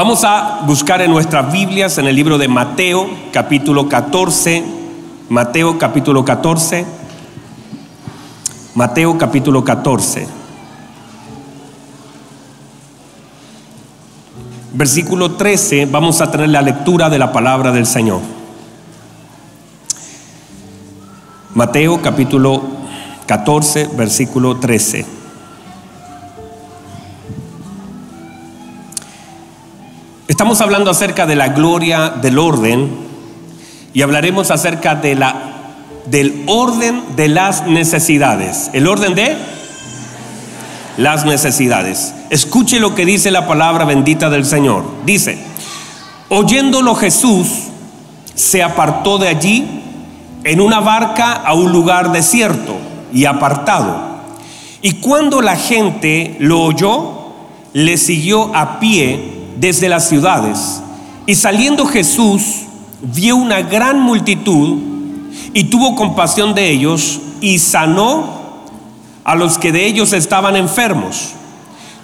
Vamos 0.00 0.24
a 0.24 0.62
buscar 0.64 1.02
en 1.02 1.10
nuestras 1.10 1.52
Biblias 1.52 1.98
en 1.98 2.06
el 2.06 2.16
libro 2.16 2.38
de 2.38 2.48
Mateo, 2.48 3.06
capítulo 3.34 3.86
14. 3.86 4.64
Mateo, 5.28 5.78
capítulo 5.78 6.24
14. 6.24 6.86
Mateo, 8.74 9.18
capítulo 9.18 9.62
14. 9.62 10.26
Versículo 14.72 15.32
13, 15.32 15.84
vamos 15.84 16.22
a 16.22 16.30
tener 16.30 16.48
la 16.48 16.62
lectura 16.62 17.10
de 17.10 17.18
la 17.18 17.30
palabra 17.30 17.70
del 17.70 17.84
Señor. 17.84 18.22
Mateo 21.54 22.00
capítulo 22.00 22.62
14, 23.26 23.90
versículo 23.98 24.56
13. 24.56 25.19
Estamos 30.30 30.60
hablando 30.60 30.92
acerca 30.92 31.26
de 31.26 31.34
la 31.34 31.48
gloria 31.48 32.08
del 32.08 32.38
orden 32.38 32.88
y 33.92 34.02
hablaremos 34.02 34.52
acerca 34.52 34.94
de 34.94 35.16
la 35.16 35.34
del 36.06 36.44
orden 36.46 37.02
de 37.16 37.26
las 37.26 37.66
necesidades. 37.66 38.70
¿El 38.72 38.86
orden 38.86 39.16
de 39.16 39.36
las 40.98 41.24
necesidades? 41.24 42.14
Escuche 42.30 42.78
lo 42.78 42.94
que 42.94 43.04
dice 43.04 43.32
la 43.32 43.48
palabra 43.48 43.84
bendita 43.84 44.30
del 44.30 44.44
Señor. 44.46 44.84
Dice, 45.04 45.36
oyéndolo 46.28 46.94
Jesús 46.94 47.48
se 48.32 48.62
apartó 48.62 49.18
de 49.18 49.26
allí 49.26 49.82
en 50.44 50.60
una 50.60 50.78
barca 50.78 51.32
a 51.32 51.54
un 51.54 51.72
lugar 51.72 52.12
desierto 52.12 52.76
y 53.12 53.24
apartado. 53.24 54.20
Y 54.80 54.92
cuando 55.00 55.42
la 55.42 55.56
gente 55.56 56.36
lo 56.38 56.62
oyó, 56.62 57.32
le 57.72 57.96
siguió 57.96 58.54
a 58.54 58.78
pie 58.78 59.39
desde 59.60 59.88
las 59.88 60.08
ciudades. 60.08 60.80
Y 61.26 61.34
saliendo 61.34 61.86
Jesús, 61.86 62.62
vio 63.02 63.36
una 63.36 63.62
gran 63.62 64.00
multitud 64.00 64.78
y 65.52 65.64
tuvo 65.64 65.94
compasión 65.94 66.54
de 66.54 66.70
ellos 66.70 67.20
y 67.40 67.58
sanó 67.58 68.40
a 69.24 69.34
los 69.34 69.58
que 69.58 69.70
de 69.70 69.86
ellos 69.86 70.12
estaban 70.12 70.56
enfermos. 70.56 71.34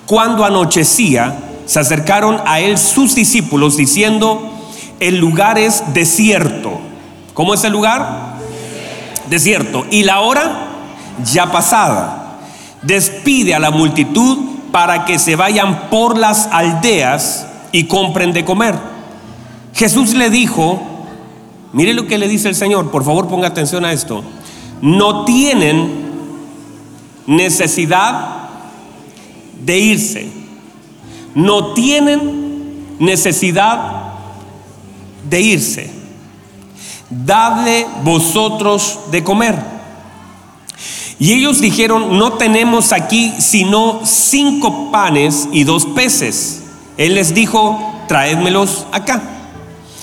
Cuando 0.04 0.44
anochecía, 0.44 1.38
se 1.64 1.80
acercaron 1.80 2.40
a 2.46 2.60
él 2.60 2.78
sus 2.78 3.14
discípulos 3.14 3.76
diciendo, 3.76 4.52
el 5.00 5.16
lugar 5.18 5.58
es 5.58 5.82
desierto. 5.94 6.78
¿Cómo 7.34 7.54
es 7.54 7.64
el 7.64 7.72
lugar? 7.72 8.36
Desierto. 9.28 9.84
Y 9.91 10.04
la 10.04 10.20
hora 10.20 10.68
ya 11.24 11.50
pasada. 11.50 12.38
Despide 12.82 13.54
a 13.54 13.58
la 13.58 13.70
multitud 13.70 14.38
para 14.72 15.05
que 15.05 15.19
se 15.19 15.36
vayan 15.36 15.89
por 15.91 16.19
las 16.19 16.48
aldeas 16.48 17.47
y 17.72 17.84
compren 17.84 18.33
de 18.33 18.45
comer. 18.45 18.75
Jesús 19.75 20.14
le 20.14 20.31
dijo, 20.31 20.81
mire 21.72 21.95
lo 21.95 22.06
que 22.06 22.19
le 22.19 22.28
dice 22.28 22.48
el 22.48 22.55
Señor, 22.55 22.91
por 22.91 23.05
favor 23.05 23.28
ponga 23.28 23.48
atención 23.48 23.84
a 23.84 23.92
esto, 23.92 24.25
no 24.81 25.25
tienen 25.25 26.06
necesidad 27.27 28.48
de 29.64 29.78
irse, 29.78 30.31
no 31.34 31.75
tienen 31.75 32.97
necesidad 32.98 34.12
de 35.28 35.41
irse, 35.41 35.91
dadle 37.11 37.87
vosotros 38.03 39.00
de 39.11 39.22
comer. 39.22 39.75
Y 41.19 41.33
ellos 41.33 41.61
dijeron, 41.61 42.19
no 42.19 42.34
tenemos 42.34 42.92
aquí 42.92 43.33
sino 43.39 44.00
cinco 44.05 44.91
panes 44.91 45.48
y 45.50 45.64
dos 45.64 45.86
peces. 45.86 46.62
Él 46.98 47.14
les 47.14 47.34
dijo, 47.34 47.78
traédmelos 48.06 48.86
acá. 48.92 49.22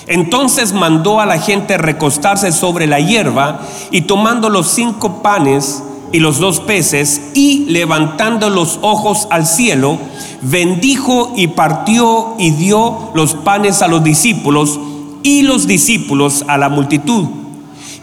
Entonces 0.08 0.74
mandó 0.74 1.20
a 1.20 1.26
la 1.26 1.40
gente 1.40 1.78
recostarse 1.78 2.52
sobre 2.52 2.88
la 2.88 3.00
hierba 3.00 3.62
y 3.92 4.02
tomando 4.02 4.50
los 4.50 4.68
cinco 4.68 5.22
panes 5.22 5.84
y 6.12 6.20
los 6.20 6.40
dos 6.40 6.60
peces 6.60 7.22
y 7.34 7.66
levantando 7.70 8.50
los 8.50 8.80
ojos 8.82 9.28
al 9.30 9.46
cielo, 9.46 9.98
bendijo 10.42 11.34
y 11.36 11.48
partió 11.48 12.36
y 12.38 12.52
dio 12.52 13.12
los 13.14 13.36
panes 13.36 13.82
a 13.82 13.88
los 13.88 14.04
discípulos 14.04 14.80
y 15.22 15.44
los 15.44 15.68
discípulos 15.68 16.44
a 16.48 16.58
la 16.58 16.70
multitud. 16.70 17.28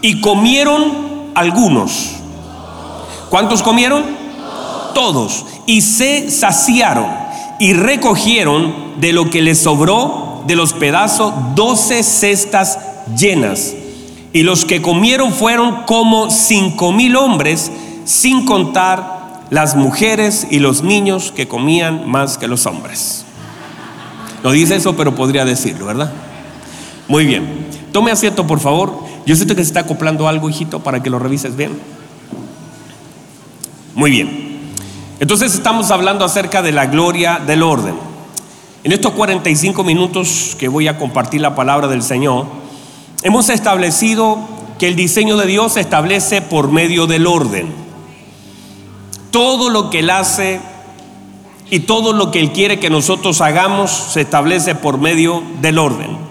Y 0.01 0.21
comieron 0.21 1.31
algunos 1.35 2.20
¿Cuántos 3.31 3.63
comieron? 3.63 4.03
Todos. 4.93 5.45
Y 5.65 5.79
se 5.79 6.29
saciaron 6.29 7.07
y 7.61 7.71
recogieron 7.71 8.99
de 8.99 9.13
lo 9.13 9.29
que 9.29 9.41
les 9.41 9.57
sobró 9.61 10.43
de 10.47 10.57
los 10.57 10.73
pedazos 10.73 11.33
doce 11.55 12.03
cestas 12.03 12.77
llenas. 13.17 13.73
Y 14.33 14.43
los 14.43 14.65
que 14.65 14.81
comieron 14.81 15.31
fueron 15.31 15.83
como 15.83 16.29
cinco 16.29 16.91
mil 16.91 17.15
hombres, 17.15 17.71
sin 18.03 18.45
contar 18.45 19.45
las 19.49 19.77
mujeres 19.77 20.47
y 20.51 20.59
los 20.59 20.83
niños 20.83 21.31
que 21.33 21.47
comían 21.47 22.09
más 22.09 22.37
que 22.37 22.49
los 22.49 22.65
hombres. 22.65 23.23
No 24.43 24.51
dice 24.51 24.75
eso, 24.75 24.97
pero 24.97 25.15
podría 25.15 25.45
decirlo, 25.45 25.85
¿verdad? 25.85 26.11
Muy 27.07 27.25
bien. 27.25 27.65
Tome 27.93 28.11
asiento, 28.11 28.45
por 28.45 28.59
favor. 28.59 28.93
Yo 29.25 29.37
siento 29.37 29.55
que 29.55 29.63
se 29.63 29.67
está 29.67 29.79
acoplando 29.81 30.27
algo, 30.27 30.49
hijito, 30.49 30.81
para 30.81 31.01
que 31.01 31.09
lo 31.09 31.17
revises 31.17 31.55
bien. 31.55 32.00
Muy 33.95 34.11
bien. 34.11 34.71
Entonces 35.19 35.53
estamos 35.53 35.91
hablando 35.91 36.25
acerca 36.25 36.61
de 36.61 36.71
la 36.71 36.85
gloria 36.85 37.39
del 37.45 37.61
orden. 37.61 37.95
En 38.83 38.91
estos 38.91 39.11
45 39.11 39.83
minutos 39.83 40.55
que 40.57 40.67
voy 40.67 40.87
a 40.87 40.97
compartir 40.97 41.41
la 41.41 41.53
palabra 41.53 41.87
del 41.87 42.01
Señor, 42.01 42.47
hemos 43.21 43.49
establecido 43.49 44.39
que 44.79 44.87
el 44.87 44.95
diseño 44.95 45.37
de 45.37 45.45
Dios 45.45 45.73
se 45.73 45.81
establece 45.81 46.41
por 46.41 46.71
medio 46.71 47.05
del 47.05 47.27
orden. 47.27 47.67
Todo 49.29 49.69
lo 49.69 49.89
que 49.89 49.99
Él 49.99 50.09
hace 50.09 50.59
y 51.69 51.81
todo 51.81 52.13
lo 52.13 52.31
que 52.31 52.39
Él 52.39 52.51
quiere 52.51 52.79
que 52.79 52.89
nosotros 52.89 53.41
hagamos 53.41 53.91
se 53.91 54.21
establece 54.21 54.73
por 54.73 54.97
medio 54.97 55.43
del 55.61 55.77
orden. 55.77 56.30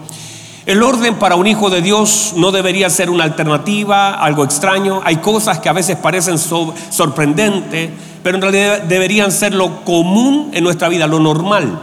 El 0.67 0.83
orden 0.83 1.15
para 1.15 1.37
un 1.37 1.47
hijo 1.47 1.71
de 1.71 1.81
Dios 1.81 2.35
no 2.37 2.53
debería 2.53 2.91
ser 2.91 3.09
una 3.09 3.25
alternativa, 3.25 4.13
algo 4.13 4.45
extraño. 4.45 5.01
Hay 5.05 5.17
cosas 5.17 5.59
que 5.59 5.71
a 5.71 5.73
veces 5.73 5.97
parecen 5.97 6.39
sorprendentes, 6.39 7.91
pero 8.23 8.37
en 8.37 8.43
realidad 8.43 8.83
deberían 8.83 9.33
ser 9.33 9.55
lo 9.55 9.85
común 9.85 10.51
en 10.53 10.63
nuestra 10.63 10.89
vida, 10.91 11.07
lo 11.07 11.19
normal. 11.19 11.81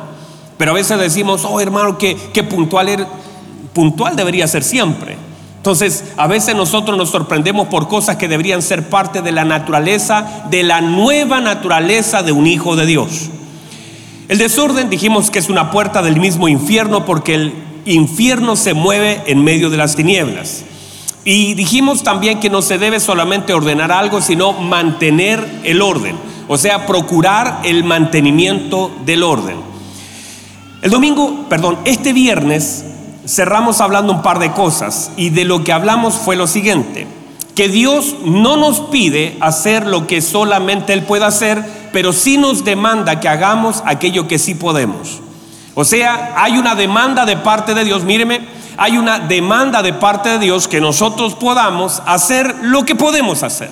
Pero 0.58 0.72
a 0.72 0.76
veces 0.76 1.00
decimos, 1.00 1.44
oh 1.44 1.60
hermano, 1.60 1.98
que, 1.98 2.16
puntual, 2.50 2.90
er-". 2.90 3.08
puntual 3.74 4.16
debería 4.16 4.48
ser 4.48 4.64
siempre. 4.64 5.18
Entonces, 5.58 6.14
a 6.16 6.28
veces 6.28 6.56
nosotros 6.56 6.96
nos 6.98 7.10
sorprendemos 7.10 7.68
por 7.68 7.88
cosas 7.88 8.16
que 8.16 8.28
deberían 8.28 8.62
ser 8.62 8.90
parte 8.90 9.22
de 9.24 9.32
la 9.32 9.44
naturaleza, 9.44 10.46
de 10.52 10.64
la 10.64 10.82
nueva 10.82 11.42
naturaleza 11.42 12.22
de 12.22 12.32
un 12.32 12.46
hijo 12.46 12.76
de 12.76 12.86
Dios. 12.86 13.30
El 14.30 14.38
desorden 14.38 14.90
dijimos 14.90 15.32
que 15.32 15.40
es 15.40 15.50
una 15.50 15.72
puerta 15.72 16.02
del 16.02 16.20
mismo 16.20 16.48
infierno 16.48 17.06
porque 17.06 17.34
el 17.34 17.67
infierno 17.94 18.56
se 18.56 18.74
mueve 18.74 19.24
en 19.28 19.44
medio 19.44 19.70
de 19.70 19.78
las 19.78 19.96
tinieblas. 19.96 20.64
Y 21.24 21.56
dijimos 21.56 22.04
también 22.04 22.40
que 22.40 22.50
no 22.50 22.62
se 22.62 22.78
debe 22.78 23.00
solamente 23.00 23.54
ordenar 23.54 23.92
algo, 23.92 24.22
sino 24.22 24.54
mantener 24.54 25.46
el 25.64 25.82
orden, 25.82 26.16
o 26.48 26.58
sea, 26.58 26.86
procurar 26.86 27.60
el 27.64 27.84
mantenimiento 27.84 28.92
del 29.06 29.24
orden. 29.24 29.58
El 30.82 30.92
domingo, 30.92 31.46
perdón, 31.50 31.80
este 31.86 32.14
viernes 32.14 32.86
cerramos 33.26 33.82
hablando 33.82 34.14
un 34.14 34.22
par 34.22 34.40
de 34.40 34.54
cosas 34.54 35.12
y 35.18 35.30
de 35.32 35.44
lo 35.44 35.64
que 35.64 35.74
hablamos 35.74 36.14
fue 36.14 36.36
lo 36.36 36.48
siguiente, 36.48 37.08
que 37.56 37.68
Dios 37.68 38.16
no 38.24 38.56
nos 38.56 38.80
pide 38.80 39.36
hacer 39.42 39.86
lo 39.86 40.08
que 40.08 40.22
solamente 40.22 40.94
Él 40.94 41.04
puede 41.04 41.26
hacer, 41.26 41.62
pero 41.92 42.14
sí 42.14 42.38
nos 42.38 42.64
demanda 42.64 43.20
que 43.20 43.28
hagamos 43.28 43.84
aquello 43.86 44.28
que 44.28 44.40
sí 44.40 44.56
podemos. 44.56 45.20
O 45.80 45.86
sea, 45.86 46.34
hay 46.36 46.58
una 46.58 46.74
demanda 46.74 47.24
de 47.24 47.38
parte 47.38 47.76
de 47.76 47.86
Dios, 47.86 48.04
míreme, 48.04 48.42
hay 48.78 48.98
una 48.98 49.20
demanda 49.20 49.84
de 49.84 49.94
parte 49.94 50.30
de 50.30 50.40
Dios 50.40 50.68
que 50.68 50.82
nosotros 50.82 51.36
podamos 51.36 52.02
hacer 52.08 52.56
lo 52.64 52.84
que 52.84 52.96
podemos 52.96 53.44
hacer. 53.44 53.70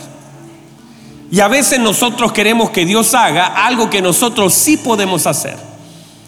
Y 1.31 1.40
a 1.40 1.48
veces 1.48 1.80
nosotros 1.80 2.31
queremos 2.31 2.69
que 2.69 2.86
Dios 2.86 3.16
haga 3.16 3.48
algo 3.66 3.90
que 3.90 4.04
nosotros 4.04 4.54
sí 4.54 4.78
podemos 4.78 5.25
hacer. 5.25 5.57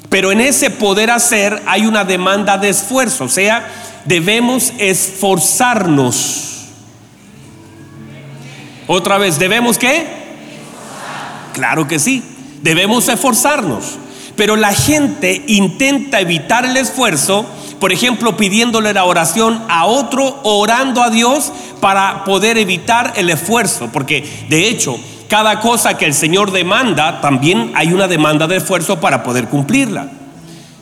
Pero 0.09 0.31
en 0.31 0.41
ese 0.41 0.71
poder 0.71 1.11
hacer 1.11 1.61
hay 1.67 1.85
una 1.85 2.03
demanda 2.03 2.57
de 2.57 2.69
esfuerzo, 2.69 3.25
o 3.25 3.29
sea, 3.29 3.71
debemos 4.05 4.73
esforzarnos. 4.79 6.69
Otra 8.87 9.19
vez, 9.19 9.37
¿debemos 9.37 9.77
qué? 9.77 10.07
Claro 11.53 11.87
que 11.87 11.99
sí, 11.99 12.23
debemos 12.63 13.07
esforzarnos. 13.09 13.99
Pero 14.37 14.55
la 14.55 14.71
gente 14.71 15.43
intenta 15.47 16.21
evitar 16.21 16.63
el 16.63 16.77
esfuerzo, 16.77 17.45
por 17.79 17.91
ejemplo, 17.91 18.37
pidiéndole 18.37 18.93
la 18.93 19.03
oración 19.03 19.61
a 19.67 19.85
otro, 19.85 20.39
orando 20.43 21.01
a 21.01 21.09
Dios 21.09 21.51
para 21.81 22.23
poder 22.23 22.57
evitar 22.57 23.13
el 23.17 23.31
esfuerzo. 23.31 23.89
Porque 23.91 24.45
de 24.47 24.69
hecho, 24.69 24.97
cada 25.27 25.59
cosa 25.59 25.97
que 25.97 26.05
el 26.05 26.13
Señor 26.13 26.51
demanda, 26.51 27.19
también 27.19 27.71
hay 27.75 27.91
una 27.91 28.07
demanda 28.07 28.47
de 28.47 28.57
esfuerzo 28.57 28.99
para 29.01 29.23
poder 29.23 29.49
cumplirla. 29.49 30.07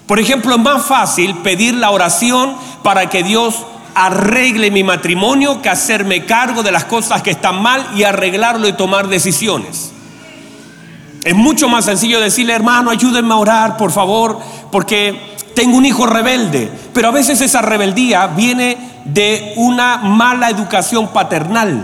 Por 0.06 0.20
ejemplo, 0.20 0.54
es 0.56 0.62
más 0.62 0.86
fácil 0.86 1.36
pedir 1.38 1.74
la 1.76 1.90
oración 1.90 2.56
para 2.84 3.10
que 3.10 3.24
Dios 3.24 3.56
arregle 3.96 4.70
mi 4.70 4.84
matrimonio 4.84 5.62
que 5.62 5.70
hacerme 5.70 6.26
cargo 6.26 6.62
de 6.62 6.74
las 6.74 6.84
cosas 6.84 7.22
que 7.22 7.32
están 7.32 7.62
mal 7.62 7.88
y 7.96 8.04
arreglarlo 8.04 8.68
y 8.68 8.74
tomar 8.74 9.08
decisiones. 9.08 9.95
Es 11.26 11.34
mucho 11.34 11.68
más 11.68 11.86
sencillo 11.86 12.22
decirle, 12.22 12.54
hermano, 12.54 12.92
ayúdenme 12.92 13.34
a 13.34 13.38
orar, 13.38 13.78
por 13.78 13.92
favor, 13.92 14.40
porque 14.72 15.36
tengo 15.56 15.76
un 15.76 15.84
hijo 15.84 16.06
rebelde. 16.06 16.70
Pero 16.94 17.08
a 17.08 17.12
veces 17.12 17.42
esa 17.42 17.64
rebeldía 17.64 18.28
viene 18.28 18.78
de 19.06 19.54
una 19.56 19.98
mala 19.98 20.52
educación 20.52 21.08
paternal. 21.08 21.84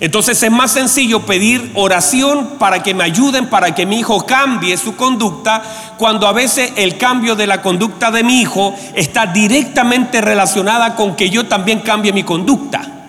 Entonces 0.00 0.42
es 0.42 0.50
más 0.50 0.72
sencillo 0.72 1.24
pedir 1.24 1.70
oración 1.76 2.54
para 2.58 2.82
que 2.82 2.94
me 2.94 3.04
ayuden, 3.04 3.48
para 3.48 3.76
que 3.76 3.86
mi 3.86 4.00
hijo 4.00 4.26
cambie 4.26 4.76
su 4.76 4.96
conducta, 4.96 5.62
cuando 5.96 6.26
a 6.26 6.32
veces 6.32 6.72
el 6.74 6.98
cambio 6.98 7.36
de 7.36 7.46
la 7.46 7.62
conducta 7.62 8.10
de 8.10 8.24
mi 8.24 8.40
hijo 8.40 8.74
está 8.96 9.26
directamente 9.26 10.20
relacionada 10.20 10.96
con 10.96 11.14
que 11.14 11.30
yo 11.30 11.46
también 11.46 11.78
cambie 11.78 12.12
mi 12.12 12.24
conducta. 12.24 13.01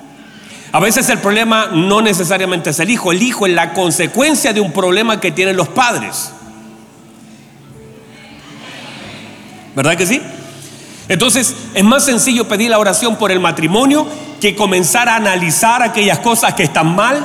A 0.73 0.79
veces 0.79 1.07
el 1.09 1.19
problema 1.19 1.67
no 1.67 2.01
necesariamente 2.01 2.71
es 2.71 2.79
el 2.79 2.89
hijo, 2.89 3.11
el 3.11 3.21
hijo 3.21 3.45
es 3.45 3.53
la 3.53 3.73
consecuencia 3.73 4.53
de 4.53 4.59
un 4.59 4.71
problema 4.71 5.19
que 5.19 5.31
tienen 5.31 5.55
los 5.55 5.67
padres. 5.69 6.31
¿Verdad 9.75 9.95
que 9.95 10.07
sí? 10.07 10.19
Entonces 11.07 11.55
es 11.75 11.83
más 11.83 12.05
sencillo 12.05 12.47
pedir 12.47 12.71
la 12.71 12.79
oración 12.79 13.17
por 13.17 13.31
el 13.31 13.39
matrimonio 13.39 14.07
que 14.41 14.55
comenzar 14.55 15.09
a 15.09 15.15
analizar 15.15 15.83
aquellas 15.83 16.17
cosas 16.17 16.55
que 16.55 16.63
están 16.63 16.95
mal 16.95 17.23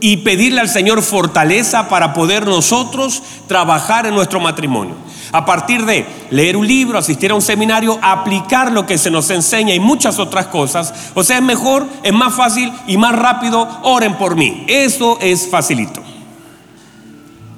y 0.00 0.16
pedirle 0.18 0.60
al 0.60 0.68
Señor 0.68 1.00
fortaleza 1.00 1.88
para 1.88 2.12
poder 2.12 2.44
nosotros 2.44 3.22
trabajar 3.46 4.06
en 4.06 4.16
nuestro 4.16 4.40
matrimonio. 4.40 4.96
A 5.34 5.44
partir 5.44 5.84
de 5.84 6.06
leer 6.30 6.56
un 6.56 6.64
libro, 6.64 6.96
asistir 6.96 7.32
a 7.32 7.34
un 7.34 7.42
seminario, 7.42 7.98
aplicar 8.00 8.70
lo 8.70 8.86
que 8.86 8.96
se 8.96 9.10
nos 9.10 9.28
enseña 9.30 9.74
y 9.74 9.80
muchas 9.80 10.20
otras 10.20 10.46
cosas. 10.46 10.94
O 11.12 11.24
sea, 11.24 11.38
es 11.38 11.42
mejor, 11.42 11.88
es 12.04 12.12
más 12.12 12.36
fácil 12.36 12.72
y 12.86 12.96
más 12.96 13.16
rápido, 13.16 13.68
oren 13.82 14.14
por 14.14 14.36
mí. 14.36 14.64
Eso 14.68 15.18
es 15.20 15.50
facilito. 15.50 16.00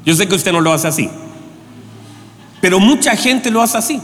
Yo 0.06 0.14
sé 0.14 0.26
que 0.26 0.36
usted 0.36 0.52
no 0.52 0.62
lo 0.62 0.72
hace 0.72 0.88
así. 0.88 1.10
Pero 2.62 2.80
mucha 2.80 3.14
gente 3.14 3.50
lo 3.50 3.60
hace 3.60 3.76
así. 3.76 4.00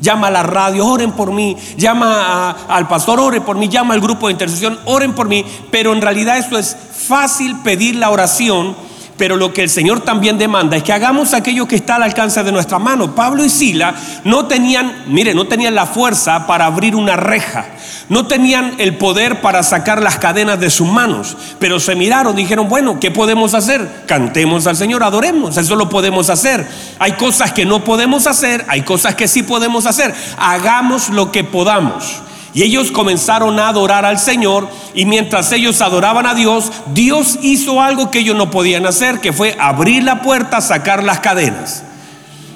Llama 0.00 0.28
a 0.28 0.30
la 0.30 0.44
radio, 0.44 0.86
oren 0.86 1.10
por 1.10 1.32
mí. 1.32 1.56
Llama 1.76 2.50
al 2.68 2.86
pastor, 2.86 3.18
oren 3.18 3.42
por 3.42 3.56
mí. 3.56 3.68
Llama 3.68 3.94
al 3.94 4.00
grupo 4.00 4.28
de 4.28 4.34
intercesión, 4.34 4.78
oren 4.84 5.12
por 5.12 5.26
mí. 5.26 5.44
Pero 5.72 5.92
en 5.92 6.00
realidad 6.00 6.38
esto 6.38 6.56
es 6.56 6.76
fácil 6.92 7.56
pedir 7.64 7.96
la 7.96 8.10
oración 8.10 8.76
pero 9.18 9.36
lo 9.36 9.52
que 9.52 9.64
el 9.64 9.68
Señor 9.68 10.00
también 10.00 10.38
demanda 10.38 10.76
es 10.76 10.82
que 10.82 10.92
hagamos 10.92 11.34
aquello 11.34 11.66
que 11.66 11.76
está 11.76 11.96
al 11.96 12.04
alcance 12.04 12.42
de 12.42 12.52
nuestra 12.52 12.78
mano. 12.78 13.14
Pablo 13.14 13.44
y 13.44 13.50
Sila 13.50 13.94
no 14.24 14.46
tenían, 14.46 15.04
mire, 15.08 15.34
no 15.34 15.46
tenían 15.46 15.74
la 15.74 15.86
fuerza 15.86 16.46
para 16.46 16.64
abrir 16.64 16.94
una 16.94 17.16
reja, 17.16 17.66
no 18.08 18.26
tenían 18.26 18.76
el 18.78 18.96
poder 18.96 19.40
para 19.40 19.62
sacar 19.62 20.02
las 20.02 20.18
cadenas 20.18 20.60
de 20.60 20.70
sus 20.70 20.88
manos, 20.88 21.36
pero 21.58 21.80
se 21.80 21.96
miraron, 21.96 22.36
dijeron, 22.36 22.68
bueno, 22.68 22.98
¿qué 23.00 23.10
podemos 23.10 23.54
hacer? 23.54 24.04
Cantemos 24.06 24.66
al 24.66 24.76
Señor, 24.76 25.02
adoremos, 25.02 25.56
eso 25.56 25.74
lo 25.74 25.88
podemos 25.88 26.30
hacer. 26.30 26.66
Hay 27.00 27.12
cosas 27.12 27.52
que 27.52 27.66
no 27.66 27.82
podemos 27.82 28.26
hacer, 28.26 28.64
hay 28.68 28.82
cosas 28.82 29.16
que 29.16 29.26
sí 29.26 29.42
podemos 29.42 29.86
hacer. 29.86 30.14
Hagamos 30.38 31.08
lo 31.10 31.32
que 31.32 31.42
podamos. 31.42 32.22
Y 32.54 32.62
ellos 32.62 32.90
comenzaron 32.90 33.58
a 33.60 33.68
adorar 33.68 34.04
al 34.04 34.18
Señor 34.18 34.68
y 34.94 35.04
mientras 35.04 35.52
ellos 35.52 35.80
adoraban 35.82 36.26
a 36.26 36.34
Dios, 36.34 36.72
Dios 36.94 37.38
hizo 37.42 37.82
algo 37.82 38.10
que 38.10 38.20
ellos 38.20 38.36
no 38.36 38.50
podían 38.50 38.86
hacer, 38.86 39.20
que 39.20 39.32
fue 39.32 39.54
abrir 39.60 40.02
la 40.02 40.22
puerta, 40.22 40.60
sacar 40.60 41.04
las 41.04 41.20
cadenas. 41.20 41.84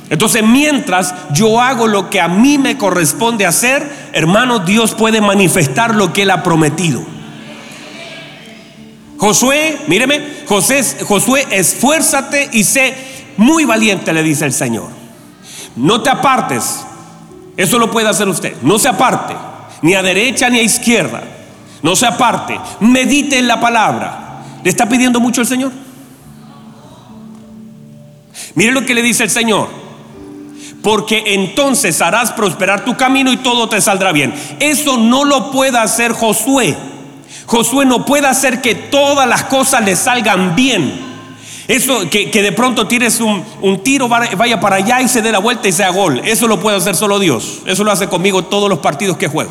Entonces, 0.09 0.43
mientras 0.43 1.15
yo 1.33 1.61
hago 1.61 1.87
lo 1.87 2.11
que 2.11 2.21
a 2.21 2.29
mí 2.29 2.59
me 2.59 2.77
corresponde 2.77 3.47
hacer, 3.47 3.91
hermano, 4.13 4.61
Dios 4.61 4.95
puede 4.95 5.21
manifestar 5.21 5.95
lo 5.95 6.13
que 6.13 6.23
Él 6.23 6.31
ha 6.31 6.43
prometido. 6.43 7.03
Josué, 9.19 9.79
míreme, 9.87 10.21
José, 10.47 10.83
Josué, 11.05 11.47
esfuérzate 11.51 12.49
y 12.53 12.65
sé 12.65 12.95
muy 13.37 13.65
valiente, 13.65 14.13
le 14.13 14.23
dice 14.23 14.45
el 14.45 14.53
Señor. 14.53 14.89
No 15.77 16.03
te 16.03 16.11
apartes. 16.11 16.85
Eso 17.57 17.79
lo 17.79 17.91
puede 17.91 18.09
hacer 18.09 18.29
usted. 18.29 18.57
No 18.63 18.79
se 18.79 18.89
aparte 18.89 19.52
ni 19.83 19.95
a 19.95 20.03
derecha 20.03 20.49
ni 20.49 20.59
a 20.59 20.63
izquierda. 20.63 21.23
No 21.83 21.97
se 21.97 22.07
aparte, 22.07 22.59
medite 22.81 23.39
en 23.39 23.49
la 23.49 23.61
palabra. 23.61 24.43
¿Le 24.63 24.71
está 24.71 24.89
pidiendo 24.89 25.21
mucho 25.21 25.41
el 25.41 25.47
Señor? 25.47 25.73
Mire 28.55 28.73
lo 28.73 28.87
que 28.87 28.95
le 28.95 29.03
dice 29.03 29.25
el 29.25 29.31
Señor. 29.31 29.69
Porque 30.83 31.23
entonces 31.27 32.01
harás 32.01 32.33
prosperar 32.33 32.85
tu 32.85 32.97
camino 32.97 33.33
y 33.33 33.37
todo 33.37 33.69
te 33.69 33.81
saldrá 33.81 34.13
bien. 34.13 34.35
Eso 34.61 34.97
no 34.97 35.25
lo 35.25 35.51
puede 35.51 35.79
hacer 35.79 36.13
Josué. 36.13 36.77
Josué 37.47 37.85
no 37.85 38.05
puede 38.05 38.27
hacer 38.27 38.61
que 38.61 38.75
todas 38.75 39.29
las 39.29 39.45
cosas 39.45 39.85
le 39.85 39.97
salgan 39.97 40.55
bien. 40.55 41.13
Eso, 41.69 42.11
que, 42.11 42.27
de 42.31 42.53
pronto 42.53 42.89
tires 42.89 43.21
un, 43.21 43.45
un, 43.61 43.83
tiro, 43.83 44.09
vaya 44.09 44.61
para 44.61 44.77
allá 44.77 45.01
y 45.01 45.09
se 45.09 45.23
dé 45.23 45.31
la 45.31 45.39
vuelta 45.39 45.69
y 45.69 45.73
sea 45.73 45.91
gol. 45.91 46.21
Eso 46.25 46.49
lo 46.49 46.61
puede 46.61 46.77
hacer 46.77 46.97
solo 46.97 47.19
Dios. 47.19 47.61
Eso 47.67 47.85
lo 47.85 47.93
hace 47.93 48.09
conmigo 48.09 48.45
todos 48.45 48.69
los 48.69 48.81
partidos 48.81 49.17
que 49.17 49.29
juego. 49.29 49.51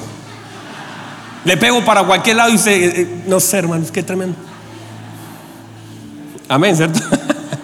Le 1.43 1.57
pego 1.57 1.83
para 1.83 2.03
cualquier 2.03 2.35
lado 2.35 2.49
y 2.49 2.53
dice, 2.53 2.85
eh, 2.85 2.93
eh, 2.95 3.23
no 3.27 3.39
sé, 3.39 3.57
hermanos, 3.57 3.91
qué 3.91 4.03
tremendo. 4.03 4.35
Amén, 6.47 6.75
¿cierto? 6.75 6.99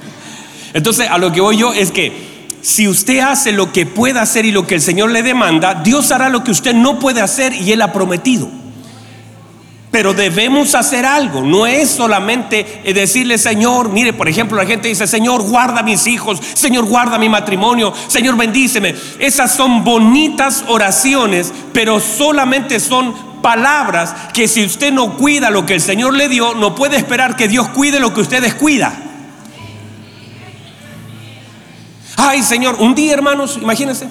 Entonces, 0.73 1.07
a 1.09 1.17
lo 1.17 1.31
que 1.31 1.41
voy 1.41 1.57
yo 1.57 1.73
es 1.73 1.91
que 1.91 2.27
si 2.61 2.87
usted 2.87 3.19
hace 3.19 3.51
lo 3.51 3.71
que 3.71 3.85
pueda 3.85 4.21
hacer 4.21 4.45
y 4.45 4.51
lo 4.51 4.65
que 4.65 4.75
el 4.75 4.81
Señor 4.81 5.11
le 5.11 5.23
demanda, 5.23 5.75
Dios 5.75 6.11
hará 6.11 6.29
lo 6.29 6.43
que 6.43 6.51
usted 6.51 6.73
no 6.73 6.99
puede 6.99 7.21
hacer 7.21 7.53
y 7.53 7.71
Él 7.71 7.81
ha 7.81 7.93
prometido. 7.93 8.49
Pero 9.91 10.13
debemos 10.13 10.75
hacer 10.75 11.05
algo, 11.05 11.41
no 11.41 11.65
es 11.65 11.89
solamente 11.89 12.81
eh, 12.83 12.93
decirle, 12.93 13.37
Señor, 13.37 13.89
mire, 13.89 14.11
por 14.11 14.27
ejemplo, 14.27 14.57
la 14.57 14.65
gente 14.65 14.89
dice, 14.89 15.07
Señor, 15.07 15.43
guarda 15.43 15.81
mis 15.81 16.07
hijos, 16.07 16.41
Señor, 16.55 16.85
guarda 16.85 17.17
mi 17.17 17.29
matrimonio, 17.29 17.93
Señor, 18.07 18.35
bendíceme. 18.35 18.95
Esas 19.17 19.55
son 19.55 19.83
bonitas 19.83 20.65
oraciones, 20.67 21.53
pero 21.71 22.01
solamente 22.01 22.79
son 22.81 23.15
palabras 23.47 24.13
que 24.33 24.45
si 24.45 24.65
usted 24.65 24.91
no 24.91 25.15
cuida 25.15 25.49
lo 25.49 25.65
que 25.65 25.73
el 25.73 25.79
Señor 25.79 26.13
le 26.13 26.27
dio, 26.27 26.53
no 26.53 26.75
puede 26.75 26.97
esperar 26.97 27.37
que 27.37 27.47
Dios 27.47 27.69
cuide 27.69 27.97
lo 27.97 28.13
que 28.13 28.19
usted 28.19 28.41
descuida. 28.41 28.93
Ay, 32.17 32.43
Señor, 32.43 32.75
un 32.79 32.93
día, 32.93 33.13
hermanos, 33.13 33.57
imagínense. 33.61 34.09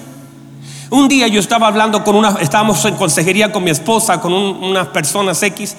Un 0.88 1.06
día 1.06 1.28
yo 1.28 1.38
estaba 1.38 1.66
hablando 1.66 2.02
con 2.02 2.16
una, 2.16 2.38
estábamos 2.40 2.82
en 2.86 2.94
consejería 2.94 3.52
con 3.52 3.62
mi 3.62 3.70
esposa, 3.70 4.22
con 4.22 4.32
unas 4.32 4.86
personas 4.88 5.42
X, 5.42 5.76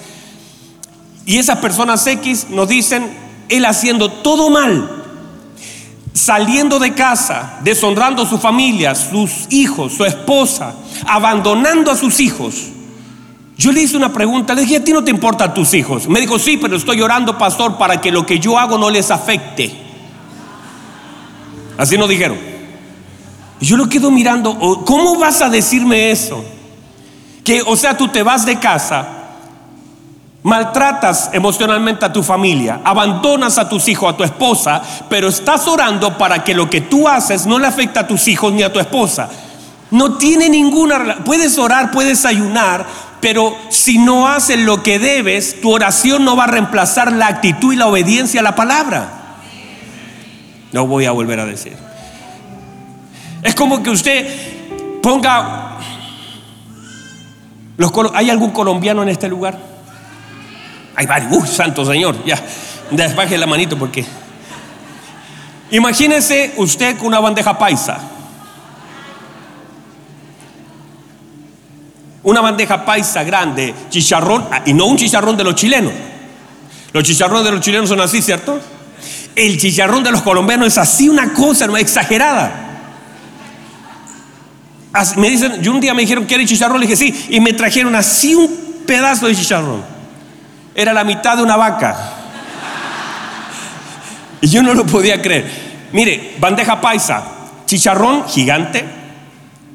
y 1.26 1.38
esas 1.38 1.58
personas 1.58 2.06
X 2.06 2.50
nos 2.50 2.68
dicen, 2.68 3.10
él 3.48 3.64
haciendo 3.64 4.08
todo 4.08 4.50
mal, 4.50 5.02
saliendo 6.12 6.78
de 6.78 6.94
casa, 6.94 7.58
deshonrando 7.64 8.22
a 8.22 8.28
su 8.28 8.38
familia, 8.38 8.94
sus 8.94 9.48
hijos, 9.50 9.94
su 9.94 10.04
esposa, 10.04 10.76
abandonando 11.08 11.90
a 11.90 11.96
sus 11.96 12.20
hijos. 12.20 12.77
Yo 13.58 13.72
le 13.72 13.82
hice 13.82 13.96
una 13.96 14.12
pregunta, 14.12 14.54
le 14.54 14.62
dije, 14.62 14.76
¿a 14.76 14.84
ti 14.84 14.92
no 14.92 15.02
te 15.02 15.10
importan 15.10 15.52
tus 15.52 15.74
hijos? 15.74 16.08
Me 16.08 16.20
dijo, 16.20 16.38
sí, 16.38 16.56
pero 16.58 16.76
estoy 16.76 17.02
orando, 17.02 17.36
pastor, 17.36 17.76
para 17.76 18.00
que 18.00 18.12
lo 18.12 18.24
que 18.24 18.38
yo 18.38 18.56
hago 18.56 18.78
no 18.78 18.88
les 18.88 19.10
afecte. 19.10 19.76
Así 21.76 21.98
nos 21.98 22.08
dijeron. 22.08 22.38
Yo 23.60 23.76
lo 23.76 23.88
quedo 23.88 24.12
mirando, 24.12 24.56
oh, 24.60 24.84
¿cómo 24.84 25.18
vas 25.18 25.42
a 25.42 25.48
decirme 25.48 26.12
eso? 26.12 26.44
Que, 27.42 27.60
o 27.62 27.74
sea, 27.74 27.96
tú 27.96 28.06
te 28.06 28.22
vas 28.22 28.46
de 28.46 28.60
casa, 28.60 29.08
maltratas 30.44 31.30
emocionalmente 31.32 32.04
a 32.04 32.12
tu 32.12 32.22
familia, 32.22 32.80
abandonas 32.84 33.58
a 33.58 33.68
tus 33.68 33.88
hijos, 33.88 34.12
a 34.12 34.16
tu 34.16 34.22
esposa, 34.22 34.80
pero 35.08 35.26
estás 35.26 35.66
orando 35.66 36.16
para 36.16 36.44
que 36.44 36.54
lo 36.54 36.70
que 36.70 36.82
tú 36.82 37.08
haces 37.08 37.44
no 37.44 37.58
le 37.58 37.66
afecte 37.66 37.98
a 37.98 38.06
tus 38.06 38.28
hijos 38.28 38.52
ni 38.52 38.62
a 38.62 38.72
tu 38.72 38.78
esposa. 38.78 39.28
No 39.90 40.18
tiene 40.18 40.48
ninguna 40.48 41.24
Puedes 41.24 41.58
orar, 41.58 41.90
puedes 41.90 42.24
ayunar, 42.24 42.86
pero 43.20 43.56
si 43.70 43.98
no 43.98 44.28
haces 44.28 44.58
lo 44.58 44.82
que 44.82 44.98
debes, 44.98 45.60
tu 45.60 45.72
oración 45.72 46.24
no 46.24 46.36
va 46.36 46.44
a 46.44 46.48
reemplazar 46.48 47.12
la 47.12 47.26
actitud 47.26 47.72
y 47.72 47.76
la 47.76 47.86
obediencia 47.86 48.40
a 48.40 48.42
la 48.42 48.54
palabra. 48.54 49.36
No 50.72 50.86
voy 50.86 51.06
a 51.06 51.12
volver 51.12 51.40
a 51.40 51.46
decir. 51.46 51.76
Es 53.42 53.54
como 53.54 53.82
que 53.82 53.90
usted 53.90 55.00
ponga... 55.02 55.76
¿Hay 58.14 58.28
algún 58.28 58.50
colombiano 58.50 59.02
en 59.02 59.08
este 59.08 59.28
lugar? 59.28 59.58
Hay 60.96 61.06
varios. 61.06 61.32
Uy, 61.32 61.46
santo 61.46 61.84
Señor. 61.84 62.24
Ya, 62.24 62.42
despaje 62.90 63.38
la 63.38 63.46
manito 63.46 63.78
porque... 63.78 64.04
Imagínese 65.70 66.54
usted 66.56 66.96
con 66.96 67.08
una 67.08 67.20
bandeja 67.20 67.58
paisa 67.58 68.00
una 72.28 72.42
bandeja 72.42 72.84
paisa 72.84 73.24
grande, 73.24 73.74
chicharrón, 73.88 74.48
ah, 74.52 74.60
y 74.66 74.74
no 74.74 74.84
un 74.84 74.98
chicharrón 74.98 75.34
de 75.34 75.44
los 75.44 75.54
chilenos. 75.54 75.92
Los 76.92 77.02
chicharrones 77.02 77.44
de 77.44 77.52
los 77.52 77.60
chilenos 77.62 77.88
son 77.88 78.02
así, 78.02 78.20
¿cierto? 78.20 78.60
El 79.34 79.58
chicharrón 79.58 80.02
de 80.04 80.10
los 80.10 80.20
colombianos 80.20 80.68
es 80.68 80.76
así 80.76 81.08
una 81.08 81.32
cosa, 81.32 81.66
no 81.66 81.76
exagerada. 81.78 82.66
Me 85.16 85.30
dicen, 85.30 85.62
yo 85.62 85.72
un 85.72 85.80
día 85.80 85.94
me 85.94 86.02
dijeron 86.02 86.26
que 86.26 86.34
era 86.34 86.44
chicharrón, 86.44 86.80
le 86.80 86.86
dije 86.86 86.96
sí, 86.96 87.26
y 87.30 87.40
me 87.40 87.54
trajeron 87.54 87.94
así 87.94 88.34
un 88.34 88.82
pedazo 88.86 89.26
de 89.26 89.34
chicharrón. 89.34 89.82
Era 90.74 90.92
la 90.92 91.04
mitad 91.04 91.34
de 91.34 91.42
una 91.42 91.56
vaca. 91.56 92.14
Y 94.42 94.48
yo 94.48 94.62
no 94.62 94.74
lo 94.74 94.84
podía 94.84 95.22
creer. 95.22 95.50
Mire, 95.92 96.34
bandeja 96.38 96.78
paisa, 96.82 97.24
chicharrón 97.64 98.28
gigante, 98.28 98.84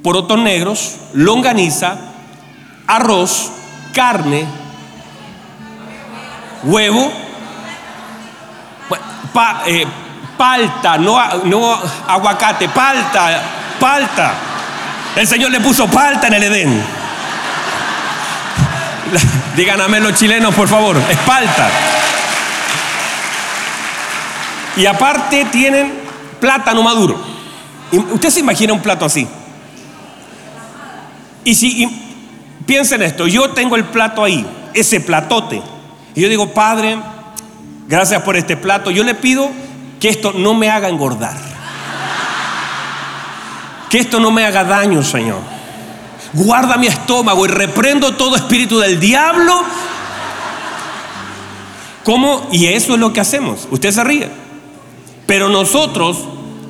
porotos 0.03 0.37
negros, 0.37 0.97
longaniza, 1.13 2.12
arroz, 2.87 3.51
carne, 3.93 4.45
huevo, 6.63 7.11
eh, 9.65 9.85
palta, 10.37 10.97
no, 10.97 11.19
no 11.45 11.79
aguacate, 12.07 12.69
palta, 12.69 13.41
palta. 13.79 14.33
El 15.15 15.27
Señor 15.27 15.51
le 15.51 15.59
puso 15.59 15.87
palta 15.87 16.27
en 16.27 16.33
el 16.33 16.43
Edén. 16.43 16.83
Díganme 19.55 19.99
los 19.99 20.15
chilenos, 20.15 20.53
por 20.53 20.67
favor, 20.67 20.97
es 21.09 21.17
palta. 21.19 21.69
Y 24.75 24.85
aparte 24.85 25.45
tienen 25.45 25.93
plátano 26.39 26.81
maduro. 26.81 27.33
¿Usted 27.91 28.29
se 28.29 28.39
imagina 28.39 28.73
un 28.73 28.81
plato 28.81 29.05
así? 29.05 29.27
Y 31.43 31.53
si 31.53 32.02
piensen 32.65 33.01
esto, 33.01 33.27
yo 33.27 33.51
tengo 33.51 33.75
el 33.75 33.85
plato 33.85 34.23
ahí, 34.23 34.45
ese 34.73 35.01
platote. 35.01 35.61
Y 36.15 36.21
yo 36.21 36.29
digo, 36.29 36.53
Padre, 36.53 36.97
gracias 37.87 38.21
por 38.21 38.35
este 38.35 38.57
plato. 38.57 38.91
Yo 38.91 39.03
le 39.03 39.15
pido 39.15 39.49
que 39.99 40.09
esto 40.09 40.33
no 40.33 40.53
me 40.53 40.69
haga 40.69 40.89
engordar. 40.89 41.35
Que 43.89 43.99
esto 43.99 44.19
no 44.19 44.31
me 44.31 44.45
haga 44.45 44.63
daño, 44.63 45.03
Señor. 45.03 45.39
Guarda 46.33 46.77
mi 46.77 46.87
estómago 46.87 47.45
y 47.45 47.49
reprendo 47.49 48.15
todo 48.15 48.35
espíritu 48.35 48.79
del 48.79 48.99
diablo. 48.99 49.63
¿Cómo? 52.03 52.47
Y 52.51 52.67
eso 52.67 52.93
es 52.93 52.99
lo 52.99 53.13
que 53.13 53.21
hacemos. 53.21 53.67
Usted 53.69 53.91
se 53.91 54.03
ríe. 54.03 54.29
Pero 55.27 55.47
nosotros 55.49 56.17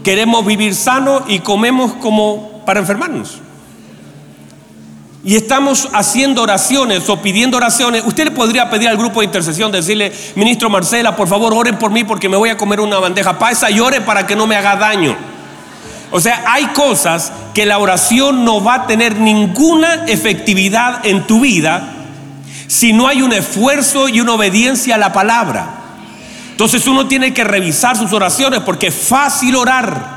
queremos 0.03 0.45
vivir 0.45 0.75
sano 0.75 1.23
y 1.27 1.39
comemos 1.39 1.93
como 1.93 2.63
para 2.65 2.81
enfermarnos 2.81 3.42
y 5.25 5.37
estamos 5.37 5.87
haciendo 5.93 6.41
oraciones 6.41 7.07
o 7.09 7.21
pidiendo 7.21 7.55
oraciones, 7.55 8.03
usted 8.05 8.25
le 8.25 8.31
podría 8.31 8.69
pedir 8.69 8.89
al 8.89 8.97
grupo 8.97 9.21
de 9.21 9.27
intercesión, 9.27 9.71
decirle, 9.71 10.11
ministro 10.35 10.69
Marcela, 10.69 11.15
por 11.15 11.29
favor, 11.29 11.53
oren 11.53 11.77
por 11.77 11.91
mí 11.91 12.03
porque 12.03 12.27
me 12.27 12.35
voy 12.35 12.49
a 12.49 12.57
comer 12.57 12.81
una 12.81 12.99
bandeja 12.99 13.39
paisa 13.39 13.71
y 13.71 13.79
ore 13.79 14.01
para 14.01 14.27
que 14.27 14.35
no 14.35 14.47
me 14.47 14.57
haga 14.57 14.75
daño. 14.75 15.15
O 16.11 16.19
sea, 16.19 16.43
hay 16.45 16.65
cosas 16.67 17.31
que 17.53 17.65
la 17.65 17.77
oración 17.77 18.43
no 18.43 18.61
va 18.61 18.75
a 18.75 18.87
tener 18.87 19.17
ninguna 19.17 20.05
efectividad 20.07 21.05
en 21.05 21.25
tu 21.25 21.39
vida 21.39 21.89
si 22.67 22.91
no 22.91 23.07
hay 23.07 23.21
un 23.21 23.31
esfuerzo 23.31 24.09
y 24.09 24.19
una 24.19 24.33
obediencia 24.33 24.95
a 24.95 24.97
la 24.97 25.13
palabra. 25.13 25.67
Entonces 26.51 26.85
uno 26.85 27.07
tiene 27.07 27.33
que 27.33 27.45
revisar 27.45 27.95
sus 27.97 28.11
oraciones 28.11 28.59
porque 28.59 28.87
es 28.87 28.95
fácil 28.95 29.55
orar 29.55 30.12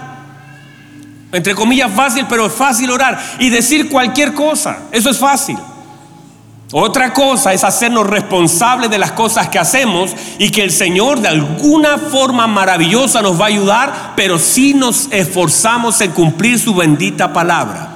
entre 1.33 1.55
comillas 1.55 1.93
fácil, 1.93 2.27
pero 2.29 2.47
es 2.47 2.53
fácil 2.53 2.91
orar 2.91 3.19
y 3.39 3.51
decir 3.51 3.89
cualquier 3.91 4.35
cosa. 4.35 4.79
Eso 4.93 5.11
es 5.11 5.19
fácil. 5.19 5.57
Otra 6.73 7.13
cosa 7.13 7.53
es 7.53 7.63
hacernos 7.63 8.07
responsables 8.07 8.91
de 8.91 8.99
las 8.99 9.13
cosas 9.13 9.49
que 9.49 9.59
hacemos 9.59 10.11
y 10.39 10.51
que 10.51 10.63
el 10.63 10.73
Señor 10.73 11.21
de 11.21 11.29
alguna 11.29 11.97
forma 11.97 12.49
maravillosa 12.49 13.23
nos 13.23 13.41
va 13.41 13.45
a 13.45 13.49
ayudar, 13.49 14.13
pero 14.17 14.39
si 14.39 14.75
nos 14.75 15.09
esforzamos 15.13 16.01
en 16.01 16.11
cumplir 16.11 16.59
su 16.59 16.75
bendita 16.75 17.33
palabra. 17.33 17.91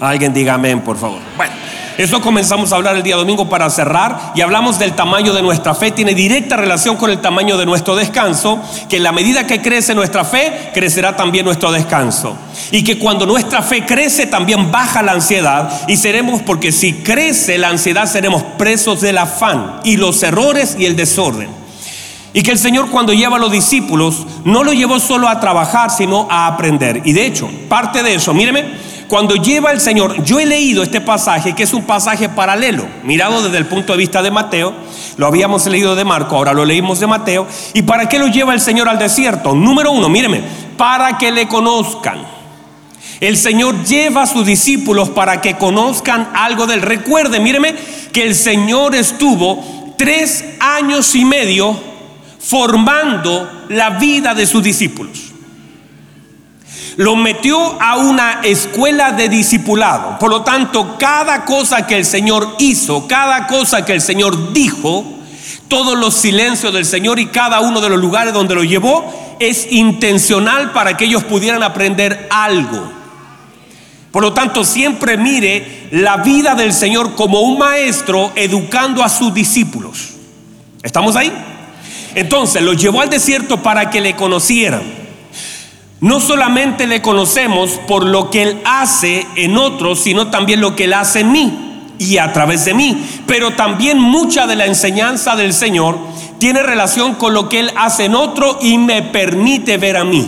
Alguien 0.00 0.34
diga 0.34 0.54
amén, 0.54 0.80
por 0.82 0.98
favor. 0.98 1.20
Bueno. 1.36 1.69
Eso 1.98 2.20
comenzamos 2.20 2.72
a 2.72 2.76
hablar 2.76 2.96
el 2.96 3.02
día 3.02 3.16
domingo 3.16 3.48
para 3.48 3.68
cerrar 3.70 4.32
y 4.34 4.40
hablamos 4.40 4.78
del 4.78 4.92
tamaño 4.92 5.32
de 5.32 5.42
nuestra 5.42 5.74
fe. 5.74 5.90
Tiene 5.90 6.14
directa 6.14 6.56
relación 6.56 6.96
con 6.96 7.10
el 7.10 7.20
tamaño 7.20 7.56
de 7.56 7.66
nuestro 7.66 7.96
descanso, 7.96 8.60
que 8.88 8.96
en 8.96 9.02
la 9.02 9.12
medida 9.12 9.46
que 9.46 9.60
crece 9.60 9.94
nuestra 9.94 10.24
fe, 10.24 10.70
crecerá 10.72 11.16
también 11.16 11.44
nuestro 11.44 11.72
descanso. 11.72 12.36
Y 12.70 12.84
que 12.84 12.98
cuando 12.98 13.26
nuestra 13.26 13.62
fe 13.62 13.84
crece, 13.84 14.26
también 14.26 14.70
baja 14.70 15.02
la 15.02 15.12
ansiedad 15.12 15.70
y 15.88 15.96
seremos, 15.96 16.42
porque 16.42 16.72
si 16.72 16.94
crece 16.94 17.58
la 17.58 17.68
ansiedad, 17.68 18.06
seremos 18.06 18.42
presos 18.56 19.00
del 19.00 19.18
afán 19.18 19.80
y 19.84 19.96
los 19.96 20.22
errores 20.22 20.76
y 20.78 20.86
el 20.86 20.96
desorden. 20.96 21.60
Y 22.32 22.42
que 22.42 22.52
el 22.52 22.58
Señor 22.58 22.90
cuando 22.90 23.12
lleva 23.12 23.36
a 23.36 23.40
los 23.40 23.50
discípulos 23.50 24.24
no 24.44 24.62
lo 24.62 24.72
llevó 24.72 25.00
solo 25.00 25.28
a 25.28 25.40
trabajar, 25.40 25.90
sino 25.90 26.28
a 26.30 26.46
aprender. 26.46 27.02
Y 27.04 27.12
de 27.12 27.26
hecho, 27.26 27.50
parte 27.68 28.02
de 28.02 28.14
eso, 28.14 28.32
míreme, 28.32 28.89
cuando 29.10 29.34
lleva 29.34 29.72
el 29.72 29.80
Señor, 29.80 30.22
yo 30.22 30.38
he 30.38 30.46
leído 30.46 30.84
este 30.84 31.00
pasaje 31.00 31.52
que 31.52 31.64
es 31.64 31.74
un 31.74 31.82
pasaje 31.82 32.28
paralelo, 32.28 32.86
mirado 33.02 33.42
desde 33.42 33.58
el 33.58 33.66
punto 33.66 33.92
de 33.92 33.98
vista 33.98 34.22
de 34.22 34.30
Mateo, 34.30 34.72
lo 35.16 35.26
habíamos 35.26 35.66
leído 35.66 35.96
de 35.96 36.04
Marco, 36.04 36.36
ahora 36.36 36.52
lo 36.52 36.64
leímos 36.64 37.00
de 37.00 37.08
Mateo, 37.08 37.44
¿y 37.74 37.82
para 37.82 38.08
qué 38.08 38.20
lo 38.20 38.28
lleva 38.28 38.54
el 38.54 38.60
Señor 38.60 38.88
al 38.88 39.00
desierto? 39.00 39.52
Número 39.52 39.90
uno, 39.90 40.08
míreme, 40.08 40.42
para 40.76 41.18
que 41.18 41.32
le 41.32 41.48
conozcan. 41.48 42.22
El 43.18 43.36
Señor 43.36 43.82
lleva 43.82 44.22
a 44.22 44.26
sus 44.28 44.46
discípulos 44.46 45.08
para 45.08 45.40
que 45.40 45.56
conozcan 45.56 46.30
algo 46.32 46.68
del. 46.68 46.80
Recuerde, 46.80 47.40
míreme, 47.40 47.74
que 48.12 48.22
el 48.22 48.36
Señor 48.36 48.94
estuvo 48.94 49.92
tres 49.98 50.44
años 50.60 51.16
y 51.16 51.24
medio 51.24 51.76
formando 52.38 53.66
la 53.70 53.90
vida 53.90 54.34
de 54.34 54.46
sus 54.46 54.62
discípulos 54.62 55.29
lo 57.00 57.16
metió 57.16 57.80
a 57.80 57.96
una 57.96 58.40
escuela 58.42 59.12
de 59.12 59.30
discipulado. 59.30 60.18
Por 60.18 60.28
lo 60.28 60.42
tanto, 60.42 60.98
cada 60.98 61.46
cosa 61.46 61.86
que 61.86 61.96
el 61.96 62.04
Señor 62.04 62.56
hizo, 62.58 63.08
cada 63.08 63.46
cosa 63.46 63.86
que 63.86 63.94
el 63.94 64.02
Señor 64.02 64.52
dijo, 64.52 65.06
todos 65.68 65.96
los 65.96 66.12
silencios 66.12 66.74
del 66.74 66.84
Señor 66.84 67.18
y 67.18 67.28
cada 67.28 67.60
uno 67.60 67.80
de 67.80 67.88
los 67.88 67.98
lugares 67.98 68.34
donde 68.34 68.54
lo 68.54 68.64
llevó, 68.64 69.36
es 69.40 69.72
intencional 69.72 70.72
para 70.72 70.98
que 70.98 71.06
ellos 71.06 71.24
pudieran 71.24 71.62
aprender 71.62 72.28
algo. 72.28 72.92
Por 74.10 74.22
lo 74.22 74.34
tanto, 74.34 74.62
siempre 74.62 75.16
mire 75.16 75.88
la 75.92 76.18
vida 76.18 76.54
del 76.54 76.74
Señor 76.74 77.14
como 77.14 77.40
un 77.40 77.56
maestro 77.56 78.30
educando 78.34 79.02
a 79.02 79.08
sus 79.08 79.32
discípulos. 79.32 80.10
¿Estamos 80.82 81.16
ahí? 81.16 81.32
Entonces, 82.14 82.60
lo 82.60 82.74
llevó 82.74 83.00
al 83.00 83.08
desierto 83.08 83.62
para 83.62 83.88
que 83.88 84.02
le 84.02 84.16
conocieran. 84.16 84.99
No 86.00 86.18
solamente 86.18 86.86
le 86.86 87.02
conocemos 87.02 87.72
por 87.86 88.06
lo 88.06 88.30
que 88.30 88.42
Él 88.42 88.58
hace 88.64 89.26
en 89.36 89.58
otros, 89.58 90.00
sino 90.00 90.28
también 90.28 90.62
lo 90.62 90.74
que 90.74 90.84
Él 90.84 90.94
hace 90.94 91.20
en 91.20 91.32
mí 91.32 91.92
y 91.98 92.16
a 92.16 92.32
través 92.32 92.64
de 92.64 92.72
mí. 92.72 93.04
Pero 93.26 93.50
también 93.52 93.98
mucha 93.98 94.46
de 94.46 94.56
la 94.56 94.64
enseñanza 94.64 95.36
del 95.36 95.52
Señor 95.52 95.98
tiene 96.38 96.62
relación 96.62 97.16
con 97.16 97.34
lo 97.34 97.50
que 97.50 97.60
Él 97.60 97.72
hace 97.76 98.06
en 98.06 98.14
otro 98.14 98.58
y 98.62 98.78
me 98.78 99.02
permite 99.02 99.76
ver 99.76 99.98
a 99.98 100.04
mí. 100.04 100.26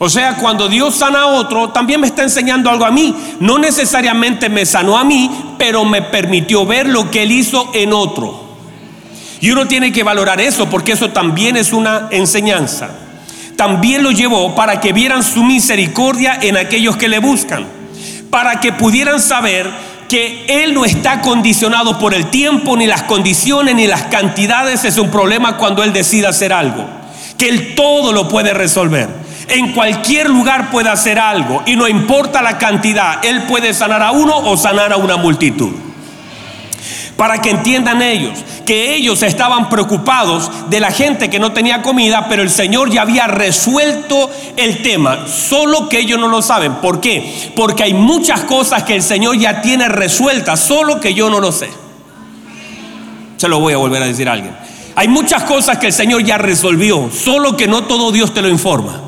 O 0.00 0.08
sea, 0.08 0.36
cuando 0.36 0.68
Dios 0.68 0.94
sana 0.94 1.22
a 1.22 1.26
otro, 1.26 1.70
también 1.70 2.00
me 2.00 2.06
está 2.06 2.22
enseñando 2.22 2.70
algo 2.70 2.84
a 2.84 2.92
mí. 2.92 3.12
No 3.40 3.58
necesariamente 3.58 4.48
me 4.48 4.64
sanó 4.64 4.96
a 4.96 5.02
mí, 5.02 5.28
pero 5.58 5.84
me 5.84 6.02
permitió 6.02 6.64
ver 6.64 6.88
lo 6.88 7.10
que 7.10 7.24
Él 7.24 7.32
hizo 7.32 7.72
en 7.74 7.92
otro. 7.92 8.44
Y 9.40 9.50
uno 9.50 9.66
tiene 9.66 9.90
que 9.90 10.04
valorar 10.04 10.40
eso 10.40 10.70
porque 10.70 10.92
eso 10.92 11.10
también 11.10 11.56
es 11.56 11.72
una 11.72 12.06
enseñanza 12.12 13.07
también 13.58 14.04
lo 14.04 14.12
llevó 14.12 14.54
para 14.54 14.80
que 14.80 14.92
vieran 14.92 15.24
su 15.24 15.42
misericordia 15.42 16.38
en 16.40 16.56
aquellos 16.56 16.96
que 16.96 17.08
le 17.08 17.18
buscan, 17.18 17.66
para 18.30 18.60
que 18.60 18.72
pudieran 18.72 19.18
saber 19.18 19.68
que 20.08 20.44
Él 20.46 20.74
no 20.74 20.84
está 20.84 21.20
condicionado 21.22 21.98
por 21.98 22.14
el 22.14 22.26
tiempo, 22.26 22.76
ni 22.76 22.86
las 22.86 23.02
condiciones, 23.02 23.74
ni 23.74 23.88
las 23.88 24.02
cantidades. 24.02 24.84
Es 24.84 24.96
un 24.96 25.10
problema 25.10 25.56
cuando 25.56 25.82
Él 25.82 25.92
decide 25.92 26.28
hacer 26.28 26.52
algo, 26.52 26.86
que 27.36 27.48
Él 27.48 27.74
todo 27.74 28.12
lo 28.12 28.28
puede 28.28 28.54
resolver. 28.54 29.08
En 29.48 29.72
cualquier 29.72 30.30
lugar 30.30 30.70
puede 30.70 30.90
hacer 30.90 31.18
algo 31.18 31.64
y 31.66 31.74
no 31.74 31.88
importa 31.88 32.42
la 32.42 32.58
cantidad, 32.58 33.24
Él 33.24 33.42
puede 33.42 33.74
sanar 33.74 34.04
a 34.04 34.12
uno 34.12 34.38
o 34.38 34.56
sanar 34.56 34.92
a 34.92 34.98
una 34.98 35.16
multitud. 35.16 35.72
Para 37.18 37.42
que 37.42 37.50
entiendan 37.50 38.00
ellos 38.00 38.38
que 38.64 38.94
ellos 38.94 39.24
estaban 39.24 39.68
preocupados 39.68 40.52
de 40.70 40.78
la 40.78 40.92
gente 40.92 41.28
que 41.28 41.40
no 41.40 41.50
tenía 41.50 41.82
comida, 41.82 42.28
pero 42.28 42.42
el 42.42 42.48
Señor 42.48 42.90
ya 42.90 43.02
había 43.02 43.26
resuelto 43.26 44.30
el 44.56 44.82
tema, 44.82 45.26
solo 45.26 45.88
que 45.88 45.98
ellos 45.98 46.20
no 46.20 46.28
lo 46.28 46.42
saben. 46.42 46.76
¿Por 46.76 47.00
qué? 47.00 47.50
Porque 47.56 47.82
hay 47.82 47.92
muchas 47.92 48.42
cosas 48.42 48.84
que 48.84 48.94
el 48.94 49.02
Señor 49.02 49.36
ya 49.36 49.62
tiene 49.62 49.88
resueltas, 49.88 50.60
solo 50.60 51.00
que 51.00 51.12
yo 51.12 51.28
no 51.28 51.40
lo 51.40 51.50
sé. 51.50 51.70
Se 53.36 53.48
lo 53.48 53.58
voy 53.58 53.72
a 53.72 53.78
volver 53.78 54.00
a 54.00 54.06
decir 54.06 54.28
a 54.28 54.34
alguien. 54.34 54.56
Hay 54.94 55.08
muchas 55.08 55.42
cosas 55.42 55.78
que 55.78 55.86
el 55.86 55.92
Señor 55.92 56.22
ya 56.22 56.38
resolvió, 56.38 57.10
solo 57.10 57.56
que 57.56 57.66
no 57.66 57.82
todo 57.82 58.12
Dios 58.12 58.32
te 58.32 58.42
lo 58.42 58.48
informa 58.48 59.07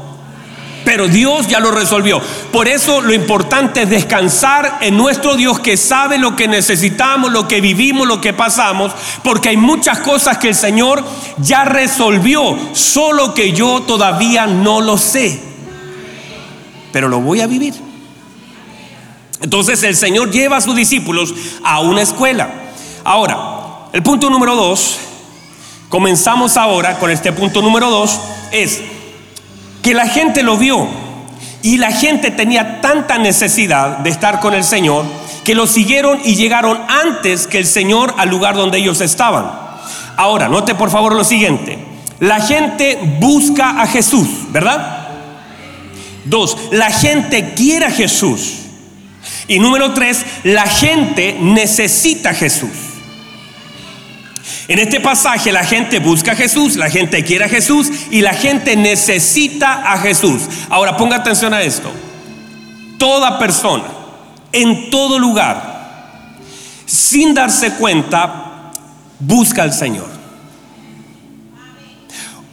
pero 0.85 1.09
Dios 1.09 1.47
ya 1.47 1.61
lo 1.61 1.71
resolvió. 1.71 2.21
Por 2.53 2.69
eso 2.69 3.01
lo 3.01 3.13
importante 3.13 3.83
es 3.83 3.91
descansar 3.91 4.79
en 4.81 4.97
nuestro 4.97 5.37
Dios 5.37 5.61
que 5.61 5.77
sabe 5.77 6.19
lo 6.19 6.37
que 6.37 6.49
necesitamos, 6.49 7.33
lo 7.33 7.47
que 7.47 7.61
vivimos, 7.61 8.07
lo 8.07 8.21
que 8.21 8.33
pasamos, 8.33 8.93
porque 9.23 9.51
hay 9.51 9.57
muchas 9.57 10.01
cosas 10.01 10.39
que 10.39 10.49
el 10.49 10.55
Señor 10.55 11.05
ya 11.39 11.65
resolvió, 11.65 12.57
solo 12.73 13.35
que 13.35 13.53
yo 13.53 13.83
todavía 13.83 14.47
no 14.47 14.81
lo 14.81 14.97
sé. 14.97 15.43
pero 16.93 17.09
lo 17.09 17.21
voy 17.21 17.41
a 17.41 17.47
vivir. 17.47 17.75
Entonces 19.41 19.83
el 19.85 19.97
Señor 19.97 20.31
lleva 20.31 20.57
a 20.57 20.61
sus 20.61 20.77
discípulos 20.77 21.33
a 21.63 21.81
una 21.81 22.03
escuela. 22.03 22.51
Ahora, 23.05 23.87
el 23.93 24.03
punto 24.03 24.29
número 24.29 24.55
dos, 24.55 24.99
comenzamos 25.89 26.57
ahora 26.57 26.99
con 26.99 27.11
este 27.11 27.33
punto 27.33 27.63
número 27.63 27.91
dos, 27.91 28.21
es 28.53 28.83
que 29.83 29.95
la 29.95 30.07
gente 30.07 30.43
lo 30.43 30.57
vio 30.57 30.87
y 31.63 31.79
la 31.79 31.93
gente 31.93 32.31
tenía 32.31 32.81
tanta 32.81 33.19
necesidad 33.19 33.99
de 33.99 34.11
estar 34.11 34.41
con 34.41 34.55
el 34.55 34.65
Señor 34.65 35.05
que 35.45 35.55
lo 35.55 35.67
siguieron 35.67 36.21
y 36.25 36.35
llegaron 36.35 36.81
antes 36.89 37.47
que 37.47 37.59
el 37.59 37.67
Señor 37.67 38.15
al 38.19 38.29
lugar 38.29 38.55
donde 38.55 38.79
ellos 38.79 39.01
estaban. 39.01 39.51
Ahora, 40.17 40.49
note 40.49 40.75
por 40.75 40.91
favor 40.91 41.15
lo 41.15 41.25
siguiente. 41.25 41.79
La 42.19 42.41
gente 42.41 42.99
busca 43.19 43.81
a 43.81 43.87
Jesús, 43.87 44.29
¿verdad? 44.51 45.09
Dos, 46.25 46.57
la 46.71 46.91
gente 46.91 47.55
quiere 47.55 47.87
a 47.87 47.91
Jesús. 47.91 48.57
Y 49.49 49.59
número 49.59 49.93
tres, 49.95 50.25
la 50.45 50.67
gente 50.67 51.39
necesita 51.41 52.31
a 52.31 52.35
Jesús. 52.35 52.90
En 54.71 54.79
este 54.79 55.01
pasaje 55.01 55.51
la 55.51 55.65
gente 55.65 55.99
busca 55.99 56.31
a 56.31 56.37
Jesús, 56.37 56.77
la 56.77 56.89
gente 56.89 57.25
quiere 57.25 57.47
a 57.47 57.49
Jesús 57.49 57.91
y 58.13 58.21
la 58.21 58.35
gente 58.35 58.77
necesita 58.77 59.93
a 59.93 59.99
Jesús. 59.99 60.43
Ahora 60.69 60.97
ponga 60.97 61.17
atención 61.17 61.53
a 61.53 61.61
esto. 61.61 61.91
Toda 62.97 63.37
persona, 63.37 63.83
en 64.53 64.89
todo 64.89 65.19
lugar, 65.19 66.39
sin 66.87 67.35
darse 67.35 67.73
cuenta, 67.73 68.71
busca 69.19 69.65
al 69.65 69.73
Señor. 69.73 70.09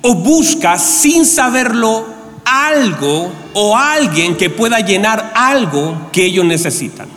O 0.01 0.15
busca 0.15 0.79
sin 0.79 1.23
saberlo 1.23 2.07
algo 2.45 3.31
o 3.53 3.77
alguien 3.77 4.35
que 4.35 4.49
pueda 4.49 4.79
llenar 4.79 5.33
algo 5.35 6.09
que 6.11 6.25
ellos 6.25 6.45
necesitan. 6.45 7.09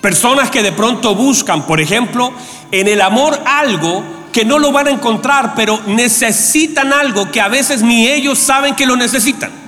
Personas 0.00 0.50
que 0.50 0.62
de 0.62 0.72
pronto 0.72 1.14
buscan, 1.14 1.66
por 1.66 1.80
ejemplo, 1.80 2.32
en 2.72 2.88
el 2.88 3.00
amor 3.00 3.40
algo 3.44 4.02
que 4.32 4.44
no 4.44 4.58
lo 4.58 4.72
van 4.72 4.88
a 4.88 4.90
encontrar, 4.90 5.52
pero 5.54 5.78
necesitan 5.86 6.92
algo 6.92 7.30
que 7.30 7.40
a 7.40 7.48
veces 7.48 7.82
ni 7.82 8.08
ellos 8.08 8.38
saben 8.38 8.74
que 8.74 8.86
lo 8.86 8.96
necesitan. 8.96 9.62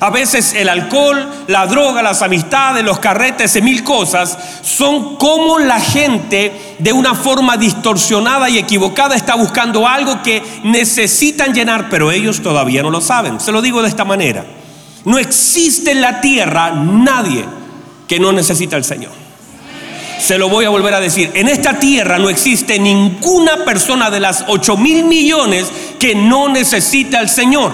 A 0.00 0.10
veces 0.10 0.54
el 0.54 0.68
alcohol, 0.68 1.28
la 1.46 1.66
droga, 1.66 2.02
las 2.02 2.22
amistades, 2.22 2.82
los 2.82 2.98
carretes 2.98 3.54
y 3.54 3.62
mil 3.62 3.84
cosas 3.84 4.36
son 4.62 5.14
como 5.16 5.60
la 5.60 5.78
gente 5.78 6.74
de 6.80 6.92
una 6.92 7.14
forma 7.14 7.56
distorsionada 7.56 8.50
y 8.50 8.58
equivocada 8.58 9.14
está 9.14 9.36
buscando 9.36 9.86
algo 9.86 10.20
que 10.20 10.42
necesitan 10.64 11.54
llenar, 11.54 11.88
pero 11.88 12.10
ellos 12.10 12.42
todavía 12.42 12.82
no 12.82 12.90
lo 12.90 13.00
saben. 13.00 13.38
Se 13.38 13.52
lo 13.52 13.62
digo 13.62 13.80
de 13.80 13.88
esta 13.88 14.04
manera. 14.04 14.44
No 15.04 15.18
existe 15.18 15.92
en 15.92 16.00
la 16.00 16.20
tierra 16.20 16.72
nadie 16.72 17.44
que 18.08 18.18
no 18.18 18.32
necesita 18.32 18.74
al 18.74 18.84
Señor. 18.84 19.21
Se 20.18 20.38
lo 20.38 20.48
voy 20.48 20.64
a 20.64 20.70
volver 20.70 20.94
a 20.94 21.00
decir. 21.00 21.30
En 21.34 21.48
esta 21.48 21.78
tierra 21.78 22.18
no 22.18 22.28
existe 22.28 22.78
ninguna 22.78 23.64
persona 23.64 24.10
de 24.10 24.20
las 24.20 24.44
8 24.46 24.76
mil 24.76 25.04
millones 25.04 25.70
que 25.98 26.14
no 26.14 26.48
necesita 26.48 27.18
al 27.18 27.28
Señor. 27.28 27.72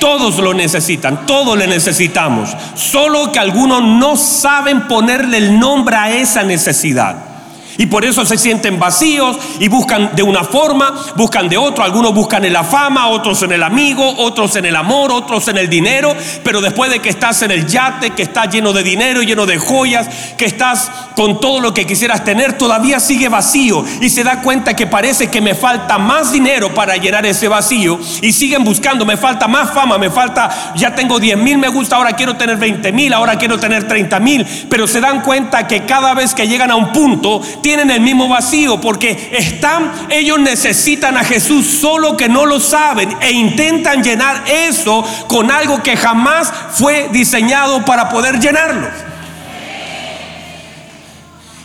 Todos 0.00 0.38
lo 0.38 0.54
necesitan, 0.54 1.26
todos 1.26 1.56
le 1.56 1.66
necesitamos. 1.66 2.50
Solo 2.74 3.32
que 3.32 3.38
algunos 3.38 3.82
no 3.82 4.16
saben 4.16 4.86
ponerle 4.88 5.38
el 5.38 5.58
nombre 5.58 5.96
a 5.96 6.14
esa 6.14 6.42
necesidad. 6.42 7.35
Y 7.78 7.86
por 7.86 8.04
eso 8.04 8.24
se 8.24 8.38
sienten 8.38 8.78
vacíos 8.78 9.36
y 9.58 9.68
buscan 9.68 10.14
de 10.14 10.22
una 10.22 10.44
forma, 10.44 10.94
buscan 11.16 11.48
de 11.48 11.56
otro. 11.56 11.84
Algunos 11.84 12.14
buscan 12.14 12.44
en 12.44 12.52
la 12.52 12.64
fama, 12.64 13.08
otros 13.08 13.42
en 13.42 13.52
el 13.52 13.62
amigo, 13.62 14.14
otros 14.18 14.56
en 14.56 14.66
el 14.66 14.76
amor, 14.76 15.12
otros 15.12 15.48
en 15.48 15.58
el 15.58 15.68
dinero. 15.68 16.14
Pero 16.42 16.60
después 16.60 16.90
de 16.90 17.00
que 17.00 17.08
estás 17.08 17.42
en 17.42 17.50
el 17.50 17.66
yate, 17.66 18.10
que 18.10 18.22
estás 18.22 18.48
lleno 18.52 18.72
de 18.72 18.82
dinero, 18.82 19.22
lleno 19.22 19.46
de 19.46 19.58
joyas, 19.58 20.08
que 20.36 20.44
estás 20.44 20.90
con 21.16 21.40
todo 21.40 21.60
lo 21.60 21.74
que 21.74 21.86
quisieras 21.86 22.24
tener, 22.24 22.58
todavía 22.58 23.00
sigue 23.00 23.28
vacío. 23.28 23.84
Y 24.00 24.10
se 24.10 24.24
da 24.24 24.42
cuenta 24.42 24.74
que 24.74 24.86
parece 24.86 25.28
que 25.28 25.40
me 25.40 25.54
falta 25.54 25.98
más 25.98 26.32
dinero 26.32 26.72
para 26.74 26.96
llenar 26.96 27.26
ese 27.26 27.48
vacío. 27.48 27.98
Y 28.22 28.32
siguen 28.32 28.64
buscando, 28.64 29.04
me 29.04 29.16
falta 29.16 29.48
más 29.48 29.72
fama, 29.72 29.98
me 29.98 30.10
falta, 30.10 30.72
ya 30.76 30.94
tengo 30.94 31.18
10 31.18 31.36
mil 31.38 31.56
me 31.58 31.68
gusta, 31.68 31.96
ahora 31.96 32.12
quiero 32.12 32.36
tener 32.36 32.56
20 32.56 32.92
mil, 32.92 33.12
ahora 33.12 33.36
quiero 33.36 33.58
tener 33.58 33.86
30 33.86 34.20
mil. 34.20 34.46
Pero 34.68 34.86
se 34.86 35.00
dan 35.00 35.22
cuenta 35.22 35.66
que 35.66 35.84
cada 35.84 36.14
vez 36.14 36.34
que 36.34 36.46
llegan 36.46 36.70
a 36.70 36.76
un 36.76 36.92
punto, 36.92 37.40
tienen 37.66 37.90
el 37.90 38.00
mismo 38.00 38.28
vacío 38.28 38.80
porque 38.80 39.30
están, 39.32 39.90
ellos 40.08 40.38
necesitan 40.38 41.16
a 41.16 41.24
Jesús 41.24 41.66
solo 41.66 42.16
que 42.16 42.28
no 42.28 42.46
lo 42.46 42.60
saben 42.60 43.16
e 43.20 43.32
intentan 43.32 44.04
llenar 44.04 44.44
eso 44.46 45.04
con 45.26 45.50
algo 45.50 45.82
que 45.82 45.96
jamás 45.96 46.52
fue 46.74 47.08
diseñado 47.10 47.84
para 47.84 48.08
poder 48.08 48.38
llenarlo. 48.38 48.86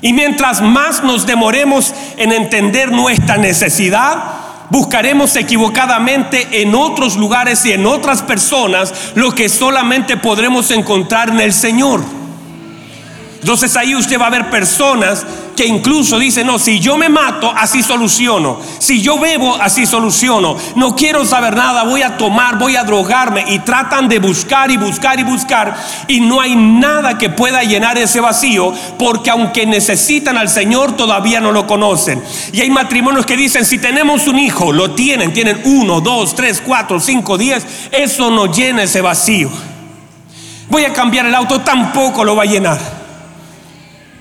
Y 0.02 0.12
mientras 0.14 0.60
más 0.64 1.04
nos 1.04 1.28
demoremos 1.28 1.94
en 2.18 2.32
entender 2.32 2.92
nuestra 2.92 3.38
necesidad, 3.38 4.24
buscaremos 4.72 5.36
equivocadamente 5.36 6.64
en 6.64 6.74
otros 6.74 7.16
lugares 7.16 7.64
y 7.68 7.74
en 7.74 7.86
otras 7.86 8.24
personas 8.24 9.12
lo 9.14 9.36
que 9.36 9.50
solamente 9.50 10.18
podremos 10.18 10.72
encontrar 10.72 11.30
en 11.30 11.42
el 11.42 11.54
Señor. 11.54 12.21
Entonces 13.42 13.76
ahí 13.76 13.96
usted 13.96 14.22
va 14.22 14.28
a 14.28 14.30
ver 14.30 14.52
personas 14.52 15.26
que 15.56 15.66
incluso 15.66 16.20
dicen, 16.20 16.46
no, 16.46 16.60
si 16.60 16.80
yo 16.80 16.96
me 16.96 17.10
mato, 17.10 17.52
así 17.58 17.82
soluciono. 17.82 18.60
Si 18.78 19.02
yo 19.02 19.18
bebo, 19.18 19.56
así 19.60 19.88
soluciono. 19.88 20.56
No 20.76 20.96
quiero 20.96 21.26
saber 21.26 21.56
nada, 21.56 21.84
voy 21.84 22.04
a 22.04 22.18
tomar, 22.18 22.60
voy 22.60 22.76
a 22.76 22.84
drogarme. 22.84 23.44
Y 23.48 23.58
tratan 23.60 24.08
de 24.08 24.20
buscar 24.20 24.70
y 24.70 24.78
buscar 24.78 25.20
y 25.20 25.24
buscar. 25.24 25.76
Y 26.08 26.20
no 26.20 26.40
hay 26.40 26.56
nada 26.56 27.18
que 27.18 27.30
pueda 27.32 27.64
llenar 27.64 27.98
ese 27.98 28.20
vacío, 28.20 28.74
porque 29.00 29.32
aunque 29.32 29.66
necesitan 29.66 30.38
al 30.38 30.48
Señor, 30.48 30.96
todavía 30.96 31.40
no 31.40 31.52
lo 31.52 31.66
conocen. 31.66 32.24
Y 32.54 32.62
hay 32.62 32.70
matrimonios 32.70 33.26
que 33.26 33.38
dicen, 33.38 33.66
si 33.66 33.80
tenemos 33.80 34.28
un 34.28 34.38
hijo, 34.38 34.72
lo 34.72 34.92
tienen, 34.92 35.34
tienen 35.34 35.62
uno, 35.64 36.00
dos, 36.00 36.36
tres, 36.36 36.62
cuatro, 36.64 37.00
cinco, 37.00 37.40
diez, 37.40 37.66
eso 37.92 38.30
no 38.30 38.46
llena 38.46 38.84
ese 38.84 39.02
vacío. 39.02 39.50
Voy 40.70 40.86
a 40.86 40.94
cambiar 40.94 41.26
el 41.26 41.34
auto, 41.34 41.62
tampoco 41.62 42.24
lo 42.24 42.36
va 42.36 42.44
a 42.44 42.46
llenar. 42.46 43.01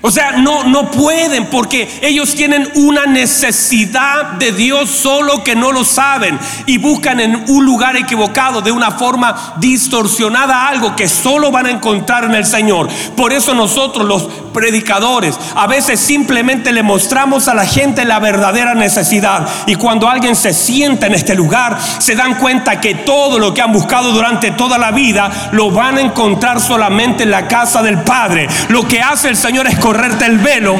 O 0.03 0.09
sea, 0.09 0.33
no, 0.33 0.63
no 0.63 0.89
pueden 0.89 1.45
porque 1.45 1.99
ellos 2.01 2.33
tienen 2.33 2.67
una 2.75 3.05
necesidad 3.05 4.31
de 4.33 4.51
Dios 4.51 4.89
solo 4.89 5.43
que 5.43 5.55
no 5.55 5.71
lo 5.71 5.83
saben 5.83 6.39
y 6.65 6.77
buscan 6.77 7.19
en 7.19 7.43
un 7.47 7.65
lugar 7.65 7.95
equivocado 7.95 8.61
de 8.61 8.71
una 8.71 8.91
forma 8.91 9.55
distorsionada 9.57 10.67
algo 10.67 10.95
que 10.95 11.07
solo 11.07 11.51
van 11.51 11.67
a 11.67 11.71
encontrar 11.71 12.23
en 12.23 12.33
el 12.33 12.45
Señor. 12.45 12.89
Por 13.15 13.31
eso 13.31 13.53
nosotros 13.53 14.07
los 14.07 14.27
predicadores 14.53 15.37
a 15.55 15.67
veces 15.67 15.99
simplemente 15.99 16.71
le 16.71 16.83
mostramos 16.83 17.47
a 17.47 17.53
la 17.53 17.65
gente 17.65 18.03
la 18.03 18.19
verdadera 18.19 18.73
necesidad 18.73 19.47
y 19.67 19.75
cuando 19.75 20.09
alguien 20.09 20.35
se 20.35 20.53
sienta 20.53 21.07
en 21.07 21.13
este 21.13 21.35
lugar 21.35 21.77
se 21.99 22.15
dan 22.15 22.35
cuenta 22.35 22.79
que 22.79 22.95
todo 22.95 23.39
lo 23.39 23.53
que 23.53 23.61
han 23.61 23.71
buscado 23.71 24.11
durante 24.11 24.51
toda 24.51 24.77
la 24.77 24.91
vida 24.91 25.31
lo 25.51 25.71
van 25.71 25.97
a 25.97 26.01
encontrar 26.01 26.59
solamente 26.59 27.23
en 27.23 27.31
la 27.31 27.47
casa 27.47 27.81
del 27.81 28.01
Padre. 28.01 28.47
Lo 28.69 28.87
que 28.87 29.01
hace 29.01 29.29
el 29.29 29.37
Señor 29.37 29.67
es 29.67 29.77
correrte 29.91 30.25
el 30.25 30.37
velo 30.37 30.77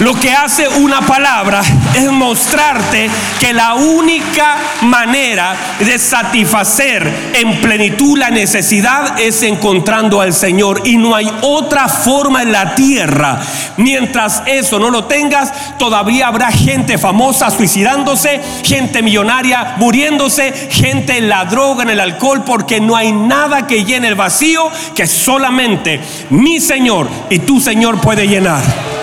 lo 0.00 0.12
que 0.14 0.32
hace 0.32 0.66
una 0.68 1.02
palabra 1.02 1.62
es 1.94 2.10
mostrarte 2.10 3.08
que 3.38 3.52
la 3.52 3.74
única 3.74 4.56
manera 4.82 5.54
de 5.78 5.98
satisfacer 5.98 7.32
en 7.34 7.60
plenitud 7.60 8.18
la 8.18 8.30
necesidad 8.30 9.20
es 9.20 9.42
encontrando 9.44 10.20
al 10.20 10.32
Señor. 10.32 10.82
Y 10.84 10.96
no 10.96 11.14
hay 11.14 11.30
otra 11.42 11.88
forma 11.88 12.42
en 12.42 12.50
la 12.50 12.74
tierra. 12.74 13.40
Mientras 13.76 14.42
eso 14.46 14.80
no 14.80 14.90
lo 14.90 15.04
tengas, 15.04 15.78
todavía 15.78 16.26
habrá 16.26 16.50
gente 16.50 16.98
famosa 16.98 17.50
suicidándose, 17.50 18.40
gente 18.64 19.00
millonaria 19.02 19.74
muriéndose, 19.78 20.52
gente 20.70 21.18
en 21.18 21.28
la 21.28 21.44
droga, 21.44 21.84
en 21.84 21.90
el 21.90 22.00
alcohol, 22.00 22.42
porque 22.44 22.80
no 22.80 22.96
hay 22.96 23.12
nada 23.12 23.66
que 23.66 23.84
llene 23.84 24.08
el 24.08 24.16
vacío 24.16 24.70
que 24.94 25.06
solamente 25.06 26.00
mi 26.30 26.60
Señor 26.60 27.08
y 27.30 27.38
tu 27.40 27.60
Señor 27.60 28.00
puede 28.00 28.26
llenar. 28.26 28.93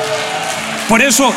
Por 0.91 1.01
eso 1.01 1.31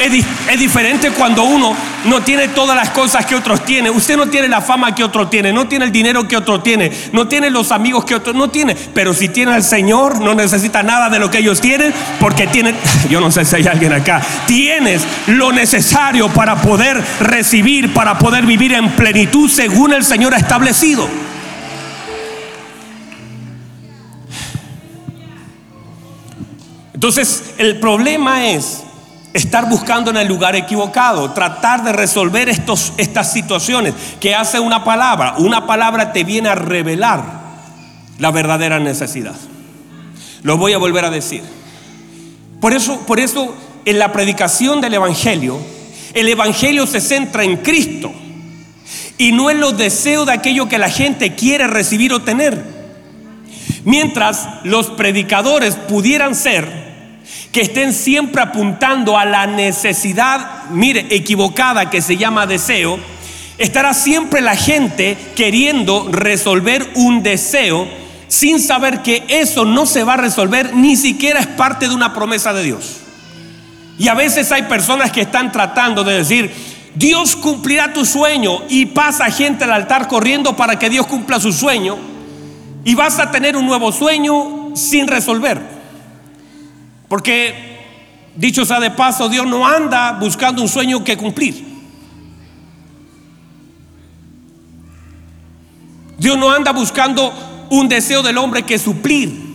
es, 0.00 0.58
diferente 0.60 1.12
cuando 1.12 1.42
uno 1.42 1.74
no 2.04 2.20
tiene 2.20 2.48
todas 2.48 2.76
las 2.76 2.90
cosas 2.90 3.24
que 3.24 3.34
otros 3.34 3.64
tienen. 3.64 3.96
Usted 3.96 4.18
no 4.18 4.26
tiene 4.26 4.48
la 4.48 4.60
fama 4.60 4.94
que 4.94 5.02
otro 5.02 5.28
tiene, 5.28 5.50
no 5.50 5.66
tiene 5.66 5.86
el 5.86 5.92
dinero 5.92 6.28
que 6.28 6.36
otro 6.36 6.60
tiene, 6.60 6.92
no 7.12 7.26
tiene 7.26 7.48
los 7.48 7.72
amigos 7.72 8.04
que 8.04 8.14
otro 8.14 8.34
no 8.34 8.50
tiene. 8.50 8.76
Pero 8.92 9.14
si 9.14 9.30
tiene 9.30 9.54
al 9.54 9.62
Señor, 9.62 10.20
no 10.20 10.34
necesita 10.34 10.82
nada 10.82 11.08
de 11.08 11.18
lo 11.18 11.30
que 11.30 11.38
ellos 11.38 11.58
tienen, 11.58 11.94
porque 12.20 12.48
tienen, 12.48 12.76
yo 13.08 13.18
no 13.18 13.30
sé 13.30 13.46
si 13.46 13.56
hay 13.56 13.66
alguien 13.66 13.94
acá, 13.94 14.20
tienes 14.46 15.06
lo 15.26 15.52
necesario 15.52 16.28
para 16.28 16.60
poder 16.60 17.02
recibir, 17.20 17.94
para 17.94 18.18
poder 18.18 18.44
vivir 18.44 18.74
en 18.74 18.90
plenitud 18.90 19.48
según 19.48 19.94
el 19.94 20.04
Señor 20.04 20.34
ha 20.34 20.36
establecido. 20.36 21.08
Entonces, 26.92 27.54
el 27.56 27.80
problema 27.80 28.48
es 28.48 28.82
estar 29.38 29.68
buscando 29.68 30.10
en 30.10 30.16
el 30.16 30.28
lugar 30.28 30.56
equivocado, 30.56 31.30
tratar 31.32 31.84
de 31.84 31.92
resolver 31.92 32.48
estos, 32.48 32.92
estas 32.96 33.32
situaciones 33.32 33.94
que 34.20 34.34
hace 34.34 34.58
una 34.60 34.84
palabra. 34.84 35.34
Una 35.38 35.66
palabra 35.66 36.12
te 36.12 36.24
viene 36.24 36.48
a 36.48 36.54
revelar 36.54 37.22
la 38.18 38.30
verdadera 38.30 38.78
necesidad. 38.80 39.36
Lo 40.42 40.56
voy 40.56 40.72
a 40.72 40.78
volver 40.78 41.04
a 41.04 41.10
decir. 41.10 41.42
Por 42.60 42.72
eso, 42.72 42.98
por 43.06 43.20
eso 43.20 43.54
en 43.84 43.98
la 43.98 44.12
predicación 44.12 44.80
del 44.80 44.94
Evangelio, 44.94 45.58
el 46.14 46.28
Evangelio 46.28 46.86
se 46.86 47.00
centra 47.00 47.44
en 47.44 47.58
Cristo 47.58 48.12
y 49.18 49.32
no 49.32 49.50
en 49.50 49.60
los 49.60 49.78
deseos 49.78 50.26
de 50.26 50.32
aquello 50.32 50.68
que 50.68 50.78
la 50.78 50.90
gente 50.90 51.34
quiere 51.34 51.66
recibir 51.66 52.12
o 52.12 52.22
tener. 52.22 52.60
Mientras 53.84 54.48
los 54.64 54.90
predicadores 54.90 55.76
pudieran 55.76 56.34
ser 56.34 56.87
que 57.52 57.62
estén 57.62 57.92
siempre 57.92 58.42
apuntando 58.42 59.16
a 59.16 59.24
la 59.24 59.46
necesidad, 59.46 60.64
mire, 60.70 61.06
equivocada 61.10 61.90
que 61.90 62.02
se 62.02 62.16
llama 62.16 62.46
deseo, 62.46 62.98
estará 63.56 63.94
siempre 63.94 64.40
la 64.40 64.56
gente 64.56 65.16
queriendo 65.34 66.08
resolver 66.10 66.86
un 66.94 67.22
deseo 67.22 67.88
sin 68.28 68.60
saber 68.60 69.02
que 69.02 69.24
eso 69.28 69.64
no 69.64 69.86
se 69.86 70.04
va 70.04 70.14
a 70.14 70.18
resolver, 70.18 70.74
ni 70.74 70.96
siquiera 70.96 71.40
es 71.40 71.46
parte 71.46 71.88
de 71.88 71.94
una 71.94 72.12
promesa 72.12 72.52
de 72.52 72.62
Dios. 72.62 72.98
Y 73.98 74.08
a 74.08 74.14
veces 74.14 74.52
hay 74.52 74.62
personas 74.62 75.10
que 75.10 75.22
están 75.22 75.50
tratando 75.50 76.04
de 76.04 76.18
decir, 76.18 76.52
Dios 76.94 77.34
cumplirá 77.34 77.92
tu 77.92 78.04
sueño 78.04 78.62
y 78.68 78.86
pasa 78.86 79.30
gente 79.30 79.64
al 79.64 79.72
altar 79.72 80.06
corriendo 80.06 80.54
para 80.56 80.78
que 80.78 80.90
Dios 80.90 81.06
cumpla 81.06 81.40
su 81.40 81.52
sueño 81.52 81.96
y 82.84 82.94
vas 82.94 83.18
a 83.18 83.30
tener 83.30 83.56
un 83.56 83.66
nuevo 83.66 83.90
sueño 83.90 84.72
sin 84.74 85.08
resolver. 85.08 85.77
Porque, 87.08 87.78
dicho 88.36 88.64
sea 88.64 88.80
de 88.80 88.90
paso, 88.90 89.28
Dios 89.28 89.46
no 89.46 89.66
anda 89.66 90.12
buscando 90.12 90.62
un 90.62 90.68
sueño 90.68 91.02
que 91.02 91.16
cumplir. 91.16 91.66
Dios 96.18 96.36
no 96.36 96.50
anda 96.50 96.72
buscando 96.72 97.32
un 97.70 97.88
deseo 97.88 98.22
del 98.22 98.38
hombre 98.38 98.64
que 98.64 98.78
suplir. 98.78 99.48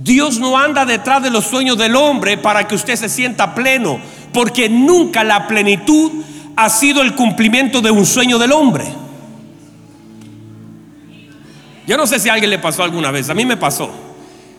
Dios 0.00 0.40
no 0.40 0.58
anda 0.58 0.84
detrás 0.84 1.22
de 1.22 1.30
los 1.30 1.44
sueños 1.44 1.78
del 1.78 1.94
hombre 1.94 2.36
para 2.36 2.66
que 2.66 2.74
usted 2.74 2.96
se 2.96 3.08
sienta 3.08 3.54
pleno, 3.54 4.00
porque 4.32 4.68
nunca 4.68 5.22
la 5.22 5.46
plenitud 5.46 6.10
ha 6.56 6.68
sido 6.68 7.02
el 7.02 7.14
cumplimiento 7.14 7.80
de 7.80 7.90
un 7.90 8.04
sueño 8.04 8.38
del 8.38 8.52
hombre. 8.52 8.84
Yo 11.86 11.96
no 11.96 12.06
sé 12.06 12.18
si 12.18 12.28
a 12.28 12.34
alguien 12.34 12.50
le 12.50 12.58
pasó 12.58 12.82
alguna 12.82 13.10
vez, 13.10 13.28
a 13.30 13.34
mí 13.34 13.44
me 13.44 13.56
pasó. 13.56 13.90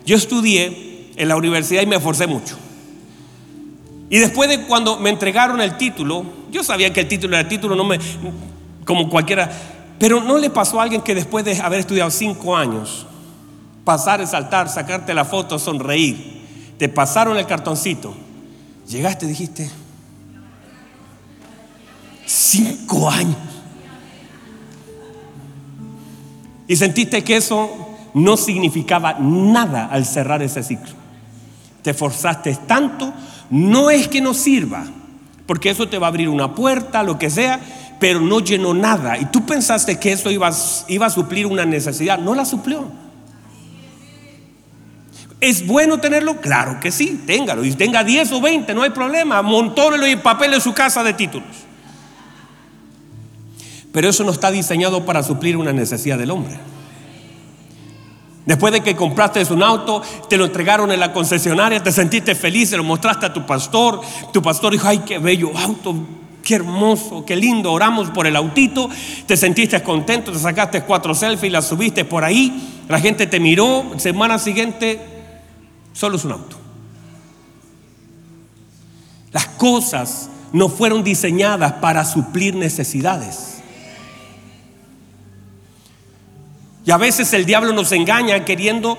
Yo 0.05 0.15
estudié 0.15 0.92
en 1.15 1.27
la 1.27 1.35
universidad 1.35 1.81
y 1.81 1.85
me 1.85 1.95
esforcé 1.95 2.27
mucho. 2.27 2.57
Y 4.09 4.19
después 4.19 4.49
de 4.49 4.65
cuando 4.65 4.99
me 4.99 5.09
entregaron 5.09 5.59
el 5.61 5.77
título, 5.77 6.23
yo 6.51 6.63
sabía 6.63 6.93
que 6.93 7.01
el 7.01 7.07
título 7.07 7.35
era 7.35 7.41
el 7.41 7.47
título, 7.47 7.75
no 7.75 7.83
me, 7.83 7.99
como 8.85 9.09
cualquiera, 9.09 9.51
pero 9.97 10.21
¿no 10.21 10.37
le 10.37 10.49
pasó 10.49 10.79
a 10.79 10.83
alguien 10.83 11.01
que 11.01 11.15
después 11.15 11.43
de 11.45 11.59
haber 11.59 11.79
estudiado 11.79 12.11
cinco 12.11 12.55
años, 12.55 13.07
pasar, 13.83 14.25
saltar, 14.27 14.69
sacarte 14.69 15.13
la 15.13 15.25
foto, 15.25 15.57
sonreír, 15.57 16.43
te 16.77 16.89
pasaron 16.89 17.37
el 17.37 17.47
cartoncito, 17.47 18.13
llegaste 18.87 19.25
y 19.25 19.29
dijiste, 19.29 19.71
cinco 22.25 23.09
años? 23.09 23.37
Y 26.67 26.75
sentiste 26.75 27.23
que 27.23 27.37
eso 27.37 27.69
no 28.13 28.37
significaba 28.37 29.13
nada 29.19 29.85
al 29.85 30.05
cerrar 30.05 30.41
ese 30.41 30.63
ciclo. 30.63 31.02
Te 31.83 31.91
esforzaste 31.91 32.57
tanto, 32.65 33.13
no 33.51 33.91
es 33.91 34.07
que 34.07 34.21
no 34.21 34.33
sirva, 34.33 34.85
porque 35.45 35.69
eso 35.69 35.87
te 35.87 35.99
va 35.99 36.07
a 36.07 36.09
abrir 36.09 36.29
una 36.29 36.55
puerta, 36.55 37.03
lo 37.03 37.19
que 37.19 37.29
sea, 37.29 37.59
pero 37.99 38.19
no 38.19 38.39
llenó 38.39 38.73
nada. 38.73 39.17
Y 39.19 39.25
tú 39.25 39.45
pensaste 39.45 39.99
que 39.99 40.11
eso 40.11 40.31
iba, 40.31 40.49
iba 40.87 41.05
a 41.05 41.09
suplir 41.09 41.45
una 41.45 41.65
necesidad, 41.65 42.17
no 42.17 42.33
la 42.33 42.45
suplió. 42.45 43.03
¿Es 45.43 45.67
bueno 45.67 45.99
tenerlo? 45.99 46.39
Claro 46.39 46.79
que 46.79 46.89
sí, 46.89 47.21
téngalo. 47.27 47.65
Y 47.65 47.73
tenga 47.73 48.01
10 48.01 48.31
o 48.31 48.39
20, 48.39 48.73
no 48.73 48.81
hay 48.81 48.91
problema. 48.91 49.41
Montónelo 49.41 50.07
y 50.07 50.15
papel 50.15 50.53
en 50.53 50.61
su 50.61 50.73
casa 50.73 51.03
de 51.03 51.13
títulos. 51.13 51.49
Pero 53.91 54.09
eso 54.09 54.23
no 54.23 54.31
está 54.31 54.51
diseñado 54.51 55.05
para 55.05 55.21
suplir 55.21 55.57
una 55.57 55.73
necesidad 55.73 56.17
del 56.17 56.31
hombre. 56.31 56.57
Después 58.45 58.73
de 58.73 58.81
que 58.81 58.95
compraste 58.95 59.41
un 59.53 59.63
auto, 59.63 60.01
te 60.29 60.37
lo 60.37 60.45
entregaron 60.45 60.91
en 60.91 60.99
la 60.99 61.13
concesionaria, 61.13 61.81
te 61.81 61.91
sentiste 61.91 62.35
feliz, 62.35 62.69
se 62.69 62.77
lo 62.77 62.83
mostraste 62.83 63.25
a 63.25 63.33
tu 63.33 63.45
pastor. 63.45 64.01
Tu 64.33 64.41
pastor 64.41 64.73
dijo, 64.73 64.87
ay, 64.87 64.99
qué 64.99 65.17
bello 65.17 65.51
auto, 65.57 65.95
Qué 66.43 66.55
hermoso, 66.55 67.23
qué 67.25 67.37
lindo, 67.37 67.71
oramos 67.71 68.09
por 68.09 68.27
el 68.27 68.35
autito, 68.35 68.89
te 69.25 69.37
sentiste 69.37 69.81
contento, 69.81 70.29
te 70.29 70.39
sacaste 70.39 70.81
cuatro 70.81 71.15
selfies, 71.15 71.53
las 71.53 71.65
subiste 71.65 72.03
por 72.03 72.25
ahí, 72.25 72.81
la 72.89 72.99
gente 72.99 73.27
te 73.27 73.39
miró, 73.39 73.93
semana 73.95 74.37
siguiente, 74.37 74.99
solo 75.93 76.17
es 76.17 76.25
un 76.25 76.33
auto. 76.33 76.57
Las 79.31 79.47
cosas 79.47 80.29
no 80.51 80.67
fueron 80.67 81.05
diseñadas 81.05 81.73
para 81.73 82.03
suplir 82.03 82.55
necesidades. 82.55 83.52
Y 86.85 86.91
a 86.91 86.97
veces 86.97 87.31
el 87.33 87.45
diablo 87.45 87.71
nos 87.73 87.91
engaña 87.91 88.43
queriendo 88.45 88.97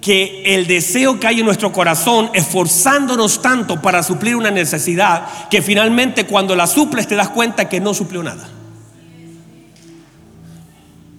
que 0.00 0.42
el 0.54 0.66
deseo 0.66 1.18
que 1.18 1.26
hay 1.26 1.40
en 1.40 1.46
nuestro 1.46 1.72
corazón, 1.72 2.30
esforzándonos 2.32 3.42
tanto 3.42 3.82
para 3.82 4.02
suplir 4.02 4.36
una 4.36 4.50
necesidad, 4.50 5.48
que 5.50 5.62
finalmente 5.62 6.26
cuando 6.26 6.54
la 6.54 6.66
suples 6.66 7.08
te 7.08 7.16
das 7.16 7.30
cuenta 7.30 7.68
que 7.68 7.80
no 7.80 7.92
suplió 7.92 8.22
nada. 8.22 8.48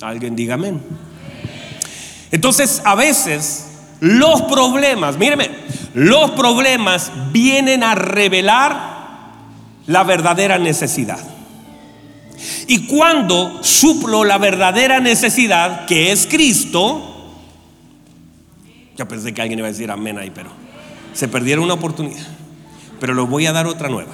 Alguien 0.02 0.36
diga 0.36 0.56
amén. 0.56 0.82
Entonces, 2.32 2.82
a 2.86 2.96
veces 2.96 3.68
los 4.00 4.44
problemas, 4.44 5.18
míreme, 5.18 5.50
los 5.94 6.32
problemas 6.32 7.12
vienen 7.32 7.84
a 7.84 7.96
revelar 7.96 8.98
la 9.88 10.04
verdadera 10.04 10.60
necesidad. 10.60 11.20
Y 12.68 12.86
cuando 12.88 13.64
suplo 13.64 14.24
la 14.24 14.38
verdadera 14.38 15.00
necesidad, 15.00 15.86
que 15.86 16.12
es 16.12 16.28
Cristo, 16.28 17.16
ya 18.96 19.08
pensé 19.08 19.34
que 19.34 19.42
alguien 19.42 19.60
iba 19.60 19.68
a 19.68 19.72
decir 19.72 19.92
amén 19.92 20.18
ahí, 20.18 20.32
pero 20.32 20.50
se 21.14 21.28
perdieron 21.28 21.64
una 21.64 21.76
oportunidad. 21.76 22.28
Pero 23.00 23.14
les 23.14 23.28
voy 23.28 23.46
a 23.46 23.52
dar 23.52 23.68
otra 23.68 23.90
nueva. 23.90 24.14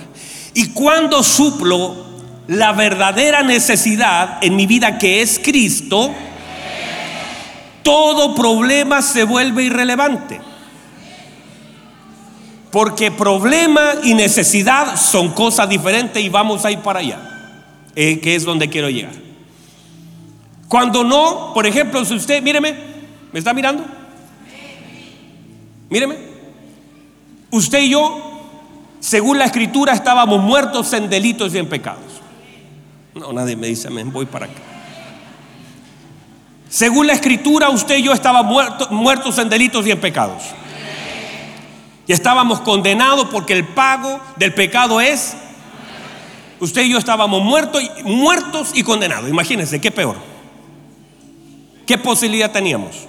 Y 0.53 0.69
cuando 0.69 1.23
suplo 1.23 2.13
la 2.47 2.73
verdadera 2.73 3.43
necesidad 3.43 4.43
en 4.43 4.55
mi 4.55 4.67
vida 4.67 4.97
que 4.97 5.21
es 5.21 5.39
Cristo, 5.43 6.13
todo 7.83 8.35
problema 8.35 9.01
se 9.01 9.23
vuelve 9.23 9.63
irrelevante. 9.63 10.41
Porque 12.71 13.11
problema 13.11 13.93
y 14.03 14.15
necesidad 14.15 14.95
son 14.97 15.31
cosas 15.31 15.69
diferentes 15.69 16.21
y 16.23 16.29
vamos 16.29 16.65
a 16.65 16.71
ir 16.71 16.79
para 16.79 16.99
allá, 16.99 17.32
que 17.95 18.35
es 18.35 18.43
donde 18.43 18.69
quiero 18.69 18.89
llegar. 18.89 19.13
Cuando 20.67 21.03
no, 21.03 21.51
por 21.53 21.67
ejemplo, 21.67 22.03
si 22.03 22.15
usted, 22.15 22.41
míreme, 22.41 22.75
¿me 23.31 23.39
está 23.39 23.53
mirando? 23.53 23.85
Míreme, 25.89 26.17
usted 27.51 27.79
y 27.81 27.89
yo, 27.89 28.41
según 28.99 29.37
la 29.37 29.45
escritura, 29.45 29.93
estábamos 29.93 30.41
muertos 30.41 30.91
en 30.93 31.09
delitos 31.09 31.53
y 31.53 31.59
en 31.59 31.69
pecados. 31.69 32.21
No, 33.13 33.31
nadie 33.31 33.55
me 33.55 33.67
dice 33.67 33.89
amén, 33.89 34.11
voy 34.11 34.25
para 34.25 34.45
acá. 34.45 34.59
Según 36.69 37.05
la 37.05 37.13
escritura, 37.13 37.69
usted 37.69 37.97
y 37.97 38.03
yo 38.03 38.13
estábamos 38.13 38.89
muertos 38.89 39.37
en 39.37 39.49
delitos 39.49 39.85
y 39.85 39.91
en 39.91 40.01
pecados. 40.01 40.41
Y 42.07 42.13
estábamos 42.13 42.61
condenados 42.61 43.27
porque 43.31 43.53
el 43.53 43.67
pago 43.67 44.19
del 44.37 44.55
pecado 44.55 44.99
es. 44.99 45.37
Usted 46.63 46.83
y 46.83 46.91
yo 46.91 46.97
estábamos 46.97 47.43
muertos, 47.43 47.83
muertos 48.05 48.71
y 48.73 48.83
condenados. 48.83 49.29
Imagínense, 49.29 49.81
qué 49.81 49.91
peor. 49.91 50.15
¿Qué 51.85 51.97
posibilidad 51.97 52.53
teníamos? 52.53 53.05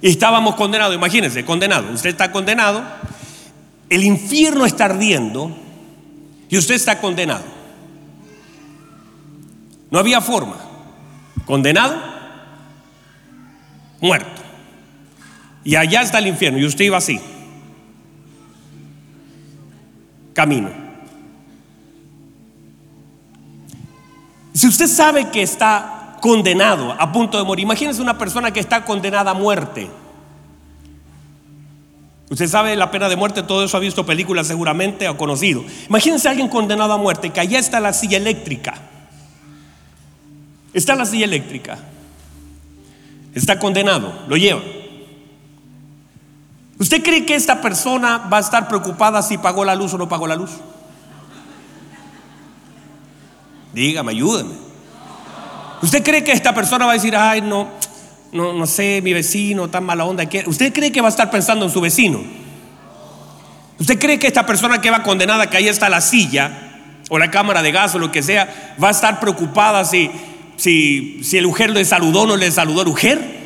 Estábamos 0.00 0.54
condenados, 0.54 0.94
imagínense, 0.94 1.44
condenado. 1.44 1.92
Usted 1.92 2.10
está 2.10 2.30
condenado, 2.30 2.84
el 3.88 4.04
infierno 4.04 4.64
está 4.64 4.84
ardiendo 4.84 5.50
y 6.48 6.56
usted 6.56 6.76
está 6.76 7.00
condenado. 7.00 7.42
No 9.90 9.98
había 9.98 10.20
forma. 10.20 10.54
Condenado, 11.46 12.00
muerto. 14.00 14.40
Y 15.64 15.74
allá 15.74 16.02
está 16.02 16.20
el 16.20 16.28
infierno 16.28 16.60
y 16.60 16.64
usted 16.64 16.84
iba 16.84 16.98
así. 16.98 17.18
Camino. 20.32 20.89
Si 24.52 24.66
usted 24.66 24.86
sabe 24.86 25.30
que 25.30 25.42
está 25.42 26.00
condenado, 26.20 26.92
a 26.92 27.12
punto 27.12 27.38
de 27.38 27.44
morir. 27.44 27.64
Imagínense 27.64 28.00
una 28.00 28.18
persona 28.18 28.52
que 28.52 28.60
está 28.60 28.84
condenada 28.84 29.32
a 29.32 29.34
muerte. 29.34 29.90
Usted 32.28 32.46
sabe 32.46 32.76
la 32.76 32.90
pena 32.92 33.08
de 33.08 33.16
muerte, 33.16 33.42
todo 33.42 33.64
eso 33.64 33.76
ha 33.76 33.80
visto 33.80 34.06
películas 34.06 34.46
seguramente 34.46 35.08
o 35.08 35.16
conocido. 35.16 35.64
Imagínense 35.88 36.28
a 36.28 36.30
alguien 36.30 36.48
condenado 36.48 36.92
a 36.92 36.98
muerte, 36.98 37.30
que 37.30 37.40
allá 37.40 37.58
está 37.58 37.80
la 37.80 37.92
silla 37.92 38.18
eléctrica. 38.18 38.74
Está 40.72 40.94
la 40.94 41.06
silla 41.06 41.24
eléctrica. 41.24 41.78
Está 43.34 43.58
condenado, 43.58 44.12
lo 44.28 44.36
lleva. 44.36 44.60
¿Usted 46.78 47.02
cree 47.02 47.26
que 47.26 47.34
esta 47.34 47.60
persona 47.60 48.18
va 48.32 48.38
a 48.38 48.40
estar 48.40 48.68
preocupada 48.68 49.22
si 49.22 49.36
pagó 49.36 49.64
la 49.64 49.74
luz 49.74 49.92
o 49.94 49.98
no 49.98 50.08
pagó 50.08 50.26
la 50.26 50.36
luz? 50.36 50.50
Dígame, 53.72 54.12
ayúdeme. 54.12 54.54
¿Usted 55.82 56.02
cree 56.02 56.24
que 56.24 56.32
esta 56.32 56.54
persona 56.54 56.84
va 56.86 56.92
a 56.92 56.94
decir, 56.94 57.16
ay, 57.16 57.40
no, 57.40 57.68
no, 58.32 58.52
no 58.52 58.66
sé, 58.66 59.00
mi 59.02 59.12
vecino, 59.12 59.68
tan 59.68 59.84
mala 59.84 60.04
onda? 60.04 60.24
¿Usted 60.46 60.72
cree 60.72 60.92
que 60.92 61.00
va 61.00 61.08
a 61.08 61.10
estar 61.10 61.30
pensando 61.30 61.64
en 61.64 61.70
su 61.70 61.80
vecino? 61.80 62.20
¿Usted 63.78 63.98
cree 63.98 64.18
que 64.18 64.26
esta 64.26 64.44
persona 64.44 64.80
que 64.80 64.90
va 64.90 65.02
condenada, 65.02 65.48
que 65.48 65.56
ahí 65.56 65.68
está 65.68 65.88
la 65.88 66.00
silla, 66.02 66.68
o 67.08 67.18
la 67.18 67.30
cámara 67.30 67.62
de 67.62 67.72
gas, 67.72 67.94
o 67.94 67.98
lo 67.98 68.12
que 68.12 68.22
sea, 68.22 68.76
va 68.82 68.88
a 68.88 68.90
estar 68.90 69.18
preocupada 69.20 69.84
si, 69.84 70.10
si, 70.56 71.24
si 71.24 71.38
el 71.38 71.46
mujer 71.46 71.70
le 71.70 71.84
saludó 71.84 72.22
o 72.22 72.26
no 72.26 72.36
le 72.36 72.50
saludó 72.50 72.82
el 72.82 72.88
mujer? 72.88 73.39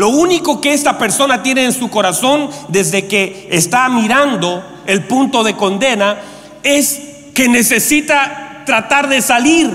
Lo 0.00 0.08
único 0.08 0.62
que 0.62 0.72
esta 0.72 0.96
persona 0.96 1.42
tiene 1.42 1.62
en 1.62 1.74
su 1.74 1.90
corazón 1.90 2.48
desde 2.68 3.06
que 3.06 3.48
está 3.50 3.86
mirando 3.90 4.64
el 4.86 5.04
punto 5.04 5.44
de 5.44 5.56
condena 5.56 6.16
es 6.62 7.02
que 7.34 7.50
necesita 7.50 8.62
tratar 8.64 9.10
de 9.10 9.20
salir. 9.20 9.70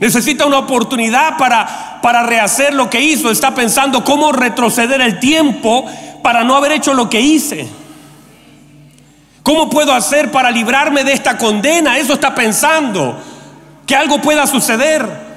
Necesita 0.00 0.46
una 0.46 0.58
oportunidad 0.58 1.36
para, 1.36 2.00
para 2.02 2.24
rehacer 2.24 2.74
lo 2.74 2.90
que 2.90 3.00
hizo. 3.00 3.30
Está 3.30 3.54
pensando 3.54 4.02
cómo 4.02 4.32
retroceder 4.32 5.00
el 5.00 5.20
tiempo 5.20 5.86
para 6.24 6.42
no 6.42 6.56
haber 6.56 6.72
hecho 6.72 6.92
lo 6.92 7.08
que 7.08 7.20
hice. 7.20 7.68
¿Cómo 9.44 9.70
puedo 9.70 9.94
hacer 9.94 10.32
para 10.32 10.50
librarme 10.50 11.04
de 11.04 11.12
esta 11.12 11.38
condena? 11.38 11.98
Eso 11.98 12.14
está 12.14 12.34
pensando. 12.34 13.16
Que 13.86 13.94
algo 13.94 14.20
pueda 14.20 14.44
suceder. 14.48 15.27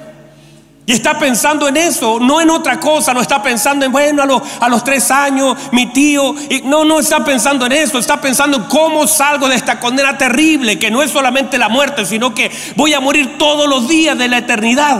Y 0.84 0.92
está 0.92 1.16
pensando 1.16 1.68
en 1.68 1.76
eso, 1.76 2.18
no 2.18 2.40
en 2.40 2.50
otra 2.50 2.80
cosa, 2.80 3.14
no 3.14 3.20
está 3.20 3.40
pensando 3.40 3.86
en, 3.86 3.92
bueno, 3.92 4.22
a 4.60 4.68
los, 4.68 4.82
tres 4.82 5.12
años, 5.12 5.56
mi 5.70 5.86
tío, 5.86 6.34
y, 6.50 6.62
no, 6.62 6.84
no 6.84 6.98
está 6.98 7.24
pensando 7.24 7.66
en 7.66 7.72
eso, 7.72 7.98
está 7.98 8.20
pensando 8.20 8.56
en 8.56 8.64
cómo 8.64 9.06
salgo 9.06 9.48
de 9.48 9.54
esta 9.54 9.78
condena 9.78 10.18
terrible, 10.18 10.80
que 10.80 10.90
no 10.90 11.00
es 11.00 11.12
solamente 11.12 11.56
la 11.56 11.68
muerte, 11.68 12.04
sino 12.04 12.34
que 12.34 12.50
voy 12.74 12.94
a 12.94 13.00
morir 13.00 13.38
todos 13.38 13.68
los 13.68 13.88
días 13.88 14.18
de 14.18 14.26
la 14.26 14.38
eternidad. 14.38 14.98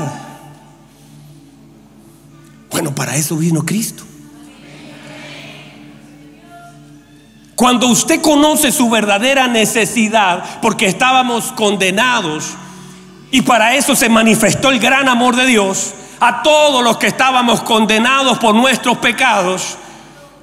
Bueno, 2.71 2.95
para 2.95 3.17
eso 3.17 3.37
vino 3.37 3.67
Cristo. 3.67 4.05
Cuando 7.57 7.89
usted 7.89 8.21
conoce 8.21 8.71
su 8.71 8.89
verdadera 8.89 9.49
necesidad, 9.49 10.61
porque 10.61 10.87
estábamos 10.87 11.53
condenados, 11.53 12.55
y 13.33 13.41
para 13.43 13.75
eso 13.75 13.97
se 13.97 14.09
manifestó 14.09 14.71
el 14.71 14.79
gran 14.79 15.09
amor 15.09 15.35
de 15.35 15.47
Dios 15.47 15.95
a 16.21 16.43
todos 16.43 16.85
los 16.85 16.99
que 16.99 17.09
estábamos 17.09 17.63
condenados 17.63 18.39
por 18.39 18.55
nuestros 18.55 18.99
pecados. 18.99 19.79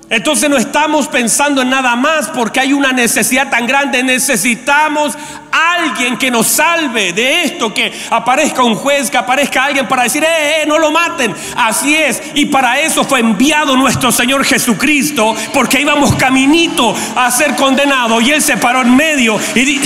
Entonces 0.10 0.49
no 0.49 0.58
estamos 0.58 1.08
pensando 1.08 1.62
en 1.62 1.69
nada 1.69 1.95
más 1.95 2.30
porque 2.30 2.60
hay 2.60 2.73
una 2.73 2.91
necesidad 2.91 3.47
tan 3.52 3.67
grande. 3.67 4.02
Necesitamos 4.02 5.15
alguien 5.52 6.17
que 6.17 6.32
nos 6.32 6.47
salve 6.47 7.13
de 7.13 7.43
esto, 7.43 7.71
que 7.71 7.93
aparezca 8.10 8.63
un 8.63 8.73
juez, 8.73 9.12
que 9.12 9.17
aparezca 9.19 9.65
alguien 9.65 9.88
para 9.88 10.04
decir, 10.04 10.23
eh, 10.23 10.63
eh, 10.63 10.65
no 10.65 10.80
lo 10.80 10.89
maten. 10.89 11.36
Así 11.56 11.95
es. 11.95 12.23
Y 12.34 12.47
para 12.47 12.80
eso 12.80 13.04
fue 13.04 13.19
enviado 13.19 13.78
nuestro 13.78 14.12
Señor 14.12 14.43
Jesucristo, 14.45 15.36
porque 15.54 15.80
íbamos 15.80 16.15
caminito 16.15 16.95
a 17.15 17.30
ser 17.30 17.56
condenados 17.56 18.23
y 18.23 18.32
Él 18.32 18.41
se 18.41 18.58
paró 18.58 18.82
en 18.82 18.95
medio 18.95 19.39
y 19.54 19.80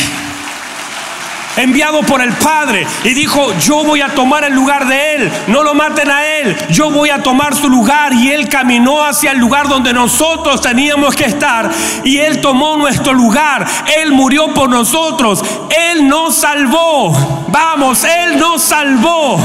enviado 1.58 2.02
por 2.02 2.22
el 2.22 2.34
Padre 2.34 2.86
y 3.04 3.14
dijo, 3.14 3.54
yo 3.60 3.84
voy 3.84 4.02
a 4.02 4.10
tomar 4.10 4.44
el 4.44 4.54
lugar 4.54 4.88
de 4.88 5.16
Él, 5.16 5.32
no 5.48 5.64
lo 5.64 5.74
maten 5.74 6.10
a 6.10 6.26
Él, 6.26 6.56
yo 6.70 6.90
voy 6.90 7.10
a 7.10 7.22
tomar 7.22 7.56
su 7.56 7.70
lugar. 7.70 8.14
Y 8.14 8.32
Él 8.32 8.50
caminó 8.50 9.04
hacia 9.04 9.32
el 9.32 9.40
lugar 9.40 9.68
donde 9.68 9.94
nosotros 9.94 10.62
teníamos 10.62 11.16
que 11.16 11.26
estar 11.26 11.70
y 12.04 12.18
Él 12.18 12.42
tomó 12.42 12.78
nuestro 12.78 13.14
lugar, 13.14 13.66
Él 13.98 14.12
murió 14.12 14.54
por 14.54 14.70
nosotros, 14.70 15.44
Él 15.92 16.08
nos 16.08 16.36
salvó, 16.36 17.12
vamos, 17.50 18.04
Él 18.04 18.38
nos 18.38 18.62
salvó, 18.62 19.40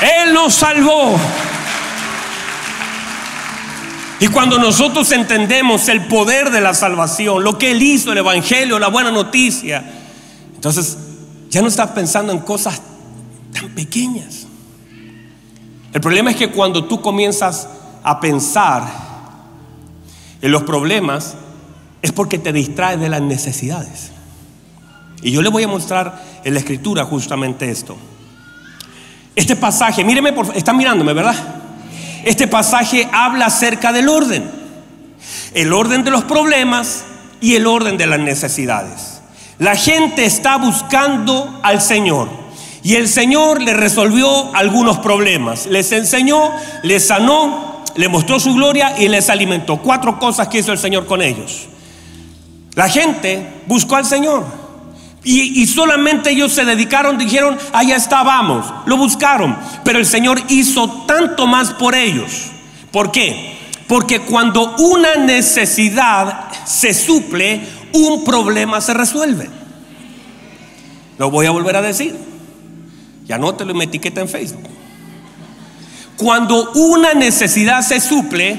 Él 0.00 0.32
nos 0.32 0.54
salvó. 0.54 1.18
Y 4.20 4.26
cuando 4.28 4.58
nosotros 4.58 5.12
entendemos 5.12 5.88
el 5.88 6.06
poder 6.06 6.50
de 6.50 6.60
la 6.60 6.74
salvación, 6.74 7.44
lo 7.44 7.56
que 7.56 7.70
Él 7.70 7.82
hizo, 7.82 8.10
el 8.10 8.18
Evangelio, 8.18 8.80
la 8.80 8.88
buena 8.88 9.12
noticia, 9.12 9.84
entonces, 10.58 10.98
ya 11.50 11.62
no 11.62 11.68
estás 11.68 11.90
pensando 11.92 12.32
en 12.32 12.40
cosas 12.40 12.82
tan 13.52 13.68
pequeñas. 13.76 14.48
El 15.92 16.00
problema 16.00 16.32
es 16.32 16.36
que 16.36 16.50
cuando 16.50 16.86
tú 16.86 17.00
comienzas 17.00 17.68
a 18.02 18.18
pensar 18.18 18.82
en 20.42 20.50
los 20.50 20.64
problemas, 20.64 21.36
es 22.02 22.10
porque 22.10 22.40
te 22.40 22.52
distraes 22.52 22.98
de 22.98 23.08
las 23.08 23.22
necesidades. 23.22 24.10
Y 25.22 25.30
yo 25.30 25.42
le 25.42 25.48
voy 25.48 25.62
a 25.62 25.68
mostrar 25.68 26.24
en 26.42 26.54
la 26.54 26.58
escritura 26.58 27.04
justamente 27.04 27.70
esto. 27.70 27.96
Este 29.36 29.54
pasaje, 29.54 30.02
míreme, 30.02 30.32
por, 30.32 30.56
están 30.56 30.76
mirándome, 30.76 31.12
¿verdad? 31.12 31.36
Este 32.24 32.48
pasaje 32.48 33.08
habla 33.12 33.46
acerca 33.46 33.92
del 33.92 34.08
orden. 34.08 34.50
El 35.54 35.72
orden 35.72 36.02
de 36.02 36.10
los 36.10 36.24
problemas 36.24 37.04
y 37.40 37.54
el 37.54 37.68
orden 37.68 37.96
de 37.96 38.08
las 38.08 38.18
necesidades. 38.18 39.17
La 39.58 39.74
gente 39.74 40.24
está 40.24 40.56
buscando 40.56 41.60
al 41.62 41.80
Señor. 41.80 42.28
Y 42.82 42.94
el 42.94 43.08
Señor 43.08 43.60
le 43.60 43.74
resolvió 43.74 44.54
algunos 44.54 44.98
problemas. 44.98 45.66
Les 45.66 45.90
enseñó, 45.92 46.52
les 46.82 47.08
sanó, 47.08 47.84
le 47.96 48.08
mostró 48.08 48.38
su 48.38 48.54
gloria 48.54 48.94
y 48.98 49.08
les 49.08 49.28
alimentó. 49.28 49.78
Cuatro 49.78 50.18
cosas 50.18 50.48
que 50.48 50.58
hizo 50.58 50.72
el 50.72 50.78
Señor 50.78 51.06
con 51.06 51.20
ellos. 51.20 51.66
La 52.74 52.88
gente 52.88 53.44
buscó 53.66 53.96
al 53.96 54.06
Señor. 54.06 54.44
Y, 55.24 55.66
solamente 55.66 56.30
ellos 56.30 56.52
se 56.52 56.64
dedicaron, 56.64 57.18
dijeron, 57.18 57.58
allá 57.72 57.96
estábamos, 57.96 58.64
lo 58.86 58.96
buscaron. 58.96 59.58
Pero 59.84 59.98
el 59.98 60.06
Señor 60.06 60.40
hizo 60.48 60.88
tanto 61.06 61.46
más 61.46 61.74
por 61.74 61.94
ellos. 61.94 62.46
¿Por 62.92 63.10
qué? 63.10 63.58
Porque 63.88 64.20
cuando 64.20 64.76
una 64.76 65.16
necesidad 65.16 66.48
se 66.64 66.94
suple, 66.94 67.60
un 67.92 68.24
problema 68.24 68.80
se 68.80 68.94
resuelve. 68.94 69.48
Lo 71.18 71.30
voy 71.30 71.46
a 71.46 71.50
volver 71.50 71.76
a 71.76 71.82
decir. 71.82 72.16
Ya 73.26 73.38
no 73.38 73.54
te 73.54 73.64
lo 73.64 73.74
me 73.74 73.84
etiqueta 73.84 74.20
en 74.20 74.28
Facebook. 74.28 74.68
Cuando 76.16 76.72
una 76.72 77.14
necesidad 77.14 77.82
se 77.82 78.00
suple, 78.00 78.58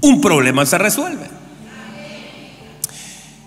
un 0.00 0.20
problema 0.20 0.64
se 0.66 0.78
resuelve. 0.78 1.30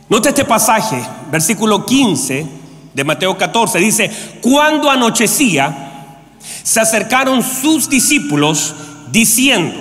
Nota 0.08 0.30
este 0.30 0.46
pasaje, 0.46 1.02
versículo 1.32 1.86
15 1.86 2.46
de 2.94 3.04
Mateo 3.04 3.38
14, 3.38 3.80
dice, 3.80 4.12
cuando 4.42 4.90
anochecía, 4.90 5.86
se 6.64 6.80
acercaron 6.80 7.42
sus 7.42 7.90
discípulos 7.90 8.76
diciendo, 9.12 9.76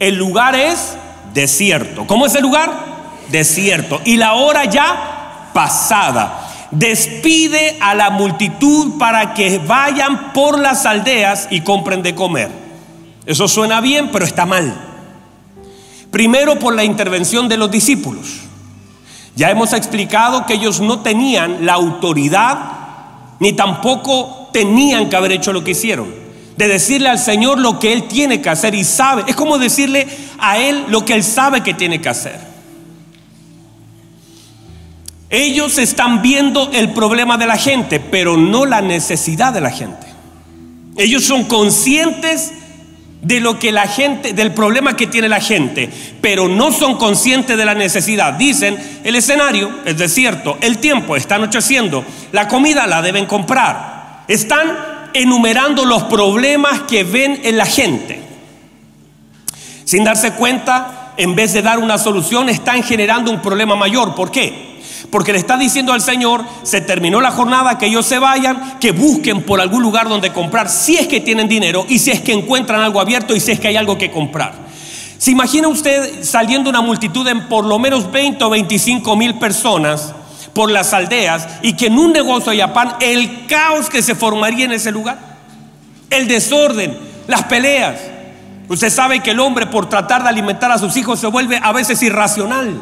el 0.00 0.16
lugar 0.16 0.54
es 0.56 0.96
desierto. 1.32 2.06
¿Cómo 2.06 2.26
es 2.26 2.34
el 2.34 2.42
lugar? 2.42 2.93
Desierto 3.28 4.00
y 4.04 4.16
la 4.16 4.34
hora 4.34 4.64
ya 4.64 5.50
pasada. 5.52 6.40
Despide 6.70 7.78
a 7.80 7.94
la 7.94 8.10
multitud 8.10 8.98
para 8.98 9.32
que 9.32 9.58
vayan 9.58 10.32
por 10.32 10.58
las 10.58 10.86
aldeas 10.86 11.46
y 11.50 11.60
compren 11.60 12.02
de 12.02 12.14
comer. 12.14 12.50
Eso 13.26 13.46
suena 13.46 13.80
bien, 13.80 14.10
pero 14.10 14.24
está 14.24 14.44
mal. 14.44 14.74
Primero 16.10 16.58
por 16.58 16.74
la 16.74 16.84
intervención 16.84 17.48
de 17.48 17.56
los 17.56 17.70
discípulos. 17.70 18.40
Ya 19.36 19.50
hemos 19.50 19.72
explicado 19.72 20.46
que 20.46 20.54
ellos 20.54 20.80
no 20.80 21.00
tenían 21.00 21.64
la 21.64 21.74
autoridad 21.74 22.58
ni 23.40 23.52
tampoco 23.52 24.48
tenían 24.52 25.08
que 25.08 25.16
haber 25.16 25.32
hecho 25.32 25.52
lo 25.52 25.64
que 25.64 25.72
hicieron. 25.72 26.14
De 26.56 26.68
decirle 26.68 27.08
al 27.08 27.18
Señor 27.18 27.58
lo 27.58 27.80
que 27.80 27.92
Él 27.92 28.04
tiene 28.04 28.40
que 28.40 28.48
hacer 28.48 28.74
y 28.74 28.84
sabe. 28.84 29.24
Es 29.26 29.34
como 29.34 29.58
decirle 29.58 30.06
a 30.38 30.58
Él 30.58 30.84
lo 30.88 31.04
que 31.04 31.14
Él 31.14 31.24
sabe 31.24 31.62
que 31.62 31.74
tiene 31.74 32.00
que 32.00 32.08
hacer. 32.08 32.53
Ellos 35.34 35.78
están 35.78 36.22
viendo 36.22 36.70
el 36.72 36.92
problema 36.92 37.36
de 37.36 37.48
la 37.48 37.56
gente, 37.56 37.98
pero 37.98 38.36
no 38.36 38.66
la 38.66 38.80
necesidad 38.80 39.52
de 39.52 39.60
la 39.60 39.72
gente. 39.72 40.06
Ellos 40.96 41.24
son 41.24 41.42
conscientes 41.46 42.52
de 43.20 43.40
lo 43.40 43.58
que 43.58 43.72
la 43.72 43.88
gente, 43.88 44.32
del 44.32 44.52
problema 44.52 44.94
que 44.94 45.08
tiene 45.08 45.28
la 45.28 45.40
gente, 45.40 45.90
pero 46.20 46.46
no 46.46 46.70
son 46.70 46.98
conscientes 46.98 47.56
de 47.56 47.64
la 47.64 47.74
necesidad. 47.74 48.34
Dicen, 48.34 48.78
el 49.02 49.16
escenario 49.16 49.80
es 49.84 49.98
desierto, 49.98 50.56
el 50.60 50.78
tiempo 50.78 51.16
está 51.16 51.34
anocheciendo, 51.34 52.04
la 52.30 52.46
comida 52.46 52.86
la 52.86 53.02
deben 53.02 53.26
comprar. 53.26 54.22
Están 54.28 55.10
enumerando 55.14 55.84
los 55.84 56.04
problemas 56.04 56.82
que 56.82 57.02
ven 57.02 57.40
en 57.42 57.56
la 57.56 57.66
gente. 57.66 58.22
Sin 59.84 60.04
darse 60.04 60.34
cuenta, 60.34 61.12
en 61.16 61.34
vez 61.34 61.54
de 61.54 61.62
dar 61.62 61.80
una 61.80 61.98
solución, 61.98 62.48
están 62.48 62.84
generando 62.84 63.32
un 63.32 63.42
problema 63.42 63.74
mayor. 63.74 64.14
¿Por 64.14 64.30
qué? 64.30 64.73
Porque 65.10 65.32
le 65.32 65.38
está 65.38 65.56
diciendo 65.56 65.92
al 65.92 66.00
Señor, 66.00 66.44
se 66.62 66.80
terminó 66.80 67.20
la 67.20 67.30
jornada, 67.30 67.78
que 67.78 67.86
ellos 67.86 68.06
se 68.06 68.18
vayan, 68.18 68.78
que 68.80 68.92
busquen 68.92 69.42
por 69.42 69.60
algún 69.60 69.82
lugar 69.82 70.08
donde 70.08 70.32
comprar, 70.32 70.68
si 70.68 70.96
es 70.96 71.06
que 71.06 71.20
tienen 71.20 71.48
dinero 71.48 71.86
y 71.88 71.98
si 71.98 72.10
es 72.10 72.20
que 72.20 72.32
encuentran 72.32 72.80
algo 72.80 73.00
abierto 73.00 73.34
y 73.34 73.40
si 73.40 73.52
es 73.52 73.60
que 73.60 73.68
hay 73.68 73.76
algo 73.76 73.98
que 73.98 74.10
comprar. 74.10 74.64
¿Se 75.18 75.30
imagina 75.30 75.68
usted 75.68 76.22
saliendo 76.22 76.68
una 76.68 76.80
multitud 76.80 77.26
en 77.28 77.48
por 77.48 77.64
lo 77.64 77.78
menos 77.78 78.10
20 78.10 78.44
o 78.44 78.50
25 78.50 79.16
mil 79.16 79.38
personas 79.38 80.12
por 80.52 80.70
las 80.70 80.92
aldeas 80.92 81.48
y 81.62 81.74
que 81.74 81.86
en 81.86 81.98
un 81.98 82.12
negocio 82.12 82.52
haya 82.52 82.72
pan, 82.72 82.96
el 83.00 83.46
caos 83.46 83.88
que 83.88 84.02
se 84.02 84.14
formaría 84.14 84.64
en 84.64 84.72
ese 84.72 84.90
lugar? 84.90 85.18
El 86.10 86.28
desorden, 86.28 86.96
las 87.26 87.44
peleas. 87.44 88.00
Usted 88.68 88.90
sabe 88.90 89.20
que 89.20 89.30
el 89.30 89.40
hombre 89.40 89.66
por 89.66 89.88
tratar 89.88 90.22
de 90.22 90.28
alimentar 90.28 90.70
a 90.70 90.78
sus 90.78 90.96
hijos 90.96 91.20
se 91.20 91.26
vuelve 91.26 91.58
a 91.62 91.72
veces 91.72 92.02
irracional. 92.02 92.80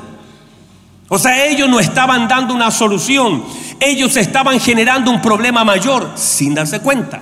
O 1.14 1.18
sea, 1.18 1.44
ellos 1.44 1.68
no 1.68 1.79
estaban 1.79 2.27
dando 2.27 2.55
una 2.55 2.70
solución, 2.70 3.44
ellos 3.79 4.16
estaban 4.16 4.59
generando 4.59 5.11
un 5.11 5.20
problema 5.20 5.62
mayor 5.62 6.12
sin 6.14 6.55
darse 6.55 6.81
cuenta. 6.81 7.20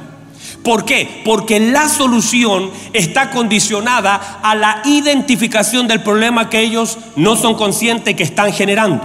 ¿Por 0.63 0.85
qué? 0.85 1.23
Porque 1.25 1.59
la 1.59 1.89
solución 1.89 2.71
está 2.93 3.31
condicionada 3.31 4.39
a 4.45 4.55
la 4.55 4.83
identificación 4.85 5.89
del 5.89 6.05
problema 6.05 6.49
que 6.49 6.61
ellos 6.61 6.99
no 7.17 7.35
son 7.35 7.57
conscientes 7.57 8.15
que 8.15 8.23
están 8.23 8.53
generando. 8.53 9.03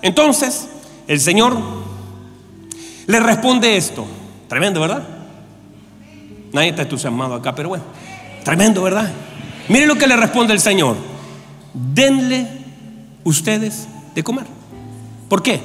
Entonces, 0.00 0.70
el 1.06 1.20
Señor 1.20 1.58
le 3.06 3.20
responde 3.20 3.76
esto. 3.76 4.06
Tremendo, 4.48 4.80
¿verdad? 4.80 5.02
Nadie 6.50 6.70
está 6.70 6.80
entusiasmado 6.80 7.34
acá, 7.34 7.54
pero 7.54 7.68
bueno. 7.68 7.84
Tremendo, 8.42 8.82
¿verdad? 8.82 9.12
Miren 9.68 9.86
lo 9.86 9.96
que 9.96 10.06
le 10.06 10.16
responde 10.16 10.54
el 10.54 10.60
Señor. 10.60 10.96
Denle 11.74 12.48
ustedes 13.22 13.88
de 14.14 14.22
comer. 14.22 14.46
¿Por 15.28 15.42
qué? 15.42 15.60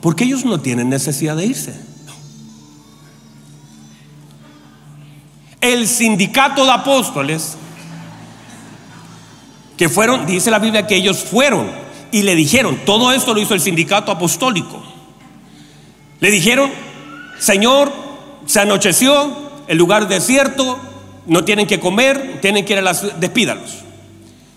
Porque 0.00 0.24
ellos 0.24 0.44
no 0.44 0.60
tienen 0.60 0.88
necesidad 0.88 1.36
de 1.36 1.46
irse. 1.46 1.74
El 5.60 5.86
sindicato 5.86 6.64
de 6.64 6.72
apóstoles, 6.72 7.56
que 9.76 9.88
fueron, 9.88 10.26
dice 10.26 10.50
la 10.50 10.58
Biblia 10.58 10.86
que 10.86 10.96
ellos 10.96 11.18
fueron 11.18 11.70
y 12.12 12.22
le 12.22 12.34
dijeron, 12.34 12.78
todo 12.84 13.12
esto 13.12 13.34
lo 13.34 13.40
hizo 13.40 13.54
el 13.54 13.60
sindicato 13.60 14.10
apostólico. 14.10 14.82
Le 16.20 16.30
dijeron, 16.30 16.70
Señor, 17.38 17.92
se 18.46 18.60
anocheció, 18.60 19.50
el 19.68 19.78
lugar 19.78 20.08
desierto, 20.08 20.78
no 21.26 21.44
tienen 21.44 21.66
que 21.66 21.80
comer, 21.80 22.40
tienen 22.40 22.64
que 22.64 22.72
ir 22.74 22.78
a 22.78 22.82
las, 22.82 23.20
despídalos. 23.20 23.84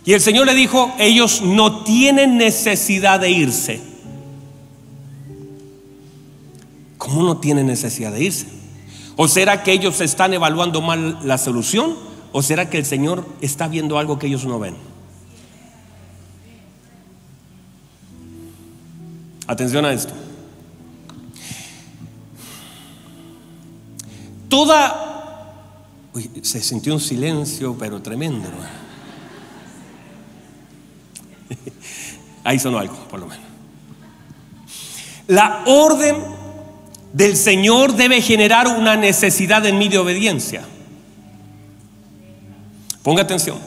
Y 0.05 0.13
el 0.13 0.21
Señor 0.21 0.45
le 0.45 0.53
dijo, 0.53 0.93
ellos 0.99 1.41
no 1.41 1.83
tienen 1.83 2.37
necesidad 2.37 3.19
de 3.19 3.31
irse. 3.31 3.81
¿Cómo 6.97 7.23
no 7.23 7.37
tienen 7.37 7.67
necesidad 7.67 8.11
de 8.11 8.23
irse? 8.23 8.47
¿O 9.15 9.27
será 9.27 9.63
que 9.63 9.71
ellos 9.71 10.01
están 10.01 10.33
evaluando 10.33 10.81
mal 10.81 11.19
la 11.23 11.37
solución? 11.37 11.95
¿O 12.31 12.41
será 12.41 12.69
que 12.69 12.77
el 12.77 12.85
Señor 12.85 13.25
está 13.41 13.67
viendo 13.67 13.97
algo 13.97 14.19
que 14.19 14.27
ellos 14.27 14.45
no 14.45 14.59
ven? 14.59 14.75
Atención 19.47 19.85
a 19.85 19.93
esto. 19.93 20.13
Toda... 24.49 25.09
Se 26.41 26.61
sintió 26.61 26.93
un 26.93 26.99
silencio, 26.99 27.75
pero 27.77 28.01
tremendo. 28.01 28.49
Ahí 32.43 32.60
sonó 32.60 32.79
algo, 32.79 32.95
por 33.10 33.19
lo 33.19 33.27
menos. 33.27 33.45
La 35.27 35.63
orden 35.65 36.17
del 37.13 37.38
Señor 37.38 37.93
debe 37.93 38.21
generar 38.21 38.67
una 38.67 38.95
necesidad 38.95 39.65
en 39.65 39.77
mí 39.77 39.88
de 39.88 39.97
obediencia. 39.97 40.63
Ponga 43.03 43.21
atención. 43.21 43.58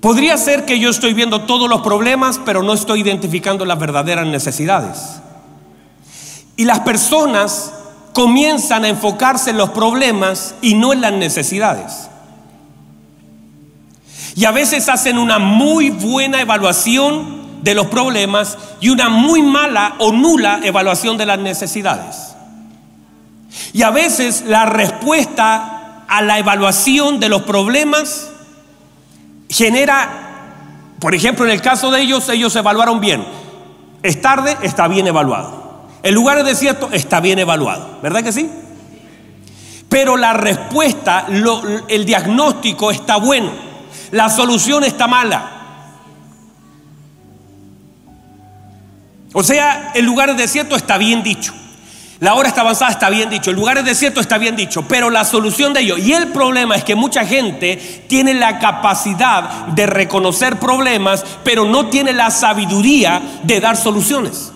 Podría 0.00 0.36
ser 0.36 0.64
que 0.64 0.78
yo 0.78 0.90
estoy 0.90 1.14
viendo 1.14 1.42
todos 1.42 1.68
los 1.68 1.80
problemas, 1.80 2.40
pero 2.44 2.62
no 2.62 2.74
estoy 2.74 3.00
identificando 3.00 3.64
las 3.64 3.78
verdaderas 3.78 4.26
necesidades. 4.26 5.20
Y 6.56 6.64
las 6.64 6.80
personas 6.80 7.72
comienzan 8.12 8.84
a 8.84 8.88
enfocarse 8.88 9.50
en 9.50 9.58
los 9.58 9.70
problemas 9.70 10.54
y 10.60 10.74
no 10.74 10.92
en 10.92 11.00
las 11.00 11.12
necesidades. 11.12 12.10
Y 14.36 14.44
a 14.44 14.50
veces 14.50 14.88
hacen 14.88 15.18
una 15.18 15.38
muy 15.38 15.90
buena 15.90 16.40
evaluación 16.40 17.62
de 17.62 17.74
los 17.74 17.86
problemas 17.86 18.58
y 18.80 18.90
una 18.90 19.08
muy 19.08 19.42
mala 19.42 19.94
o 19.98 20.12
nula 20.12 20.60
evaluación 20.62 21.16
de 21.16 21.26
las 21.26 21.38
necesidades. 21.38 22.34
Y 23.72 23.82
a 23.82 23.90
veces 23.90 24.44
la 24.46 24.66
respuesta 24.66 26.04
a 26.06 26.22
la 26.22 26.38
evaluación 26.38 27.20
de 27.20 27.28
los 27.28 27.42
problemas 27.42 28.30
genera, 29.48 30.08
por 31.00 31.14
ejemplo, 31.14 31.44
en 31.44 31.52
el 31.52 31.62
caso 31.62 31.90
de 31.90 32.02
ellos, 32.02 32.28
ellos 32.28 32.54
evaluaron 32.56 33.00
bien. 33.00 33.24
Es 34.02 34.20
tarde, 34.20 34.56
está 34.62 34.88
bien 34.88 35.06
evaluado. 35.06 35.64
El 36.02 36.14
lugar 36.14 36.38
es 36.38 36.44
desierto, 36.44 36.90
está 36.92 37.20
bien 37.20 37.38
evaluado. 37.38 37.98
¿Verdad 38.02 38.22
que 38.22 38.32
sí? 38.32 38.50
Pero 39.88 40.16
la 40.16 40.32
respuesta, 40.34 41.26
el 41.88 42.04
diagnóstico 42.04 42.90
está 42.90 43.16
bueno. 43.16 43.73
La 44.14 44.30
solución 44.30 44.84
está 44.84 45.08
mala. 45.08 45.50
O 49.32 49.42
sea, 49.42 49.90
el 49.92 50.04
lugar 50.04 50.30
es 50.30 50.36
desierto 50.36 50.76
está 50.76 50.98
bien 50.98 51.24
dicho. 51.24 51.52
La 52.20 52.34
hora 52.34 52.48
está 52.48 52.60
avanzada, 52.60 52.92
está 52.92 53.10
bien 53.10 53.28
dicho. 53.28 53.50
El 53.50 53.56
lugar 53.56 53.76
es 53.78 53.84
desierto, 53.84 54.20
está 54.20 54.38
bien 54.38 54.54
dicho. 54.54 54.86
Pero 54.86 55.10
la 55.10 55.24
solución 55.24 55.72
de 55.72 55.80
ello, 55.80 55.98
y 55.98 56.12
el 56.12 56.28
problema 56.28 56.76
es 56.76 56.84
que 56.84 56.94
mucha 56.94 57.26
gente 57.26 58.04
tiene 58.06 58.34
la 58.34 58.60
capacidad 58.60 59.66
de 59.66 59.84
reconocer 59.84 60.60
problemas, 60.60 61.24
pero 61.42 61.64
no 61.64 61.86
tiene 61.86 62.12
la 62.12 62.30
sabiduría 62.30 63.20
de 63.42 63.58
dar 63.58 63.76
soluciones. 63.76 64.52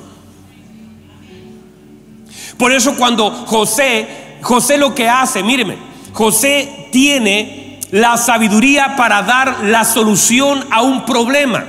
Por 2.56 2.70
eso 2.70 2.94
cuando 2.94 3.28
José, 3.44 4.36
José 4.40 4.78
lo 4.78 4.94
que 4.94 5.08
hace, 5.08 5.42
míreme, 5.42 5.78
José 6.12 6.88
tiene 6.92 7.67
la 7.90 8.16
sabiduría 8.16 8.96
para 8.96 9.22
dar 9.22 9.64
la 9.64 9.84
solución 9.84 10.64
a 10.70 10.82
un 10.82 11.04
problema 11.04 11.64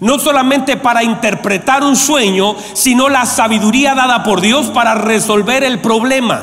no 0.00 0.18
solamente 0.18 0.76
para 0.76 1.04
interpretar 1.04 1.84
un 1.84 1.96
sueño, 1.96 2.56
sino 2.72 3.08
la 3.08 3.26
sabiduría 3.26 3.94
dada 3.94 4.22
por 4.22 4.40
Dios 4.40 4.68
para 4.68 4.94
resolver 4.94 5.62
el 5.62 5.78
problema. 5.80 6.40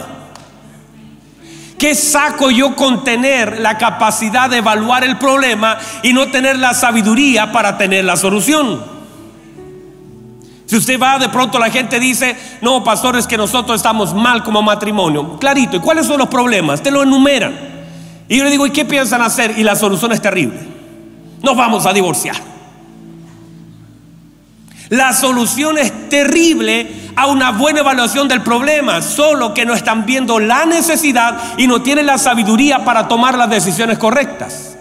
¿Qué 1.77 1.93
saco 1.93 2.49
yo 2.49 2.75
con 2.75 3.03
tener 3.03 3.59
la 3.59 3.77
capacidad 3.77 4.49
de 4.49 4.57
evaluar 4.57 5.03
el 5.03 5.17
problema 5.17 5.77
y 6.01 6.13
no 6.13 6.29
tener 6.31 6.57
la 6.57 6.73
sabiduría 6.73 7.51
para 7.51 7.77
tener 7.77 8.05
la 8.05 8.15
solución? 8.15 8.83
Si 10.65 10.75
usted 10.75 10.99
va, 10.99 11.17
de 11.17 11.29
pronto 11.29 11.59
la 11.59 11.69
gente 11.69 11.99
dice, 11.99 12.35
no, 12.61 12.83
pastor, 12.83 13.15
es 13.15 13.25
que 13.25 13.37
nosotros 13.37 13.77
estamos 13.77 14.13
mal 14.13 14.43
como 14.43 14.61
matrimonio. 14.61 15.37
Clarito, 15.39 15.77
¿y 15.77 15.79
cuáles 15.79 16.07
son 16.07 16.17
los 16.17 16.27
problemas? 16.27 16.81
Te 16.81 16.91
lo 16.91 17.03
enumeran. 17.03 17.76
Y 18.29 18.37
yo 18.37 18.43
le 18.43 18.51
digo, 18.51 18.67
¿y 18.67 18.71
qué 18.71 18.85
piensan 18.85 19.21
hacer? 19.21 19.57
Y 19.57 19.63
la 19.63 19.75
solución 19.75 20.11
es 20.11 20.21
terrible. 20.21 20.59
Nos 21.41 21.55
vamos 21.55 21.85
a 21.85 21.93
divorciar. 21.93 22.35
La 24.89 25.13
solución 25.13 25.77
es 25.77 26.09
terrible 26.09 27.11
a 27.15 27.27
una 27.27 27.51
buena 27.51 27.79
evaluación 27.79 28.27
del 28.27 28.41
problema, 28.41 29.01
solo 29.01 29.53
que 29.53 29.65
no 29.65 29.73
están 29.73 30.05
viendo 30.05 30.39
la 30.39 30.65
necesidad 30.65 31.57
y 31.57 31.67
no 31.67 31.81
tienen 31.81 32.05
la 32.05 32.17
sabiduría 32.17 32.85
para 32.85 33.07
tomar 33.07 33.37
las 33.37 33.49
decisiones 33.49 33.97
correctas. 33.97 34.77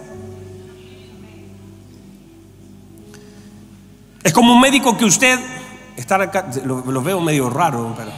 Es 4.23 4.33
como 4.33 4.53
un 4.53 4.61
médico 4.61 4.97
que 4.97 5.05
usted, 5.05 5.39
estar 5.95 6.21
acá, 6.21 6.45
lo, 6.63 7.01
veo 7.01 7.19
medio 7.21 7.49
raro, 7.49 7.93
pero 7.97 8.11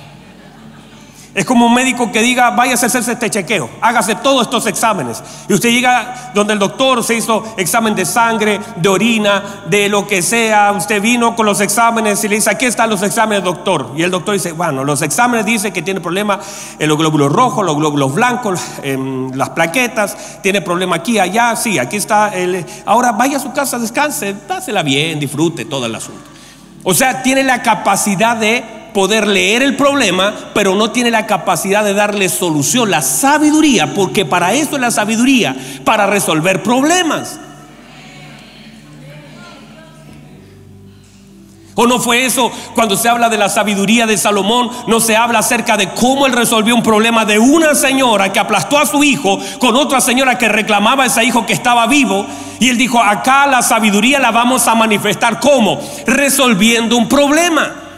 es 1.36 1.46
como 1.46 1.68
un 1.68 1.74
médico 1.74 2.12
que 2.12 2.22
diga, 2.22 2.50
váyase 2.52 2.86
a 2.86 2.88
hacerse 2.88 3.12
este 3.12 3.30
chequeo, 3.30 3.70
hágase 3.82 4.16
todos 4.16 4.44
estos 4.44 4.66
exámenes. 4.66 5.24
Y 5.48 5.54
usted 5.54 5.70
llega 5.70 6.32
donde 6.34 6.54
el 6.54 6.60
doctor 6.60 7.04
se 7.04 7.16
hizo 7.16 7.44
examen 7.56 7.94
de 7.94 8.06
sangre, 8.06 8.60
de 8.76 8.90
orina, 8.90 9.62
de 9.68 9.90
lo 9.90 10.08
que 10.08 10.24
sea. 10.24 10.72
Usted 10.72 11.00
vino 11.02 11.36
con 11.36 11.46
los 11.46 11.62
exámenes 11.62 12.24
y 12.24 12.28
le 12.28 12.36
dice, 12.36 12.50
aquí 12.50 12.66
están 12.66 12.90
los 12.90 13.04
exámenes, 13.04 13.44
doctor. 13.44 13.92
Y 13.96 14.02
el 14.02 14.10
doctor 14.10 14.34
dice, 14.34 14.54
bueno, 14.54 14.84
los 14.84 15.04
exámenes 15.04 15.46
dicen 15.46 15.72
que 15.72 15.84
tiene 15.84 16.02
problema 16.02 16.40
en 16.80 16.90
los 16.90 16.98
glóbulos 16.98 17.32
rojos, 17.32 17.64
los 17.64 17.76
glóbulos 17.76 18.14
blancos, 18.14 18.60
las 19.34 19.50
plaquetas, 19.52 20.42
tiene 20.42 20.62
problema 20.62 20.96
aquí, 20.96 21.20
allá, 21.20 21.56
sí, 21.56 21.78
aquí 21.78 21.98
está. 21.98 22.30
El... 22.30 22.66
Ahora 22.86 23.12
vaya 23.12 23.38
a 23.38 23.40
su 23.40 23.54
casa, 23.54 23.78
descanse, 23.78 24.34
pásela 24.34 24.82
bien, 24.82 25.20
disfrute 25.20 25.66
todo 25.66 25.86
el 25.86 25.94
asunto. 25.94 26.22
O 26.84 26.94
sea, 26.94 27.22
tiene 27.22 27.44
la 27.44 27.62
capacidad 27.62 28.36
de 28.36 28.79
poder 28.94 29.28
leer 29.28 29.64
el 29.64 29.76
problema, 29.76 30.34
pero 30.54 30.76
no 30.76 30.92
tiene 30.92 31.12
la 31.12 31.26
capacidad 31.26 31.84
de 31.84 31.94
darle 31.94 32.30
solución, 32.30 32.92
la 32.92 33.02
sabiduría, 33.02 33.94
porque 33.94 34.26
para 34.26 34.54
eso 34.54 34.76
es 34.76 34.82
la 34.82 34.92
sabiduría, 34.92 35.56
para 35.84 36.08
resolver 36.08 36.64
problemas. 36.64 37.40
¿O 41.82 41.88
no 41.88 41.98
fue 41.98 42.26
eso 42.26 42.52
cuando 42.76 42.98
se 42.98 43.08
habla 43.08 43.30
de 43.30 43.38
la 43.38 43.48
sabiduría 43.48 44.06
de 44.06 44.18
Salomón? 44.18 44.70
No 44.88 45.00
se 45.00 45.16
habla 45.16 45.40
acerca 45.40 45.78
de 45.78 45.88
cómo 45.92 46.26
él 46.26 46.34
resolvió 46.34 46.76
un 46.76 46.84
problema 46.84 47.24
de 47.24 47.40
una 47.40 47.74
señora 47.74 48.34
que 48.34 48.40
aplastó 48.40 48.78
a 48.78 48.86
su 48.86 49.02
hijo 49.02 49.40
con 49.60 49.78
otra 49.78 50.02
señora 50.02 50.38
que 50.38 50.50
reclamaba 50.50 51.04
a 51.04 51.08
ese 51.08 51.24
hijo 51.24 51.46
que 51.46 51.54
estaba 51.54 51.88
vivo. 51.88 52.26
Y 52.60 52.68
él 52.68 52.78
dijo, 52.78 53.02
acá 53.02 53.48
la 53.48 53.62
sabiduría 53.62 54.20
la 54.20 54.32
vamos 54.32 54.68
a 54.68 54.76
manifestar 54.76 55.40
¿cómo? 55.40 55.80
Resolviendo 56.06 56.98
un 56.98 57.08
problema. 57.08 57.89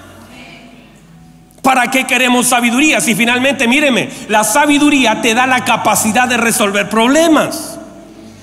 ¿Para 1.62 1.92
qué 1.92 2.06
queremos 2.06 2.48
sabiduría? 2.48 3.02
Si 3.02 3.14
finalmente, 3.14 3.68
míreme, 3.68 4.10
la 4.30 4.44
sabiduría 4.44 5.22
te 5.22 5.34
da 5.34 5.46
la 5.46 5.64
capacidad 5.64 6.28
de 6.28 6.38
resolver 6.38 6.90
problemas 6.90 7.78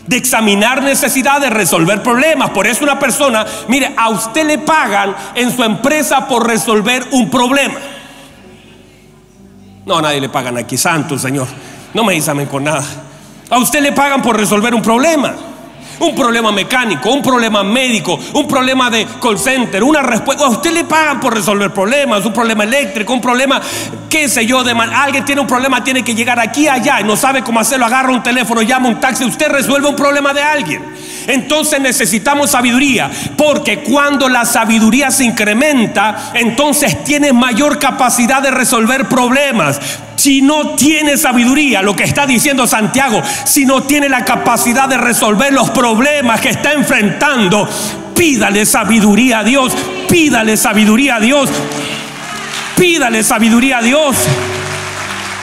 de 0.08 0.16
examinar 0.16 0.82
necesidades, 0.82 1.50
resolver 1.50 2.02
problemas. 2.02 2.50
Por 2.50 2.66
eso 2.66 2.82
una 2.82 2.98
persona, 2.98 3.44
mire, 3.68 3.92
a 3.94 4.08
usted 4.08 4.46
le 4.46 4.58
pagan 4.58 5.14
en 5.34 5.54
su 5.54 5.62
empresa 5.62 6.26
por 6.26 6.46
resolver 6.46 7.06
un 7.10 7.28
problema. 7.28 7.74
No, 9.84 9.98
a 9.98 10.02
nadie 10.02 10.20
le 10.20 10.30
pagan 10.30 10.56
aquí, 10.56 10.78
santo 10.78 11.18
Señor. 11.18 11.46
No 11.92 12.04
me 12.04 12.16
examen 12.16 12.46
con 12.46 12.64
nada. 12.64 12.84
A 13.50 13.58
usted 13.58 13.82
le 13.82 13.92
pagan 13.92 14.22
por 14.22 14.36
resolver 14.36 14.74
un 14.74 14.82
problema 14.82 15.34
un 16.00 16.14
problema 16.14 16.52
mecánico, 16.52 17.10
un 17.10 17.22
problema 17.22 17.62
médico, 17.62 18.18
un 18.34 18.46
problema 18.46 18.90
de 18.90 19.06
call 19.20 19.38
center, 19.38 19.82
una 19.82 20.02
respuesta. 20.02 20.44
A 20.44 20.48
usted 20.48 20.72
le 20.72 20.84
pagan 20.84 21.20
por 21.20 21.34
resolver 21.34 21.72
problemas, 21.72 22.24
un 22.24 22.32
problema 22.32 22.64
eléctrico, 22.64 23.12
un 23.12 23.20
problema, 23.20 23.60
qué 24.08 24.28
sé 24.28 24.46
yo, 24.46 24.62
de 24.62 24.72
alguien 24.72 25.24
tiene 25.24 25.40
un 25.40 25.46
problema, 25.46 25.82
tiene 25.82 26.02
que 26.02 26.14
llegar 26.14 26.38
aquí, 26.38 26.68
allá 26.68 27.00
y 27.00 27.04
no 27.04 27.16
sabe 27.16 27.42
cómo 27.42 27.60
hacerlo, 27.60 27.86
agarra 27.86 28.12
un 28.12 28.22
teléfono, 28.22 28.62
llama 28.62 28.88
un 28.88 29.00
taxi, 29.00 29.24
usted 29.24 29.48
resuelve 29.48 29.88
un 29.88 29.96
problema 29.96 30.32
de 30.32 30.42
alguien. 30.42 30.82
Entonces 31.26 31.80
necesitamos 31.80 32.52
sabiduría, 32.52 33.10
porque 33.36 33.80
cuando 33.80 34.28
la 34.28 34.46
sabiduría 34.46 35.10
se 35.10 35.24
incrementa, 35.24 36.30
entonces 36.32 37.04
tiene 37.04 37.32
mayor 37.32 37.78
capacidad 37.78 38.40
de 38.40 38.50
resolver 38.50 39.08
problemas. 39.08 39.78
Si 40.16 40.42
no 40.42 40.70
tiene 40.70 41.16
sabiduría, 41.16 41.80
lo 41.80 41.94
que 41.94 42.02
está 42.02 42.26
diciendo 42.26 42.66
Santiago, 42.66 43.22
si 43.44 43.64
no 43.66 43.84
tiene 43.84 44.08
la 44.08 44.24
capacidad 44.24 44.88
de 44.88 44.96
resolver 44.96 45.52
los 45.52 45.70
problemas 45.70 45.87
que 46.40 46.50
está 46.50 46.72
enfrentando, 46.72 47.68
pídale 48.14 48.66
sabiduría 48.66 49.40
a 49.40 49.44
Dios, 49.44 49.72
pídale 50.08 50.56
sabiduría 50.56 51.16
a 51.16 51.20
Dios, 51.20 51.50
pídale 52.76 53.22
sabiduría 53.22 53.78
a 53.78 53.82
Dios. 53.82 54.16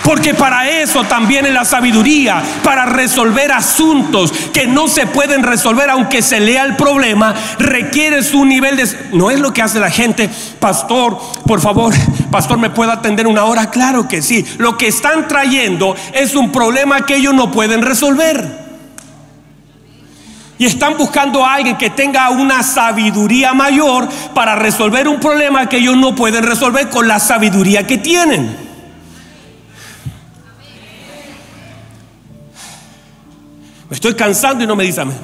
Porque 0.03 0.35
para 0.35 0.69
eso 0.69 1.03
también 1.05 1.47
es 1.47 1.53
la 1.53 1.65
sabiduría, 1.65 2.43
para 2.63 2.85
resolver 2.85 3.51
asuntos 3.51 4.31
que 4.53 4.67
no 4.67 4.87
se 4.87 5.07
pueden 5.07 5.41
resolver 5.41 5.89
aunque 5.89 6.21
se 6.21 6.39
lea 6.39 6.63
el 6.63 6.75
problema, 6.75 7.33
requiere 7.57 8.21
su 8.21 8.45
nivel 8.45 8.77
de... 8.77 8.87
No 9.13 9.31
es 9.31 9.39
lo 9.39 9.51
que 9.51 9.63
hace 9.63 9.79
la 9.79 9.89
gente, 9.89 10.29
pastor, 10.59 11.17
por 11.47 11.59
favor, 11.59 11.91
pastor, 12.29 12.59
¿me 12.59 12.69
puede 12.69 12.91
atender 12.91 13.25
una 13.25 13.45
hora? 13.45 13.71
Claro 13.71 14.07
que 14.07 14.21
sí. 14.21 14.45
Lo 14.59 14.77
que 14.77 14.87
están 14.87 15.27
trayendo 15.27 15.95
es 16.13 16.35
un 16.35 16.51
problema 16.51 17.03
que 17.03 17.15
ellos 17.15 17.33
no 17.33 17.49
pueden 17.49 17.81
resolver. 17.81 18.64
Y 20.57 20.65
están 20.65 20.97
buscando 20.97 21.45
a 21.45 21.55
alguien 21.55 21.77
que 21.77 21.89
tenga 21.89 22.29
una 22.29 22.63
sabiduría 22.63 23.53
mayor 23.53 24.07
para 24.33 24.55
resolver 24.55 25.07
un 25.07 25.19
problema 25.19 25.67
que 25.67 25.77
ellos 25.77 25.97
no 25.97 26.15
pueden 26.15 26.43
resolver 26.43 26.89
con 26.89 27.07
la 27.07 27.19
sabiduría 27.19 27.85
que 27.85 27.97
tienen. 27.97 28.65
Me 33.89 33.95
estoy 33.95 34.15
cansando 34.15 34.63
y 34.63 34.67
no 34.67 34.75
me 34.75 34.85
dice 34.85 35.01
amén. 35.01 35.17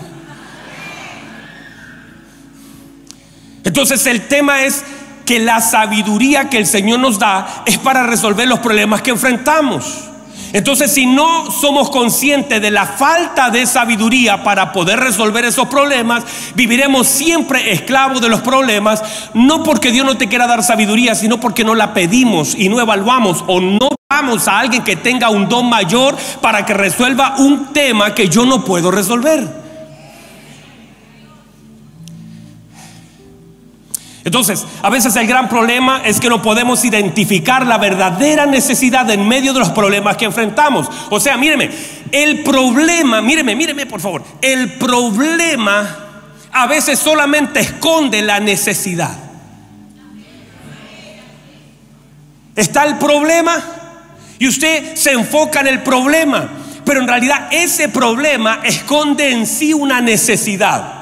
Entonces 3.64 4.06
el 4.06 4.28
tema 4.28 4.64
es 4.64 4.84
que 5.26 5.40
la 5.40 5.62
sabiduría 5.62 6.50
que 6.50 6.58
el 6.58 6.68
Señor 6.68 7.00
nos 7.00 7.18
da 7.18 7.64
es 7.66 7.78
para 7.78 8.04
resolver 8.04 8.48
los 8.48 8.60
problemas 8.60 9.02
que 9.02 9.12
enfrentamos. 9.12 10.11
Entonces, 10.54 10.94
si 10.94 11.06
no 11.06 11.50
somos 11.52 11.90
conscientes 11.90 12.62
de 12.62 12.72
la 12.72 12.86
falta 12.86 13.50
de 13.50 13.66
sabiduría 13.66 14.44
para 14.44 14.72
poder 14.74 15.00
resolver 15.00 15.46
esos 15.46 15.68
problemas, 15.68 16.24
viviremos 16.56 17.08
siempre 17.08 17.72
esclavos 17.72 18.22
de 18.22 18.30
los 18.30 18.42
problemas, 18.42 19.04
no 19.34 19.64
porque 19.64 19.92
Dios 19.92 20.06
no 20.06 20.18
te 20.18 20.28
quiera 20.28 20.48
dar 20.48 20.64
sabiduría, 20.64 21.16
sino 21.16 21.40
porque 21.40 21.64
no 21.64 21.76
la 21.76 21.94
pedimos 21.94 22.56
y 22.56 22.70
no 22.70 22.80
evaluamos 22.80 23.44
o 23.48 23.62
no 23.62 23.90
vamos 24.10 24.48
a 24.48 24.60
alguien 24.60 24.84
que 24.84 24.98
tenga 24.98 25.30
un 25.30 25.48
don 25.48 25.70
mayor 25.70 26.18
para 26.42 26.66
que 26.66 26.74
resuelva 26.74 27.36
un 27.38 27.68
tema 27.68 28.14
que 28.14 28.28
yo 28.28 28.46
no 28.46 28.66
puedo 28.66 28.92
resolver. 28.92 29.61
Entonces, 34.24 34.66
a 34.84 34.90
veces 34.90 35.16
el 35.16 35.26
gran 35.26 35.50
problema 35.50 36.02
es 36.06 36.20
que 36.20 36.30
no 36.30 36.42
podemos 36.42 36.86
identificar 36.86 37.66
la 37.66 37.80
verdadera 37.80 38.46
necesidad 38.46 39.10
en 39.10 39.28
medio 39.28 39.52
de 39.54 39.60
los 39.60 39.70
problemas 39.70 40.16
que 40.16 40.26
enfrentamos. 40.26 40.88
O 41.10 41.20
sea, 41.20 41.38
míreme, 41.38 41.72
el 42.12 42.44
problema, 42.44 43.22
míreme, 43.22 43.56
míreme 43.56 43.88
por 43.88 44.00
favor, 44.00 44.24
el 44.42 44.74
problema 44.74 45.98
a 46.52 46.68
veces 46.68 47.00
solamente 47.00 47.62
esconde 47.62 48.22
la 48.22 48.40
necesidad. 48.40 49.18
Está 52.56 52.84
el 52.84 52.98
problema 52.98 53.58
y 54.38 54.48
usted 54.48 54.96
se 54.96 55.14
enfoca 55.14 55.62
en 55.62 55.68
el 55.68 55.82
problema, 55.82 56.48
pero 56.86 57.02
en 57.02 57.08
realidad 57.08 57.48
ese 57.52 57.90
problema 57.90 58.60
esconde 58.64 59.32
en 59.32 59.48
sí 59.48 59.74
una 59.74 60.00
necesidad. 60.00 61.01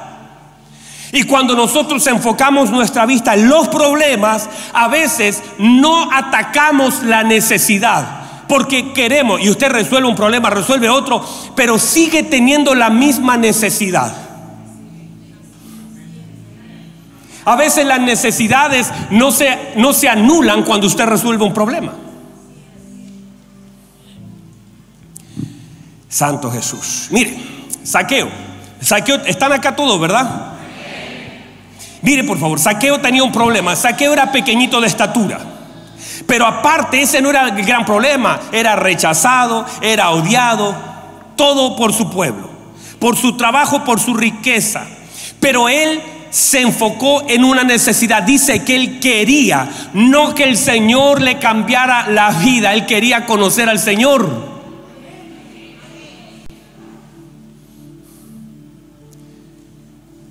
Y 1.12 1.24
cuando 1.24 1.56
nosotros 1.56 2.06
enfocamos 2.06 2.70
nuestra 2.70 3.04
vista 3.04 3.34
en 3.34 3.48
los 3.48 3.68
problemas, 3.68 4.48
a 4.72 4.88
veces 4.88 5.42
no 5.58 6.10
atacamos 6.12 7.02
la 7.02 7.24
necesidad. 7.24 8.20
Porque 8.46 8.92
queremos, 8.92 9.40
y 9.40 9.50
usted 9.50 9.70
resuelve 9.70 10.08
un 10.08 10.16
problema, 10.16 10.50
resuelve 10.50 10.88
otro, 10.88 11.24
pero 11.56 11.78
sigue 11.78 12.22
teniendo 12.22 12.74
la 12.74 12.90
misma 12.90 13.36
necesidad. 13.36 14.12
A 17.44 17.56
veces 17.56 17.86
las 17.86 18.00
necesidades 18.00 18.92
no 19.10 19.32
se, 19.32 19.72
no 19.76 19.92
se 19.92 20.08
anulan 20.08 20.62
cuando 20.62 20.86
usted 20.86 21.06
resuelve 21.06 21.44
un 21.44 21.54
problema. 21.54 21.92
Santo 26.08 26.50
Jesús. 26.50 27.08
Mire, 27.10 27.36
saqueo. 27.82 28.28
Saqueo, 28.80 29.16
están 29.24 29.52
acá 29.52 29.74
todos, 29.74 30.00
¿verdad? 30.00 30.49
Mire, 32.02 32.24
por 32.24 32.38
favor, 32.38 32.58
Saqueo 32.58 33.00
tenía 33.00 33.22
un 33.22 33.32
problema. 33.32 33.76
Saqueo 33.76 34.12
era 34.12 34.32
pequeñito 34.32 34.80
de 34.80 34.86
estatura. 34.86 35.38
Pero 36.26 36.46
aparte, 36.46 37.02
ese 37.02 37.20
no 37.20 37.30
era 37.30 37.48
el 37.48 37.64
gran 37.64 37.84
problema. 37.84 38.40
Era 38.52 38.76
rechazado, 38.76 39.66
era 39.80 40.10
odiado, 40.10 40.74
todo 41.36 41.76
por 41.76 41.92
su 41.92 42.10
pueblo, 42.10 42.48
por 42.98 43.16
su 43.16 43.36
trabajo, 43.36 43.84
por 43.84 44.00
su 44.00 44.14
riqueza. 44.14 44.86
Pero 45.40 45.68
él 45.68 46.02
se 46.30 46.60
enfocó 46.60 47.24
en 47.28 47.44
una 47.44 47.64
necesidad. 47.64 48.22
Dice 48.22 48.64
que 48.64 48.76
él 48.76 49.00
quería, 49.00 49.68
no 49.92 50.34
que 50.34 50.44
el 50.44 50.56
Señor 50.56 51.20
le 51.20 51.38
cambiara 51.38 52.08
la 52.08 52.30
vida, 52.30 52.72
él 52.72 52.86
quería 52.86 53.26
conocer 53.26 53.68
al 53.68 53.78
Señor. 53.78 54.59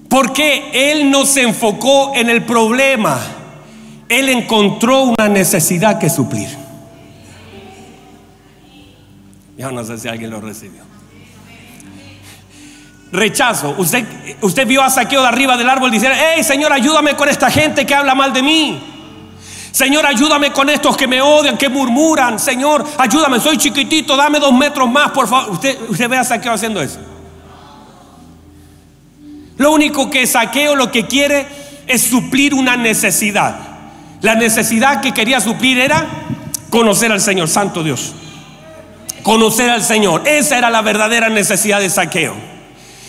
Porque 0.09 0.71
Él 0.73 1.11
no 1.11 1.25
se 1.25 1.43
enfocó 1.43 2.13
en 2.15 2.29
el 2.29 2.43
problema, 2.43 3.19
Él 4.09 4.27
encontró 4.29 5.03
una 5.03 5.29
necesidad 5.29 5.99
que 5.99 6.09
suplir. 6.09 6.49
Ya 9.55 9.71
no 9.71 9.83
sé 9.83 9.97
si 9.97 10.07
alguien 10.07 10.31
lo 10.31 10.41
recibió. 10.41 10.81
Rechazo. 13.11 13.75
Usted, 13.77 14.05
usted 14.41 14.67
vio 14.67 14.81
a 14.81 14.89
Saqueo 14.89 15.21
de 15.21 15.27
arriba 15.27 15.57
del 15.57 15.69
árbol 15.69 15.91
diciendo, 15.91 16.17
hey 16.19 16.43
Señor, 16.43 16.73
ayúdame 16.73 17.15
con 17.15 17.29
esta 17.29 17.51
gente 17.51 17.85
que 17.85 17.93
habla 17.93 18.15
mal 18.15 18.33
de 18.33 18.41
mí. 18.41 18.81
Señor, 19.71 20.05
ayúdame 20.05 20.51
con 20.51 20.69
estos 20.69 20.97
que 20.97 21.07
me 21.07 21.21
odian, 21.21 21.57
que 21.57 21.69
murmuran. 21.69 22.39
Señor, 22.39 22.83
ayúdame, 22.97 23.39
soy 23.39 23.57
chiquitito, 23.57 24.17
dame 24.17 24.39
dos 24.39 24.53
metros 24.53 24.89
más, 24.89 25.11
por 25.11 25.27
favor. 25.27 25.51
Usted, 25.51 25.77
usted 25.87 26.09
ve 26.09 26.17
a 26.17 26.23
Saqueo 26.23 26.53
haciendo 26.53 26.81
eso. 26.81 26.99
Lo 29.59 29.73
único 29.73 30.09
que 30.09 30.25
Saqueo 30.25 30.73
lo 30.73 30.89
que 30.89 31.05
quiere 31.05 31.45
es 31.85 32.01
suplir 32.01 32.53
una 32.53 32.77
necesidad. 32.77 33.59
La 34.21 34.35
necesidad 34.35 35.01
que 35.01 35.13
quería 35.13 35.41
suplir 35.41 35.77
era 35.79 36.07
conocer 36.69 37.11
al 37.11 37.19
Señor, 37.19 37.49
Santo 37.49 37.83
Dios. 37.83 38.15
Conocer 39.21 39.69
al 39.69 39.83
Señor. 39.83 40.25
Esa 40.25 40.57
era 40.57 40.69
la 40.69 40.81
verdadera 40.81 41.27
necesidad 41.27 41.81
de 41.81 41.89
Saqueo. 41.89 42.35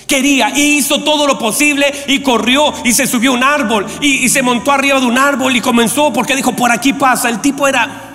quería 0.09 0.51
y 0.51 0.79
hizo 0.79 1.05
todo 1.05 1.25
lo 1.29 1.39
posible 1.39 1.87
y 2.09 2.19
corrió 2.19 2.75
y 2.85 2.93
se 2.95 3.07
subió 3.07 3.31
a 3.31 3.35
un 3.35 3.45
árbol 3.45 3.87
y, 4.01 4.25
y 4.25 4.29
se 4.29 4.43
montó 4.43 4.73
arriba 4.73 4.99
de 4.99 5.07
un 5.07 5.19
árbol 5.19 5.55
y 5.55 5.61
comenzó 5.61 6.13
porque 6.13 6.35
dijo, 6.35 6.51
por 6.57 6.73
aquí 6.73 6.93
pasa. 6.93 7.29
El 7.29 7.41
tipo 7.41 7.69
era 7.69 8.10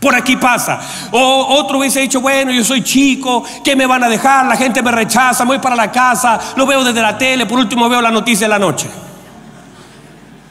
por 0.00 0.14
aquí 0.14 0.36
pasa. 0.36 0.80
O 1.10 1.46
otro 1.58 1.78
hubiese 1.78 2.00
dicho, 2.00 2.20
bueno, 2.20 2.52
yo 2.52 2.64
soy 2.64 2.82
chico, 2.82 3.44
¿qué 3.64 3.74
me 3.74 3.86
van 3.86 4.04
a 4.04 4.08
dejar? 4.08 4.46
La 4.46 4.56
gente 4.56 4.82
me 4.82 4.92
rechaza, 4.92 5.44
voy 5.44 5.58
para 5.58 5.74
la 5.74 5.90
casa, 5.90 6.38
lo 6.56 6.66
veo 6.66 6.84
desde 6.84 7.02
la 7.02 7.18
tele, 7.18 7.46
por 7.46 7.58
último 7.58 7.88
veo 7.88 8.00
la 8.00 8.10
noticia 8.10 8.46
de 8.46 8.50
la 8.50 8.58
noche. 8.58 8.88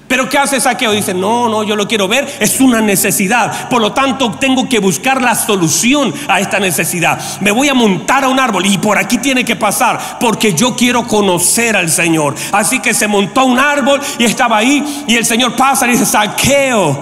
Pero 0.08 0.30
¿qué 0.30 0.38
hace 0.38 0.62
Saqueo? 0.62 0.94
Dice, 0.94 1.14
no, 1.14 1.50
no, 1.50 1.64
yo 1.64 1.76
lo 1.76 1.86
quiero 1.86 2.08
ver, 2.08 2.38
es 2.40 2.62
una 2.62 2.80
necesidad. 2.80 3.70
Por 3.70 3.82
lo 3.82 3.92
tanto, 3.92 4.32
tengo 4.32 4.70
que 4.70 4.80
buscar 4.80 5.22
la 5.22 5.36
solución 5.36 6.14
a 6.30 6.40
esta 6.40 6.60
necesidad. 6.60 7.20
Me 7.42 7.52
voy 7.52 7.68
a 7.68 7.74
montar 7.74 8.24
a 8.24 8.30
un 8.30 8.40
árbol 8.40 8.66
y 8.66 8.78
por 8.78 8.98
aquí 8.98 9.18
tiene 9.18 9.44
que 9.44 9.58
pasar, 9.58 10.18
porque 10.20 10.54
yo 10.54 10.78
quiero 10.78 11.06
conocer 11.06 11.76
al 11.76 11.90
Señor. 11.90 12.36
Así 12.54 12.80
que 12.80 12.94
se 12.94 13.08
montó 13.08 13.44
un 13.44 13.60
árbol 13.60 14.00
y 14.18 14.24
estaba 14.24 14.58
ahí 14.58 15.06
y 15.08 15.16
el 15.16 15.26
Señor 15.26 15.58
pasa 15.58 15.86
y 15.88 15.92
dice, 15.92 16.06
Saqueo, 16.06 17.02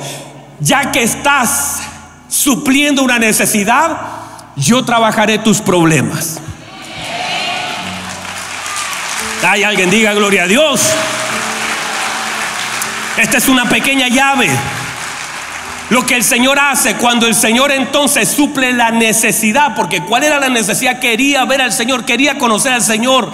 ya 0.60 0.92
que 0.92 1.04
estás 1.04 1.82
supliendo 2.36 3.02
una 3.02 3.18
necesidad, 3.18 3.98
yo 4.58 4.84
trabajaré 4.84 5.38
tus 5.40 5.62
problemas. 5.62 6.40
Hay 9.42 9.64
alguien 9.64 9.90
diga 9.90 10.14
gloria 10.14 10.44
a 10.44 10.48
Dios. 10.48 10.82
Esta 13.18 13.38
es 13.38 13.48
una 13.48 13.70
pequeña 13.70 14.10
llave. 14.10 14.50
Lo 15.92 16.06
que 16.06 16.16
el 16.16 16.24
Señor 16.24 16.60
hace 16.60 16.96
cuando 16.96 17.28
el 17.28 17.36
Señor 17.36 17.72
entonces 17.72 18.28
suple 18.28 18.74
la 18.74 18.92
necesidad, 18.92 19.76
porque 19.76 20.02
¿cuál 20.02 20.24
era 20.24 20.40
la 20.40 20.50
necesidad? 20.50 21.00
Quería 21.00 21.46
ver 21.46 21.62
al 21.62 21.72
Señor, 21.72 22.06
quería 22.06 22.38
conocer 22.38 22.74
al 22.74 22.82
Señor. 22.82 23.32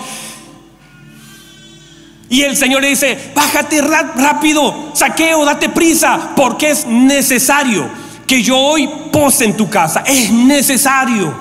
Y 2.30 2.44
el 2.44 2.56
Señor 2.56 2.82
le 2.82 2.90
dice, 2.90 3.32
bájate 3.34 3.82
rápido, 3.82 4.92
saqueo, 4.94 5.44
date 5.46 5.70
prisa, 5.70 6.32
porque 6.36 6.72
es 6.72 6.86
necesario 6.86 8.01
que 8.32 8.42
yo 8.42 8.58
hoy 8.58 8.90
pose 9.12 9.44
en 9.44 9.58
tu 9.58 9.70
casa. 9.70 10.04
Es 10.06 10.32
necesario. 10.32 11.38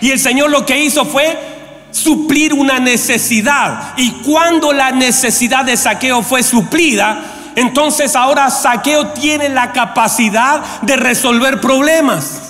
Y 0.00 0.12
el 0.12 0.20
Señor 0.20 0.48
lo 0.48 0.64
que 0.64 0.78
hizo 0.78 1.04
fue 1.04 1.36
suplir 1.90 2.54
una 2.54 2.78
necesidad. 2.78 3.94
Y 3.96 4.12
cuando 4.22 4.72
la 4.72 4.92
necesidad 4.92 5.64
de 5.64 5.76
saqueo 5.76 6.22
fue 6.22 6.44
suplida, 6.44 7.24
entonces 7.56 8.14
ahora 8.14 8.48
saqueo 8.48 9.08
tiene 9.08 9.48
la 9.48 9.72
capacidad 9.72 10.62
de 10.82 10.94
resolver 10.94 11.60
problemas. 11.60 12.47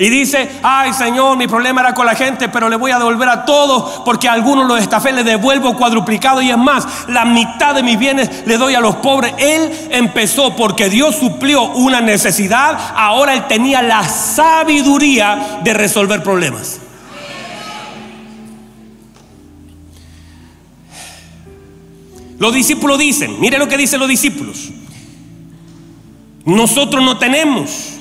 Y 0.00 0.08
dice, 0.08 0.48
ay 0.62 0.94
Señor, 0.94 1.36
mi 1.36 1.46
problema 1.46 1.82
era 1.82 1.92
con 1.92 2.06
la 2.06 2.14
gente, 2.14 2.48
pero 2.48 2.70
le 2.70 2.76
voy 2.76 2.90
a 2.90 2.96
devolver 2.96 3.28
a 3.28 3.44
todos 3.44 4.00
porque 4.02 4.30
a 4.30 4.32
algunos 4.32 4.66
los 4.66 4.80
estafé, 4.80 5.12
le 5.12 5.24
devuelvo 5.24 5.76
cuadruplicado 5.76 6.40
y 6.40 6.48
es 6.48 6.56
más, 6.56 7.06
la 7.08 7.26
mitad 7.26 7.74
de 7.74 7.82
mis 7.82 7.98
bienes 7.98 8.46
le 8.46 8.56
doy 8.56 8.74
a 8.74 8.80
los 8.80 8.96
pobres. 8.96 9.34
Él 9.36 9.70
empezó 9.90 10.56
porque 10.56 10.88
Dios 10.88 11.16
suplió 11.16 11.64
una 11.72 12.00
necesidad, 12.00 12.78
ahora 12.96 13.34
él 13.34 13.46
tenía 13.46 13.82
la 13.82 14.02
sabiduría 14.08 15.60
de 15.62 15.74
resolver 15.74 16.22
problemas. 16.22 16.80
Los 22.38 22.54
discípulos 22.54 22.98
dicen, 22.98 23.38
mire 23.38 23.58
lo 23.58 23.68
que 23.68 23.76
dicen 23.76 24.00
los 24.00 24.08
discípulos, 24.08 24.70
nosotros 26.46 27.04
no 27.04 27.18
tenemos. 27.18 27.99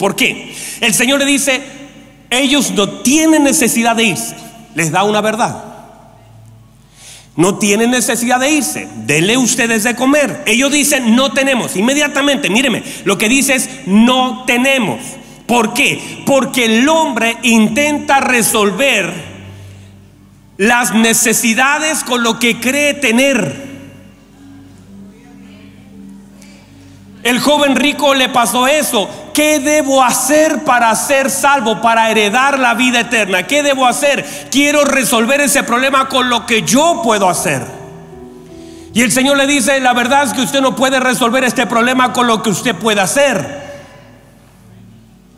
¿Por 0.00 0.16
qué? 0.16 0.56
El 0.80 0.94
Señor 0.94 1.18
le 1.18 1.26
dice, 1.26 1.60
ellos 2.30 2.70
no 2.70 2.88
tienen 3.02 3.44
necesidad 3.44 3.94
de 3.94 4.04
irse. 4.04 4.34
Les 4.74 4.90
da 4.90 5.02
una 5.02 5.20
verdad. 5.20 5.62
No 7.36 7.58
tienen 7.58 7.90
necesidad 7.90 8.40
de 8.40 8.50
irse. 8.50 8.88
Dele 9.04 9.36
ustedes 9.36 9.82
de 9.84 9.94
comer. 9.94 10.42
Ellos 10.46 10.72
dicen, 10.72 11.14
no 11.14 11.32
tenemos. 11.34 11.76
Inmediatamente, 11.76 12.48
míreme, 12.48 12.82
lo 13.04 13.18
que 13.18 13.28
dice 13.28 13.56
es, 13.56 13.68
no 13.84 14.44
tenemos. 14.46 15.02
¿Por 15.46 15.74
qué? 15.74 16.22
Porque 16.24 16.64
el 16.64 16.88
hombre 16.88 17.36
intenta 17.42 18.20
resolver 18.20 19.12
las 20.56 20.94
necesidades 20.94 22.04
con 22.04 22.22
lo 22.22 22.38
que 22.38 22.58
cree 22.58 22.94
tener. 22.94 23.68
El 27.22 27.38
joven 27.38 27.76
rico 27.76 28.14
le 28.14 28.30
pasó 28.30 28.66
eso. 28.66 29.19
¿Qué 29.32 29.60
debo 29.60 30.02
hacer 30.02 30.64
para 30.64 30.94
ser 30.94 31.30
salvo, 31.30 31.80
para 31.80 32.10
heredar 32.10 32.58
la 32.58 32.74
vida 32.74 33.00
eterna? 33.00 33.46
¿Qué 33.46 33.62
debo 33.62 33.86
hacer? 33.86 34.48
Quiero 34.50 34.84
resolver 34.84 35.40
ese 35.40 35.62
problema 35.62 36.08
con 36.08 36.28
lo 36.28 36.46
que 36.46 36.62
yo 36.62 37.00
puedo 37.02 37.28
hacer. 37.28 37.64
Y 38.92 39.02
el 39.02 39.12
Señor 39.12 39.36
le 39.36 39.46
dice, 39.46 39.78
la 39.80 39.92
verdad 39.92 40.24
es 40.24 40.32
que 40.32 40.42
usted 40.42 40.60
no 40.60 40.74
puede 40.74 40.98
resolver 40.98 41.44
este 41.44 41.66
problema 41.66 42.12
con 42.12 42.26
lo 42.26 42.42
que 42.42 42.50
usted 42.50 42.74
puede 42.74 43.00
hacer. 43.00 43.70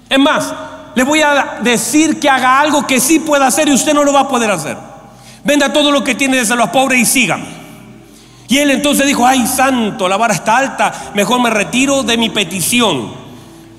Es 0.09 0.19
más, 0.19 0.55
le 0.95 1.05
voy 1.05 1.21
a 1.21 1.59
decir 1.63 2.19
que 2.19 2.31
haga 2.31 2.61
algo 2.61 2.87
que 2.87 2.99
sí 2.99 3.19
pueda 3.19 3.47
hacer 3.47 3.69
y 3.69 3.73
usted 3.73 3.95
no 3.95 4.05
lo 4.05 4.13
va 4.13 4.21
a 4.21 4.29
poder 4.29 4.51
hacer. 4.51 4.77
Venda 5.45 5.73
todo 5.73 5.91
lo 5.91 6.03
que 6.03 6.15
tiene 6.15 6.43
de 6.43 6.57
los 6.57 6.71
pobres 6.71 7.01
y 7.01 7.05
sígame. 7.05 7.63
Y 8.49 8.59
él 8.59 8.71
entonces 8.71 9.07
dijo, 9.07 9.27
ay 9.27 9.47
santo, 9.47 10.09
la 10.09 10.17
vara 10.17 10.35
está 10.35 10.59
alta, 10.59 10.93
mejor 11.15 11.41
me 11.41 11.51
retiro 11.51 12.03
de 12.03 12.17
mi 12.17 12.31
petición. 12.31 13.22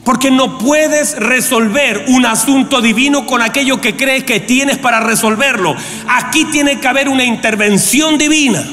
Porque 0.04 0.32
no 0.32 0.58
puedes 0.58 1.18
resolver 1.18 2.06
un 2.08 2.26
asunto 2.26 2.82
divino 2.82 3.26
con 3.26 3.42
aquello 3.42 3.80
que 3.80 3.96
crees 3.96 4.24
que 4.26 4.42
tienes 4.42 4.78
para 4.78 5.00
resolverlo. 5.00 5.76
Aquí 6.08 6.46
tiene 6.46 6.80
que 6.80 6.88
haber 6.88 7.08
una 7.08 7.24
intervención 7.24 8.18
divina. 8.18 8.64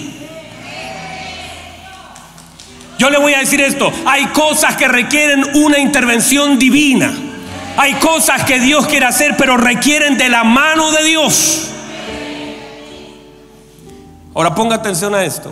Yo 2.99 3.09
le 3.09 3.18
voy 3.18 3.33
a 3.33 3.39
decir 3.39 3.61
esto, 3.61 3.91
hay 4.05 4.26
cosas 4.26 4.76
que 4.76 4.87
requieren 4.87 5.45
una 5.55 5.78
intervención 5.78 6.59
divina. 6.59 7.11
Hay 7.76 7.95
cosas 7.95 8.45
que 8.45 8.61
Dios 8.61 8.87
quiere 8.89 9.07
hacer, 9.07 9.37
pero 9.39 9.57
requieren 9.57 10.18
de 10.18 10.28
la 10.28 10.45
mano 10.45 10.91
de 10.91 11.05
Dios. 11.05 11.70
Ahora 14.35 14.55
ponga 14.55 14.76
atención 14.76 15.14
a 15.14 15.24
esto. 15.24 15.51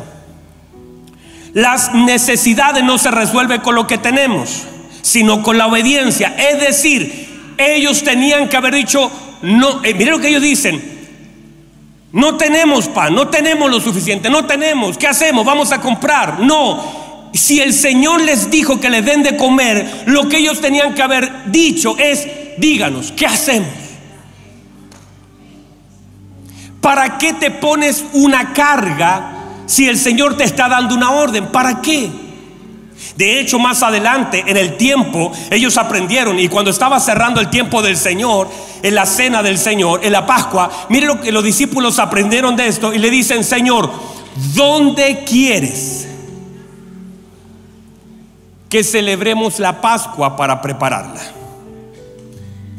Las 1.54 1.94
necesidades 1.94 2.84
no 2.84 2.98
se 2.98 3.10
resuelven 3.10 3.60
con 3.60 3.74
lo 3.74 3.86
que 3.86 3.98
tenemos, 3.98 4.64
sino 5.02 5.42
con 5.42 5.58
la 5.58 5.66
obediencia. 5.66 6.34
Es 6.36 6.60
decir, 6.60 7.54
ellos 7.58 8.02
tenían 8.02 8.48
que 8.48 8.56
haber 8.56 8.74
dicho, 8.74 9.10
no, 9.42 9.82
eh, 9.84 9.94
miren 9.94 10.12
lo 10.12 10.20
que 10.20 10.28
ellos 10.28 10.42
dicen, 10.42 10.98
no 12.12 12.36
tenemos 12.36 12.88
pan, 12.88 13.14
no 13.14 13.28
tenemos 13.28 13.70
lo 13.70 13.80
suficiente, 13.80 14.30
no 14.30 14.46
tenemos, 14.46 14.96
¿qué 14.96 15.06
hacemos? 15.06 15.44
Vamos 15.44 15.72
a 15.72 15.80
comprar. 15.80 16.40
No, 16.40 17.28
si 17.34 17.60
el 17.60 17.72
Señor 17.74 18.22
les 18.22 18.50
dijo 18.50 18.80
que 18.80 18.90
les 18.90 19.04
den 19.04 19.22
de 19.22 19.36
comer, 19.36 20.04
lo 20.06 20.28
que 20.28 20.38
ellos 20.38 20.60
tenían 20.60 20.94
que 20.94 21.02
haber 21.02 21.50
dicho 21.50 21.96
es, 21.98 22.26
díganos, 22.56 23.12
¿qué 23.12 23.26
hacemos? 23.26 23.68
¿Para 26.80 27.18
qué 27.18 27.34
te 27.34 27.50
pones 27.50 28.04
una 28.12 28.52
carga 28.52 29.34
si 29.66 29.86
el 29.86 29.98
Señor 29.98 30.36
te 30.36 30.44
está 30.44 30.68
dando 30.68 30.94
una 30.94 31.10
orden? 31.10 31.48
¿Para 31.48 31.82
qué? 31.82 32.10
De 33.16 33.40
hecho, 33.40 33.58
más 33.58 33.82
adelante 33.82 34.44
en 34.46 34.56
el 34.56 34.76
tiempo, 34.76 35.32
ellos 35.50 35.76
aprendieron 35.76 36.38
y 36.38 36.48
cuando 36.48 36.70
estaba 36.70 37.00
cerrando 37.00 37.40
el 37.40 37.50
tiempo 37.50 37.82
del 37.82 37.96
Señor, 37.96 38.48
en 38.82 38.94
la 38.94 39.06
cena 39.06 39.42
del 39.42 39.58
Señor, 39.58 40.04
en 40.04 40.12
la 40.12 40.26
Pascua, 40.26 40.86
mire 40.88 41.06
lo 41.06 41.20
que 41.20 41.32
los 41.32 41.42
discípulos 41.42 41.98
aprendieron 41.98 42.56
de 42.56 42.68
esto 42.68 42.92
y 42.92 42.98
le 42.98 43.10
dicen, 43.10 43.44
Señor, 43.44 43.90
¿dónde 44.54 45.24
quieres 45.24 46.06
que 48.68 48.84
celebremos 48.84 49.58
la 49.58 49.80
Pascua 49.80 50.36
para 50.36 50.60
prepararla? 50.60 51.20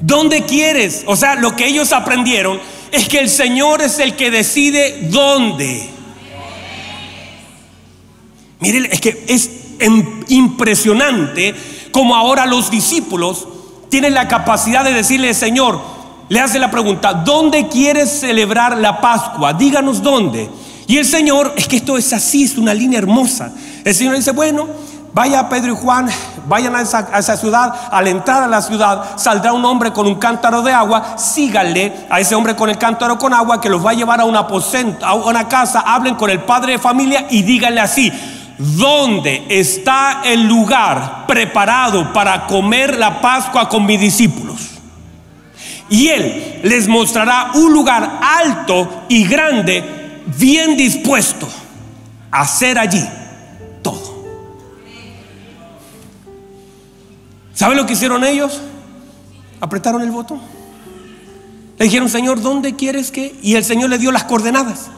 ¿Dónde 0.01 0.43
quieres? 0.43 1.03
O 1.07 1.15
sea, 1.15 1.35
lo 1.35 1.55
que 1.55 1.67
ellos 1.67 1.91
aprendieron 1.91 2.59
es 2.91 3.07
que 3.07 3.19
el 3.19 3.29
Señor 3.29 3.81
es 3.81 3.99
el 3.99 4.15
que 4.15 4.31
decide 4.31 5.09
dónde. 5.09 5.89
Miren, 8.59 8.85
es 8.91 8.99
que 9.01 9.25
es 9.27 9.58
impresionante 10.27 11.55
como 11.91 12.15
ahora 12.15 12.45
los 12.45 12.69
discípulos 12.69 13.47
tienen 13.89 14.13
la 14.13 14.27
capacidad 14.27 14.83
de 14.83 14.93
decirle, 14.93 15.33
Señor, 15.33 15.79
le 16.29 16.39
hace 16.39 16.59
la 16.59 16.69
pregunta, 16.69 17.13
¿dónde 17.13 17.67
quieres 17.67 18.19
celebrar 18.19 18.77
la 18.77 19.01
Pascua? 19.01 19.53
Díganos 19.53 20.03
dónde. 20.03 20.49
Y 20.85 20.97
el 20.97 21.05
Señor, 21.05 21.53
es 21.57 21.67
que 21.67 21.77
esto 21.77 21.97
es 21.97 22.13
así, 22.13 22.43
es 22.43 22.57
una 22.57 22.73
línea 22.73 22.99
hermosa. 22.99 23.51
El 23.83 23.95
Señor 23.95 24.15
dice, 24.15 24.31
bueno, 24.31 24.67
Vaya 25.11 25.49
Pedro 25.49 25.73
y 25.73 25.75
Juan, 25.75 26.07
vayan 26.47 26.75
a 26.75 26.81
esa, 26.81 27.35
ciudad, 27.35 27.73
a 27.91 28.01
la 28.01 28.09
entrada 28.09 28.43
de 28.43 28.47
la 28.49 28.61
ciudad 28.61 29.17
saldrá 29.17 29.53
un 29.53 29.65
hombre 29.65 29.91
con 29.91 30.05
un 30.05 30.15
cántaro 30.15 30.61
de 30.61 30.71
agua, 30.71 31.17
síganle 31.17 32.05
a 32.09 32.19
ese 32.19 32.35
hombre 32.35 32.55
con 32.55 32.69
el 32.69 32.77
cántaro 32.77 33.17
con 33.17 33.33
agua 33.33 33.59
que 33.59 33.69
los 33.69 33.83
va 33.83 33.91
a 33.91 33.95
llevar 33.95 34.21
a 34.21 34.25
un 34.25 34.35
aposento, 34.35 35.05
a 35.05 35.15
una 35.15 35.47
casa, 35.47 35.79
hablen 35.79 36.15
con 36.15 36.29
el 36.29 36.41
padre 36.41 36.73
de 36.73 36.79
familia 36.79 37.25
y 37.29 37.41
díganle 37.41 37.81
así, 37.81 38.11
¿dónde 38.59 39.45
está 39.49 40.21
el 40.23 40.47
lugar 40.47 41.25
preparado 41.27 42.13
para 42.13 42.45
comer 42.45 42.97
la 42.97 43.19
Pascua 43.19 43.67
con 43.67 43.85
mis 43.85 43.99
discípulos? 43.99 44.69
y 45.89 46.07
Él 46.07 46.59
les 46.63 46.87
mostrará 46.87 47.51
un 47.55 47.73
lugar 47.73 48.19
alto 48.21 49.05
y 49.09 49.25
grande, 49.25 49.83
bien 50.37 50.77
dispuesto 50.77 51.49
a 52.31 52.41
hacer 52.41 52.77
allí 52.77 53.03
todo. 53.81 54.23
¿Saben 57.53 57.77
lo 57.77 57.85
que 57.85 57.93
hicieron 57.93 58.23
ellos? 58.23 58.61
Apretaron 59.59 60.01
el 60.01 60.11
botón. 60.11 60.39
Le 61.77 61.85
dijeron, 61.85 62.07
Señor, 62.07 62.41
¿dónde 62.41 62.75
quieres 62.75 63.09
que? 63.09 63.35
Y 63.41 63.55
el 63.55 63.65
Señor 63.65 63.89
le 63.89 63.97
dio 63.97 64.11
las 64.11 64.25
coordenadas. 64.25 64.91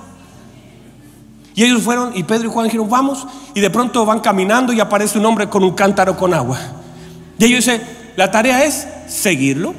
Y 1.62 1.66
ellos 1.66 1.84
fueron, 1.84 2.18
y 2.18 2.24
Pedro 2.24 2.48
y 2.48 2.52
Juan 2.52 2.66
dijeron, 2.66 2.90
vamos, 2.90 3.28
y 3.54 3.60
de 3.60 3.70
pronto 3.70 4.04
van 4.04 4.20
caminando 4.20 4.74
y 4.74 4.80
aparece 4.80 5.20
un 5.20 5.28
hombre 5.28 5.48
con 5.48 5.64
un 5.64 5.74
cántaro 5.74 6.18
con 6.18 6.34
agua. 6.34 6.58
Y 7.38 7.46
ellos 7.46 7.64
dicen, 7.64 7.84
la 8.16 8.32
tarea 8.32 8.64
es 8.64 8.88
seguirlo. 9.08 9.76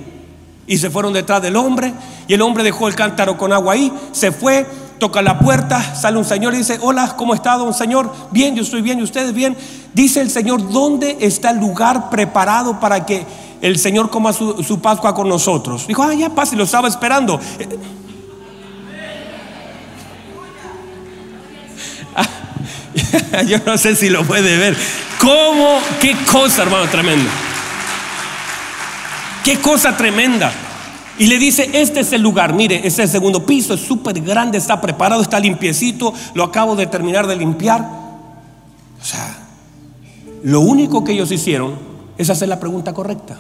Y 0.65 0.79
se 0.79 0.91
fueron 0.91 1.13
detrás 1.13 1.43
del 1.43 1.57
hombre, 1.57 1.93
y 2.29 2.35
el 2.35 2.43
hombre 2.43 2.63
dejó 2.63 2.87
el 2.87 2.95
cántaro 2.95 3.37
con 3.37 3.53
agua 3.53 3.73
ahí, 3.73 3.93
se 4.13 4.31
fue, 4.31 4.65
toca 5.01 5.23
la 5.23 5.41
puerta, 5.41 5.97
sale 5.97 6.19
un 6.19 6.25
señor 6.25 6.55
y 6.55 6.59
dice, 6.59 6.79
hola, 6.81 7.17
¿cómo 7.17 7.35
está, 7.35 7.57
don 7.57 7.75
señor? 7.75 8.13
Bien, 8.31 8.55
yo 8.55 8.63
estoy 8.63 8.81
bien, 8.81 9.01
¿y 9.01 9.03
ustedes 9.03 9.35
bien? 9.35 9.57
Dice 9.93 10.21
el 10.21 10.31
Señor, 10.31 10.71
¿dónde 10.71 11.17
está 11.21 11.51
el 11.51 11.59
lugar 11.59 12.11
preparado 12.11 12.79
para 12.79 13.05
que 13.05 13.27
el 13.61 13.77
Señor 13.77 14.09
coma 14.09 14.33
su, 14.33 14.63
su 14.63 14.81
Pascua 14.81 15.17
con 15.17 15.29
nosotros? 15.29 15.89
Dijo, 15.89 16.05
ah, 16.05 16.15
ya 16.15 16.31
pase, 16.31 16.55
lo 16.55 16.63
estaba 16.63 16.87
esperando. 16.87 17.41
Yo 23.47 23.59
no 23.65 23.79
sé 23.79 23.97
si 23.97 24.09
lo 24.09 24.25
puede 24.25 24.57
ver. 24.57 24.77
¿Cómo? 25.21 25.79
¿Qué 26.01 26.17
cosa, 26.31 26.63
hermano, 26.63 26.89
tremenda? 26.89 27.31
¿Qué 29.45 29.59
cosa 29.59 29.97
tremenda? 29.97 30.53
Y 31.19 31.27
le 31.27 31.39
dice, 31.39 31.71
este 31.75 32.01
es 32.01 32.13
el 32.13 32.23
lugar, 32.23 32.55
mire, 32.55 32.87
es 32.87 32.99
el 32.99 33.09
segundo 33.09 33.45
piso, 33.45 33.75
es 33.75 33.81
súper 33.81 34.21
grande, 34.21 34.59
está 34.59 34.81
preparado, 34.81 35.23
está 35.23 35.39
limpiecito, 35.39 36.13
lo 36.35 36.45
acabo 36.45 36.75
de 36.75 36.87
terminar 36.87 37.27
de 37.27 37.37
limpiar. 37.37 37.81
O 37.81 39.05
sea, 39.05 39.37
lo 40.43 40.61
único 40.61 41.05
que 41.05 41.13
ellos 41.13 41.31
hicieron 41.31 41.79
es 42.17 42.31
hacer 42.31 42.49
la 42.49 42.59
pregunta 42.59 42.95
correcta. 42.95 43.37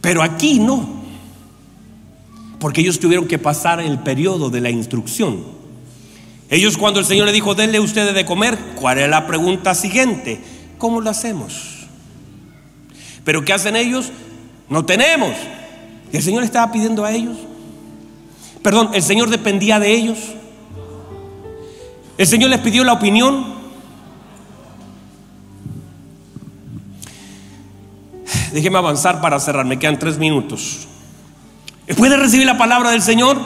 Pero 0.00 0.22
aquí 0.22 0.58
no 0.58 0.99
porque 2.60 2.82
ellos 2.82 3.00
tuvieron 3.00 3.26
que 3.26 3.38
pasar 3.38 3.80
el 3.80 3.98
periodo 3.98 4.50
de 4.50 4.60
la 4.60 4.70
instrucción. 4.70 5.42
Ellos 6.50 6.76
cuando 6.76 7.00
el 7.00 7.06
Señor 7.06 7.26
le 7.26 7.32
dijo, 7.32 7.54
denle 7.54 7.80
ustedes 7.80 8.14
de 8.14 8.24
comer, 8.26 8.58
¿cuál 8.76 8.98
es 8.98 9.08
la 9.08 9.26
pregunta 9.26 9.74
siguiente? 9.74 10.40
¿Cómo 10.78 11.00
lo 11.00 11.08
hacemos? 11.08 11.86
Pero 13.24 13.44
¿qué 13.44 13.52
hacen 13.52 13.76
ellos? 13.76 14.12
No 14.68 14.84
tenemos. 14.84 15.32
Y 16.12 16.16
el 16.16 16.22
Señor 16.22 16.42
estaba 16.42 16.70
pidiendo 16.70 17.04
a 17.04 17.12
ellos. 17.12 17.38
Perdón, 18.62 18.90
el 18.92 19.02
Señor 19.02 19.30
dependía 19.30 19.80
de 19.80 19.92
ellos. 19.92 20.18
El 22.18 22.26
Señor 22.26 22.50
les 22.50 22.60
pidió 22.60 22.84
la 22.84 22.92
opinión. 22.92 23.54
Déjeme 28.52 28.78
avanzar 28.78 29.20
para 29.22 29.40
cerrar, 29.40 29.64
me 29.64 29.78
quedan 29.78 29.98
tres 29.98 30.18
minutos. 30.18 30.89
¿Puede 31.96 32.16
recibir 32.16 32.46
la 32.46 32.56
palabra 32.56 32.90
del 32.90 33.02
Señor? 33.02 33.40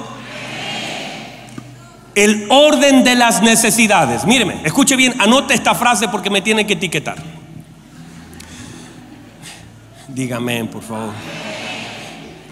El 2.14 2.46
orden 2.50 3.02
de 3.02 3.14
las 3.14 3.42
necesidades. 3.42 4.24
Míreme, 4.24 4.60
escuche 4.64 4.96
bien, 4.96 5.14
anote 5.20 5.54
esta 5.54 5.74
frase 5.74 6.08
porque 6.08 6.30
me 6.30 6.42
tiene 6.42 6.66
que 6.66 6.74
etiquetar. 6.74 7.16
Dígame, 10.08 10.64
por 10.66 10.82
favor. 10.82 11.12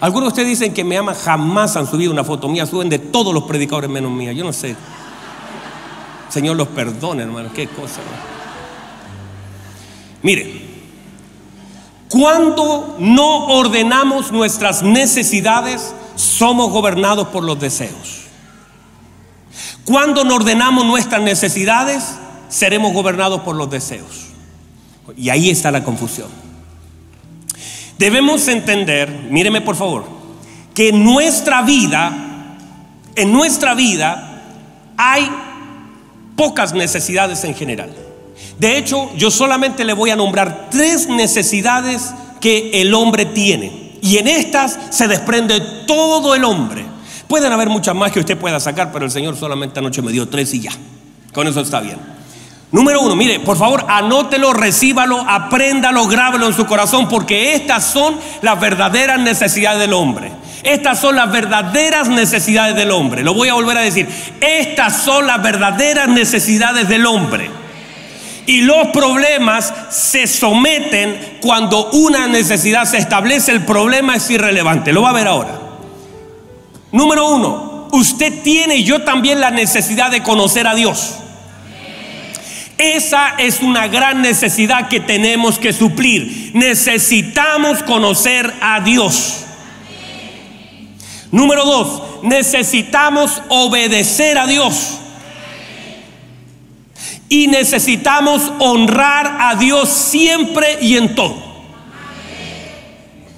Algunos 0.01 0.25
de 0.25 0.27
ustedes 0.29 0.59
dicen 0.59 0.73
que 0.73 0.83
me 0.83 0.97
aman, 0.97 1.15
jamás 1.15 1.77
han 1.77 1.87
subido 1.87 2.11
una 2.11 2.25
foto 2.25 2.49
mía, 2.49 2.65
suben 2.65 2.89
de 2.89 2.99
todos 2.99 3.33
los 3.33 3.43
predicadores 3.43 3.89
menos 3.89 4.11
mía. 4.11 4.33
Yo 4.33 4.43
no 4.43 4.51
sé. 4.51 4.75
Señor 6.27 6.57
los 6.57 6.67
perdone, 6.69 7.23
hermano, 7.23 7.49
qué 7.53 7.67
cosa. 7.67 8.01
Mire, 10.23 10.72
cuando 12.13 12.95
no 12.99 13.47
ordenamos 13.47 14.31
nuestras 14.31 14.83
necesidades, 14.83 15.95
somos 16.13 16.69
gobernados 16.69 17.29
por 17.29 17.43
los 17.43 17.59
deseos. 17.59 18.25
Cuando 19.83 20.23
no 20.23 20.35
ordenamos 20.35 20.85
nuestras 20.85 21.23
necesidades, 21.23 22.03
seremos 22.49 22.93
gobernados 22.93 23.41
por 23.41 23.55
los 23.55 23.67
deseos. 23.67 24.27
Y 25.17 25.29
ahí 25.29 25.49
está 25.49 25.71
la 25.71 25.83
confusión. 25.83 26.27
Debemos 27.97 28.47
entender, 28.47 29.09
míreme 29.31 29.61
por 29.61 29.75
favor, 29.75 30.05
que 30.75 30.89
en 30.89 31.03
nuestra 31.03 31.63
vida, 31.63 32.59
en 33.15 33.33
nuestra 33.33 33.73
vida 33.73 34.43
hay 34.97 35.27
pocas 36.35 36.75
necesidades 36.75 37.43
en 37.43 37.55
general. 37.55 38.02
De 38.59 38.77
hecho, 38.77 39.09
yo 39.15 39.31
solamente 39.31 39.83
le 39.83 39.93
voy 39.93 40.09
a 40.09 40.15
nombrar 40.15 40.67
tres 40.69 41.07
necesidades 41.07 42.13
que 42.39 42.81
el 42.81 42.93
hombre 42.93 43.25
tiene. 43.25 43.93
Y 44.01 44.17
en 44.17 44.27
estas 44.27 44.77
se 44.89 45.07
desprende 45.07 45.59
todo 45.87 46.35
el 46.35 46.43
hombre. 46.43 46.85
Pueden 47.27 47.51
haber 47.53 47.69
muchas 47.69 47.95
más 47.95 48.11
que 48.11 48.19
usted 48.19 48.37
pueda 48.37 48.59
sacar, 48.59 48.91
pero 48.91 49.05
el 49.05 49.11
Señor 49.11 49.35
solamente 49.37 49.79
anoche 49.79 50.01
me 50.01 50.11
dio 50.11 50.27
tres 50.27 50.53
y 50.53 50.59
ya. 50.59 50.71
Con 51.33 51.47
eso 51.47 51.61
está 51.61 51.79
bien. 51.79 51.97
Número 52.71 53.01
uno, 53.01 53.15
mire, 53.15 53.39
por 53.39 53.55
favor, 53.55 53.85
anótelo, 53.87 54.51
recíbalo, 54.51 55.19
apréndalo, 55.27 56.07
grábelo 56.07 56.47
en 56.47 56.53
su 56.53 56.65
corazón, 56.65 57.07
porque 57.07 57.53
estas 57.53 57.85
son 57.85 58.15
las 58.41 58.59
verdaderas 58.59 59.19
necesidades 59.19 59.79
del 59.79 59.93
hombre. 59.93 60.31
Estas 60.63 60.99
son 60.99 61.15
las 61.15 61.31
verdaderas 61.31 62.09
necesidades 62.09 62.75
del 62.75 62.91
hombre. 62.91 63.21
Lo 63.21 63.33
voy 63.33 63.49
a 63.49 63.53
volver 63.53 63.77
a 63.77 63.81
decir. 63.81 64.07
Estas 64.41 65.03
son 65.03 65.27
las 65.27 65.41
verdaderas 65.41 66.07
necesidades 66.07 66.87
del 66.87 67.05
hombre. 67.05 67.62
Y 68.45 68.61
los 68.61 68.87
problemas 68.87 69.73
se 69.89 70.27
someten 70.27 71.37
cuando 71.41 71.91
una 71.91 72.27
necesidad 72.27 72.85
se 72.85 72.97
establece, 72.97 73.51
el 73.51 73.63
problema 73.63 74.15
es 74.15 74.29
irrelevante. 74.29 74.91
Lo 74.91 75.01
va 75.03 75.11
a 75.11 75.13
ver 75.13 75.27
ahora. 75.27 75.59
Número 76.91 77.29
uno, 77.29 77.87
usted 77.93 78.41
tiene 78.43 78.75
y 78.77 78.83
yo 78.83 79.03
también 79.03 79.39
la 79.39 79.51
necesidad 79.51 80.11
de 80.11 80.23
conocer 80.23 80.67
a 80.67 80.75
Dios. 80.75 81.15
Esa 82.77 83.35
es 83.37 83.61
una 83.61 83.87
gran 83.87 84.21
necesidad 84.21 84.89
que 84.89 84.99
tenemos 84.99 85.57
que 85.57 85.71
suplir. 85.71 86.51
Necesitamos 86.53 87.81
conocer 87.83 88.53
a 88.61 88.81
Dios. 88.81 89.45
Número 91.31 91.65
dos, 91.65 92.03
necesitamos 92.23 93.41
obedecer 93.49 94.37
a 94.37 94.47
Dios. 94.47 94.99
Y 97.33 97.47
necesitamos 97.47 98.43
honrar 98.59 99.37
a 99.39 99.55
Dios 99.55 99.89
siempre 99.89 100.77
y 100.79 100.97
en 100.97 101.15
todo. 101.15 101.33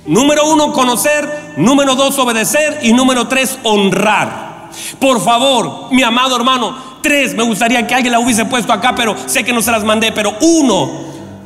Número 0.06 0.50
uno, 0.50 0.74
conocer. 0.74 1.54
Número 1.56 1.96
dos, 1.96 2.20
obedecer. 2.20 2.80
Y 2.84 2.92
número 2.92 3.30
tres, 3.30 3.58
honrar. 3.64 4.70
Por 5.00 5.24
favor, 5.24 5.94
mi 5.94 6.04
amado 6.04 6.36
hermano, 6.36 6.78
tres, 7.02 7.34
me 7.36 7.44
gustaría 7.44 7.88
que 7.88 7.96
alguien 7.96 8.12
la 8.12 8.20
hubiese 8.20 8.44
puesto 8.44 8.74
acá, 8.74 8.94
pero 8.96 9.16
sé 9.28 9.46
que 9.46 9.54
no 9.54 9.62
se 9.62 9.72
las 9.72 9.86
mandé. 9.86 10.12
Pero 10.12 10.36
uno, 10.42 10.92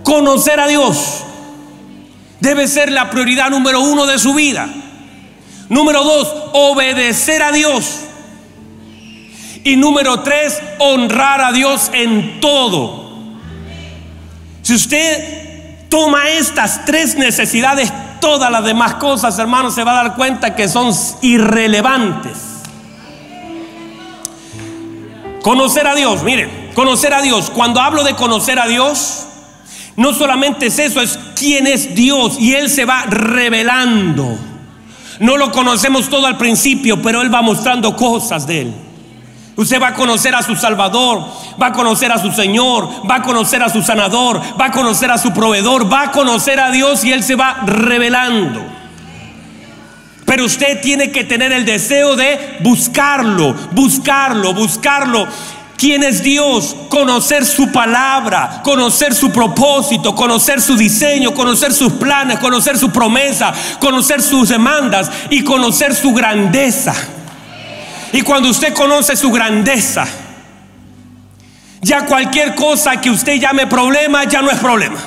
conocer 0.01 0.59
a 0.59 0.67
Dios. 0.67 1.23
Debe 2.39 2.67
ser 2.67 2.91
la 2.91 3.11
prioridad 3.11 3.51
número 3.51 3.79
uno 3.79 4.07
de 4.07 4.17
su 4.17 4.33
vida. 4.33 4.67
Número 5.69 6.03
dos, 6.03 6.33
obedecer 6.53 7.43
a 7.43 7.51
Dios. 7.51 8.08
Y 9.63 9.75
número 9.75 10.21
tres, 10.21 10.61
honrar 10.79 11.41
a 11.41 11.51
Dios 11.51 11.91
en 11.93 12.39
todo. 12.39 13.09
Si 14.61 14.73
usted 14.73 15.87
toma 15.89 16.29
estas 16.29 16.85
tres 16.85 17.15
necesidades, 17.15 17.91
todas 18.21 18.51
las 18.51 18.63
demás 18.63 18.95
cosas, 18.95 19.37
hermanos, 19.39 19.75
se 19.75 19.83
va 19.83 19.91
a 19.99 20.03
dar 20.03 20.15
cuenta 20.15 20.55
que 20.55 20.67
son 20.67 20.93
irrelevantes. 21.21 22.37
Conocer 25.41 25.87
a 25.87 25.95
Dios, 25.95 26.23
miren, 26.23 26.71
conocer 26.73 27.13
a 27.13 27.21
Dios. 27.21 27.49
Cuando 27.49 27.81
hablo 27.81 28.03
de 28.03 28.15
conocer 28.15 28.59
a 28.59 28.67
Dios, 28.67 29.25
no 29.95 30.13
solamente 30.13 30.67
es 30.67 30.79
eso, 30.79 31.01
es 31.01 31.19
quién 31.35 31.67
es 31.67 31.95
Dios 31.95 32.37
y 32.39 32.53
Él 32.53 32.69
se 32.69 32.85
va 32.85 33.03
revelando. 33.03 34.37
No 35.19 35.37
lo 35.37 35.51
conocemos 35.51 36.09
todo 36.09 36.27
al 36.27 36.37
principio, 36.37 37.01
pero 37.01 37.21
Él 37.21 37.33
va 37.33 37.41
mostrando 37.41 37.95
cosas 37.95 38.47
de 38.47 38.61
Él. 38.61 38.73
Usted 39.59 39.81
va 39.81 39.89
a 39.89 39.93
conocer 39.93 40.33
a 40.33 40.41
su 40.41 40.55
Salvador, 40.55 41.21
va 41.61 41.67
a 41.67 41.73
conocer 41.73 42.09
a 42.13 42.17
su 42.17 42.31
Señor, 42.31 42.89
va 43.09 43.15
a 43.15 43.21
conocer 43.21 43.61
a 43.61 43.67
su 43.67 43.81
sanador, 43.81 44.39
va 44.57 44.67
a 44.67 44.71
conocer 44.71 45.11
a 45.11 45.17
su 45.17 45.33
proveedor, 45.33 45.91
va 45.91 46.03
a 46.03 46.11
conocer 46.11 46.61
a 46.61 46.71
Dios 46.71 47.03
y 47.03 47.11
Él 47.11 47.21
se 47.23 47.35
va 47.35 47.63
revelando. 47.65 48.65
Pero 50.23 50.45
usted 50.45 50.79
tiene 50.79 51.11
que 51.11 51.25
tener 51.25 51.51
el 51.51 51.65
deseo 51.65 52.15
de 52.15 52.59
buscarlo, 52.61 53.53
buscarlo, 53.71 54.53
buscarlo. 54.53 55.27
quién 55.75 56.03
es 56.03 56.23
Dios, 56.23 56.73
conocer 56.87 57.45
su 57.45 57.69
palabra, 57.69 58.61
conocer 58.63 59.13
su 59.13 59.29
propósito, 59.29 60.15
conocer 60.15 60.61
su 60.61 60.77
diseño, 60.77 61.33
conocer 61.33 61.73
sus 61.73 61.91
planes, 61.91 62.39
conocer 62.39 62.77
su 62.77 62.91
promesa, 62.91 63.53
conocer 63.81 64.21
sus 64.21 64.47
demandas 64.47 65.11
y 65.29 65.43
conocer 65.43 65.93
su 65.93 66.13
grandeza. 66.13 67.18
Y 68.11 68.21
cuando 68.21 68.49
usted 68.49 68.73
conoce 68.73 69.15
su 69.15 69.31
grandeza, 69.31 70.07
ya 71.81 72.05
cualquier 72.05 72.55
cosa 72.55 72.99
que 72.99 73.09
usted 73.09 73.35
llame 73.35 73.67
problema 73.67 74.25
ya 74.25 74.41
no 74.41 74.51
es 74.51 74.57
problema. 74.57 74.97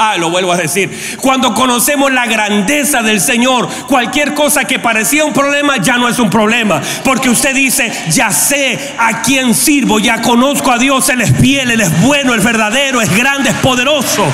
Ah, 0.00 0.16
lo 0.16 0.30
vuelvo 0.30 0.52
a 0.52 0.56
decir. 0.56 1.16
Cuando 1.20 1.52
conocemos 1.52 2.12
la 2.12 2.26
grandeza 2.26 3.02
del 3.02 3.20
Señor, 3.20 3.68
cualquier 3.88 4.32
cosa 4.32 4.64
que 4.64 4.78
parecía 4.78 5.24
un 5.24 5.32
problema 5.32 5.78
ya 5.78 5.96
no 5.98 6.08
es 6.08 6.20
un 6.20 6.30
problema. 6.30 6.80
Porque 7.02 7.28
usted 7.28 7.52
dice, 7.52 7.92
ya 8.10 8.30
sé 8.30 8.94
a 8.96 9.22
quién 9.22 9.56
sirvo, 9.56 9.98
ya 9.98 10.22
conozco 10.22 10.70
a 10.70 10.78
Dios, 10.78 11.08
Él 11.08 11.22
es 11.22 11.36
fiel, 11.36 11.72
Él 11.72 11.80
es 11.80 12.00
bueno, 12.02 12.32
es 12.32 12.44
verdadero, 12.44 13.00
es 13.00 13.14
grande, 13.14 13.50
es 13.50 13.56
poderoso. 13.56 14.24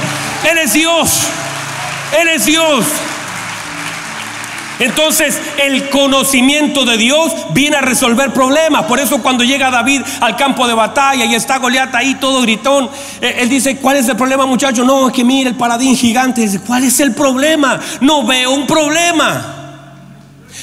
Él 0.51 0.59
es 0.59 0.75
Dios. 0.75 1.29
Él 2.21 2.29
es 2.29 2.45
Dios. 2.45 2.85
Entonces 4.79 5.41
el 5.63 5.89
conocimiento 5.89 6.85
de 6.85 6.97
Dios 6.97 7.33
viene 7.53 7.77
a 7.77 7.81
resolver 7.81 8.33
problemas. 8.33 8.85
Por 8.85 8.99
eso 8.99 9.23
cuando 9.23 9.45
llega 9.45 9.71
David 9.71 10.03
al 10.21 10.37
campo 10.37 10.67
de 10.67 10.75
batalla 10.75 11.25
y 11.25 11.35
está 11.35 11.59
Goliat 11.59 11.95
ahí 11.95 12.17
todo 12.17 12.43
gritón, 12.43 12.91
eh, 13.21 13.37
él 13.39 13.49
dice, 13.49 13.77
¿cuál 13.77 13.97
es 13.97 14.09
el 14.09 14.17
problema 14.17 14.47
muchacho? 14.47 14.85
No, 14.85 15.09
es 15.09 15.15
que 15.15 15.25
mira 15.25 15.49
el 15.49 15.57
paladín 15.57 15.97
gigante. 15.97 16.41
Dice, 16.41 16.61
¿cuál 16.61 16.85
es 16.85 16.99
el 17.01 17.15
problema? 17.15 17.79
No 18.01 18.27
veo 18.27 18.51
un 18.51 18.67
problema. 18.67 19.61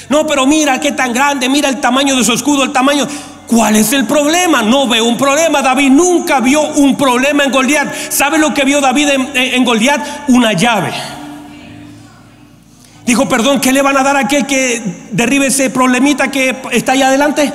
No, 0.10 0.28
pero 0.28 0.46
mira 0.46 0.80
qué 0.80 0.92
tan 0.92 1.14
grande, 1.14 1.48
mira 1.48 1.70
el 1.70 1.80
tamaño 1.80 2.16
de 2.16 2.24
su 2.24 2.34
escudo, 2.34 2.64
el 2.64 2.72
tamaño... 2.72 3.08
¿Cuál 3.48 3.76
es 3.76 3.92
el 3.92 4.06
problema? 4.06 4.62
No 4.62 4.88
veo 4.88 5.04
un 5.04 5.18
problema. 5.18 5.62
David 5.62 5.90
nunca 5.90 6.40
vio 6.40 6.62
un 6.62 6.96
problema 6.96 7.44
en 7.44 7.52
Goliat. 7.52 7.94
¿Sabe 8.10 8.38
lo 8.38 8.54
que 8.54 8.64
vio 8.64 8.80
David 8.80 9.10
en, 9.10 9.30
en 9.36 9.66
Goliat? 9.66 10.30
Una 10.30 10.54
llave. 10.54 10.94
Dijo, 13.12 13.28
perdón, 13.28 13.60
¿qué 13.60 13.74
le 13.74 13.82
van 13.82 13.98
a 13.98 14.04
dar 14.04 14.16
a 14.16 14.20
aquel 14.20 14.46
que 14.46 14.82
derribe 15.12 15.48
ese 15.48 15.70
problemita 15.70 16.32
que 16.32 16.56
está 16.72 16.94
allá 16.94 17.10
adelante? 17.10 17.52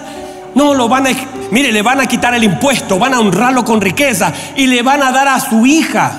No, 0.55 0.75
lo 0.75 0.87
van 0.87 1.07
a, 1.07 1.11
mire, 1.51 1.73
le 1.73 1.81
van 1.81 1.99
a 1.99 2.07
quitar 2.07 2.35
el 2.35 2.45
impuesto, 2.45 2.99
van 2.99 3.15
a 3.15 3.21
honrarlo 3.21 3.65
con 3.65 3.81
riqueza 3.81 4.35
y 4.55 4.67
le 4.67 4.83
van 4.83 5.03
a 5.03 5.11
dar 5.13 5.29
a 5.29 5.41
su 5.41 5.65
hija. 5.65 6.13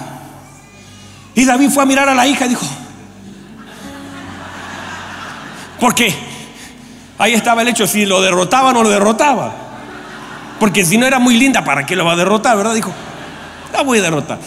Y 1.36 1.46
David 1.46 1.70
fue 1.70 1.84
a 1.84 1.86
mirar 1.86 2.10
a 2.10 2.16
la 2.16 2.26
hija 2.26 2.48
y 2.48 2.50
dijo, 2.50 2.66
¿por 5.80 5.94
qué? 5.94 6.16
Ahí 7.20 7.36
estaba 7.36 7.62
el 7.62 7.68
hecho, 7.68 7.86
si 7.86 8.08
lo 8.08 8.24
derrotaba 8.24 8.70
o 8.70 8.74
no 8.74 8.82
lo 8.82 8.90
derrotaba. 8.90 9.54
Porque 10.60 10.84
si 10.84 10.98
no 10.98 11.06
era 11.06 11.20
muy 11.20 11.38
linda, 11.38 11.64
¿para 11.64 11.86
qué 11.86 11.96
lo 11.96 12.06
va 12.06 12.14
a 12.14 12.16
derrotar? 12.16 12.58
¿Verdad? 12.58 12.74
Dijo, 12.74 12.92
la 13.72 13.84
voy 13.84 14.00
a 14.00 14.02
derrotar. 14.02 14.40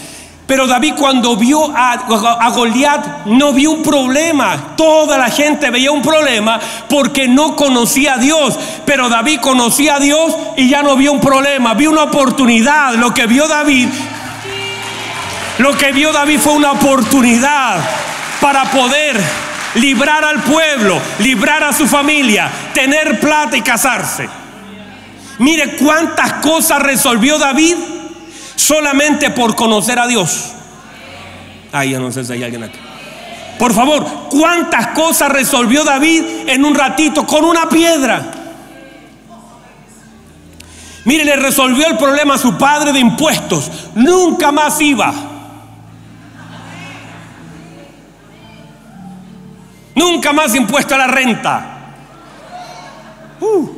Pero 0.51 0.67
David 0.67 0.95
cuando 0.99 1.37
vio 1.37 1.73
a, 1.77 1.93
a 1.93 2.51
Goliat 2.51 3.27
no 3.27 3.53
vio 3.53 3.71
un 3.71 3.85
problema. 3.85 4.75
Toda 4.77 5.17
la 5.17 5.31
gente 5.31 5.71
veía 5.71 5.93
un 5.93 6.03
problema 6.03 6.59
porque 6.89 7.29
no 7.29 7.55
conocía 7.55 8.15
a 8.15 8.19
Dios. 8.19 8.59
Pero 8.85 9.09
David 9.09 9.39
conocía 9.39 9.95
a 9.95 10.01
Dios 10.01 10.37
y 10.57 10.69
ya 10.69 10.83
no 10.83 10.97
vio 10.97 11.13
un 11.13 11.21
problema, 11.21 11.75
vio 11.75 11.93
una 11.93 12.03
oportunidad. 12.03 12.95
Lo 12.95 13.15
que 13.15 13.29
vio 13.29 13.47
David, 13.47 13.91
lo 15.59 15.79
que 15.79 15.93
vio 15.93 16.13
David 16.13 16.41
fue 16.41 16.55
una 16.55 16.73
oportunidad 16.73 17.79
para 18.41 18.65
poder 18.73 19.21
librar 19.75 20.25
al 20.25 20.43
pueblo, 20.43 21.01
librar 21.21 21.63
a 21.63 21.73
su 21.73 21.87
familia, 21.87 22.51
tener 22.75 23.21
plata 23.21 23.57
y 23.57 23.63
casarse. 23.63 24.29
Mire 25.39 25.77
cuántas 25.77 26.33
cosas 26.43 26.83
resolvió 26.83 27.39
David 27.39 28.00
solamente 28.61 29.31
por 29.31 29.57
conocer 29.57 29.99
a 29.99 30.07
Dios. 30.07 30.53
Ay, 31.73 31.91
ya 31.91 31.99
no 31.99 32.13
sé 32.13 32.25
si 32.25 32.33
hay 32.33 32.43
alguien 32.43 32.65
aquí. 32.65 32.79
Por 33.59 33.73
favor, 33.73 34.05
¿cuántas 34.31 34.89
cosas 34.89 35.31
resolvió 35.31 35.85
David 35.85 36.49
en 36.49 36.65
un 36.65 36.75
ratito 36.75 37.27
con 37.27 37.45
una 37.45 37.69
piedra? 37.69 38.31
Mire, 41.05 41.25
le 41.25 41.37
resolvió 41.37 41.87
el 41.87 41.97
problema 41.97 42.35
a 42.35 42.39
su 42.39 42.57
padre 42.57 42.93
de 42.93 43.01
impuestos. 43.01 43.71
Nunca 43.95 44.53
más 44.53 44.81
iba. 44.81 45.13
Nunca 49.95 50.33
más 50.33 50.55
impuesto 50.55 50.95
a 50.95 50.99
la 50.99 51.07
renta. 51.07 51.67
Uh. 53.41 53.69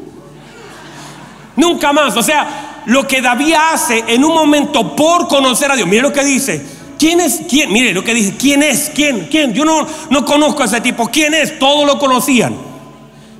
Nunca 1.56 1.92
más. 1.92 2.16
O 2.16 2.22
sea, 2.22 2.71
lo 2.86 3.06
que 3.06 3.20
David 3.20 3.54
hace 3.72 4.04
en 4.08 4.24
un 4.24 4.34
momento 4.34 4.94
por 4.96 5.28
conocer 5.28 5.70
a 5.70 5.76
Dios. 5.76 5.88
Mire 5.88 6.02
lo 6.02 6.12
que 6.12 6.24
dice. 6.24 6.64
¿Quién 6.98 7.20
es? 7.20 7.42
¿Quién? 7.48 7.72
Mire 7.72 7.92
lo 7.92 8.04
que 8.04 8.14
dice. 8.14 8.34
¿Quién 8.38 8.62
es? 8.62 8.90
¿Quién? 8.94 9.28
¿Quién? 9.30 9.52
Yo 9.52 9.64
no, 9.64 9.86
no 10.10 10.24
conozco 10.24 10.62
a 10.62 10.66
ese 10.66 10.80
tipo. 10.80 11.08
¿Quién 11.08 11.34
es? 11.34 11.58
Todos 11.58 11.86
lo 11.86 11.98
conocían. 11.98 12.72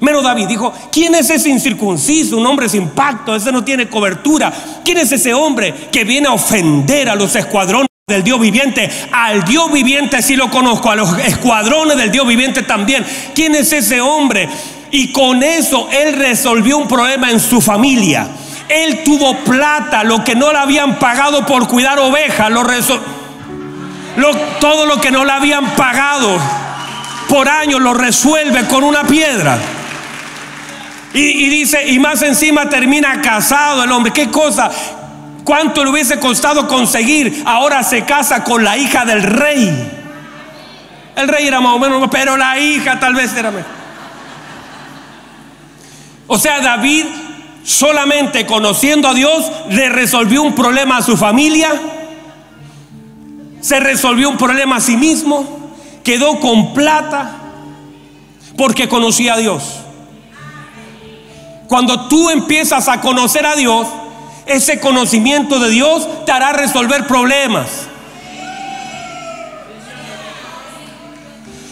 Menos 0.03 0.25
David 0.25 0.49
dijo, 0.49 0.73
¿quién 0.91 1.15
es 1.15 1.31
ese 1.31 1.49
incircunciso? 1.49 2.37
Un 2.37 2.45
hombre 2.45 2.69
sin 2.69 2.89
pacto, 2.89 3.37
ese 3.37 3.53
no 3.53 3.63
tiene 3.63 3.89
cobertura. 3.89 4.53
¿Quién 4.85 4.99
es 4.99 5.13
ese 5.13 5.33
hombre 5.33 5.73
que 5.93 6.03
viene 6.03 6.27
a 6.27 6.33
ofender 6.33 7.09
a 7.09 7.15
los 7.15 7.37
escuadrones 7.37 7.87
del 8.09 8.25
Dios 8.25 8.41
viviente? 8.41 8.91
Al 9.13 9.45
Dios 9.45 9.71
viviente 9.71 10.21
sí 10.21 10.35
lo 10.35 10.51
conozco, 10.51 10.91
a 10.91 10.97
los 10.97 11.17
escuadrones 11.19 11.97
del 11.97 12.11
Dios 12.11 12.27
viviente 12.27 12.65
también. 12.65 13.07
¿Quién 13.33 13.55
es 13.55 13.73
ese 13.73 14.01
hombre? 14.01 14.49
Y 14.91 15.13
con 15.13 15.41
eso 15.45 15.89
él 15.93 16.15
resolvió 16.15 16.79
un 16.79 16.89
problema 16.89 17.31
en 17.31 17.39
su 17.39 17.61
familia. 17.61 18.29
Él 18.73 19.03
tuvo 19.05 19.37
plata, 19.39 20.03
lo 20.03 20.25
que 20.25 20.35
no 20.35 20.53
le 20.53 20.59
habían 20.59 20.99
pagado 20.99 21.45
por 21.45 21.69
cuidar 21.69 21.99
ovejas, 21.99 22.51
lo, 24.17 24.31
todo 24.61 24.87
lo 24.87 25.01
que 25.01 25.11
no 25.11 25.25
le 25.25 25.33
habían 25.33 25.71
pagado 25.73 26.39
por 27.29 27.49
años 27.49 27.81
lo 27.81 27.95
resuelve 27.95 28.67
con 28.67 28.85
una 28.85 29.05
piedra. 29.05 29.59
Y, 31.15 31.21
y, 31.21 31.49
dice, 31.49 31.87
y 31.89 31.99
más 31.99 32.23
encima 32.23 32.69
termina 32.69 33.21
casado 33.21 33.85
el 33.85 33.93
hombre. 33.93 34.13
¿Qué 34.13 34.31
cosa? 34.31 34.71
¿Cuánto 35.45 35.85
le 35.85 35.91
hubiese 35.91 36.19
costado 36.19 36.69
conseguir? 36.69 37.43
Ahora 37.45 37.83
se 37.83 38.05
casa 38.05 38.45
con 38.45 38.65
la 38.65 38.77
hija 38.77 39.05
del 39.05 39.23
rey. 39.23 39.91
El 41.17 41.29
rey 41.29 41.47
era 41.47 41.61
más 41.61 41.75
o 41.75 41.79
menos, 41.79 42.09
pero 42.11 42.37
la 42.37 42.59
hija 42.59 42.99
tal 42.99 43.15
vez 43.15 43.37
era 43.37 43.51
mejor. 43.51 43.71
O 46.27 46.39
sea, 46.39 46.61
David 46.61 47.05
solamente 47.65 48.47
conociendo 48.47 49.09
a 49.09 49.15
Dios 49.15 49.51
le 49.69 49.89
resolvió 49.89 50.43
un 50.43 50.55
problema 50.55 50.99
a 50.99 51.03
su 51.03 51.17
familia, 51.17 51.71
se 53.61 53.79
resolvió 53.81 54.29
un 54.29 54.37
problema 54.37 54.77
a 54.77 54.81
sí 54.81 54.97
mismo, 54.97 55.75
quedó 56.03 56.41
con 56.41 56.75
plata 56.75 57.39
porque 58.57 58.89
conocía 58.89 59.35
a 59.35 59.39
Dios. 59.39 59.79
Cuando 61.69 62.09
tú 62.09 62.29
empiezas 62.31 62.89
a 62.89 63.01
conocer 63.01 63.47
a 63.47 63.57
Dios, 63.57 63.87
ese 64.47 64.81
conocimiento 64.81 65.59
de 65.59 65.71
Dios 65.71 66.07
te 66.27 66.33
hará 66.33 66.53
resolver 66.53 67.07
problemas. 67.07 67.87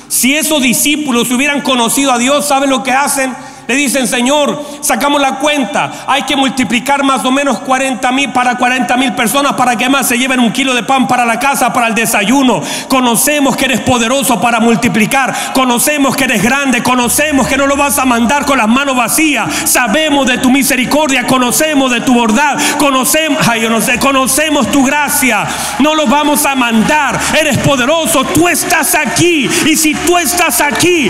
Si 0.09 0.34
esos 0.34 0.62
discípulos 0.62 1.30
hubieran 1.30 1.61
conocido 1.61 2.12
a 2.12 2.18
Dios, 2.18 2.47
¿saben 2.47 2.70
lo 2.70 2.82
que 2.82 2.93
hacen? 2.93 3.34
Le 3.71 3.77
dicen, 3.77 4.09
Señor, 4.09 4.61
sacamos 4.81 5.21
la 5.21 5.37
cuenta, 5.37 6.05
hay 6.09 6.25
que 6.25 6.35
multiplicar 6.35 7.05
más 7.05 7.25
o 7.25 7.31
menos 7.31 7.61
40 7.61 8.11
mil 8.11 8.33
para 8.33 8.57
40 8.57 8.97
mil 8.97 9.12
personas 9.12 9.53
para 9.53 9.77
que 9.77 9.89
más 9.89 10.09
se 10.09 10.18
lleven 10.18 10.41
un 10.41 10.51
kilo 10.51 10.75
de 10.75 10.83
pan 10.83 11.07
para 11.07 11.25
la 11.25 11.39
casa, 11.39 11.73
para 11.73 11.87
el 11.87 11.95
desayuno. 11.95 12.61
Conocemos 12.89 13.57
que 13.57 13.66
eres 13.66 13.79
poderoso 13.79 14.41
para 14.41 14.59
multiplicar, 14.59 15.33
conocemos 15.55 16.16
que 16.16 16.25
eres 16.25 16.43
grande, 16.43 16.83
conocemos 16.83 17.47
que 17.47 17.57
no 17.57 17.68
lo 17.68 17.77
vas 17.77 17.97
a 18.01 18.05
mandar 18.05 18.45
con 18.45 18.59
las 18.59 18.66
manos 18.66 18.97
vacías. 18.97 19.49
Sabemos 19.66 20.27
de 20.27 20.39
tu 20.39 20.51
misericordia, 20.51 21.25
conocemos 21.29 21.93
de 21.93 22.01
tu 22.01 22.12
bondad, 22.12 22.59
conocemos, 22.77 23.47
ay, 23.47 23.61
yo 23.61 23.71
no 23.71 23.81
sé, 23.81 24.01
conocemos 24.01 24.68
tu 24.73 24.83
gracia. 24.83 25.47
No 25.79 25.95
lo 25.95 26.09
vamos 26.09 26.45
a 26.45 26.57
mandar, 26.57 27.21
eres 27.39 27.57
poderoso, 27.59 28.25
tú 28.25 28.49
estás 28.49 28.97
aquí. 28.97 29.49
Y 29.64 29.77
si 29.77 29.95
tú 29.95 30.18
estás 30.18 30.61
aquí, 30.61 31.09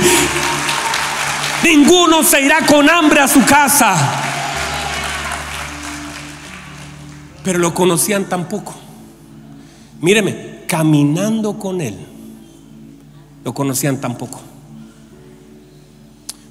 Ninguno 1.64 2.22
se 2.22 2.40
irá 2.40 2.66
con 2.66 2.88
hambre 2.88 3.20
a 3.20 3.28
su 3.28 3.44
casa. 3.44 3.94
Pero 7.44 7.58
lo 7.58 7.74
conocían 7.74 8.24
tampoco. 8.26 8.74
Míreme, 10.00 10.64
caminando 10.66 11.58
con 11.58 11.80
él, 11.80 11.96
lo 13.44 13.52
conocían 13.52 14.00
tampoco. 14.00 14.40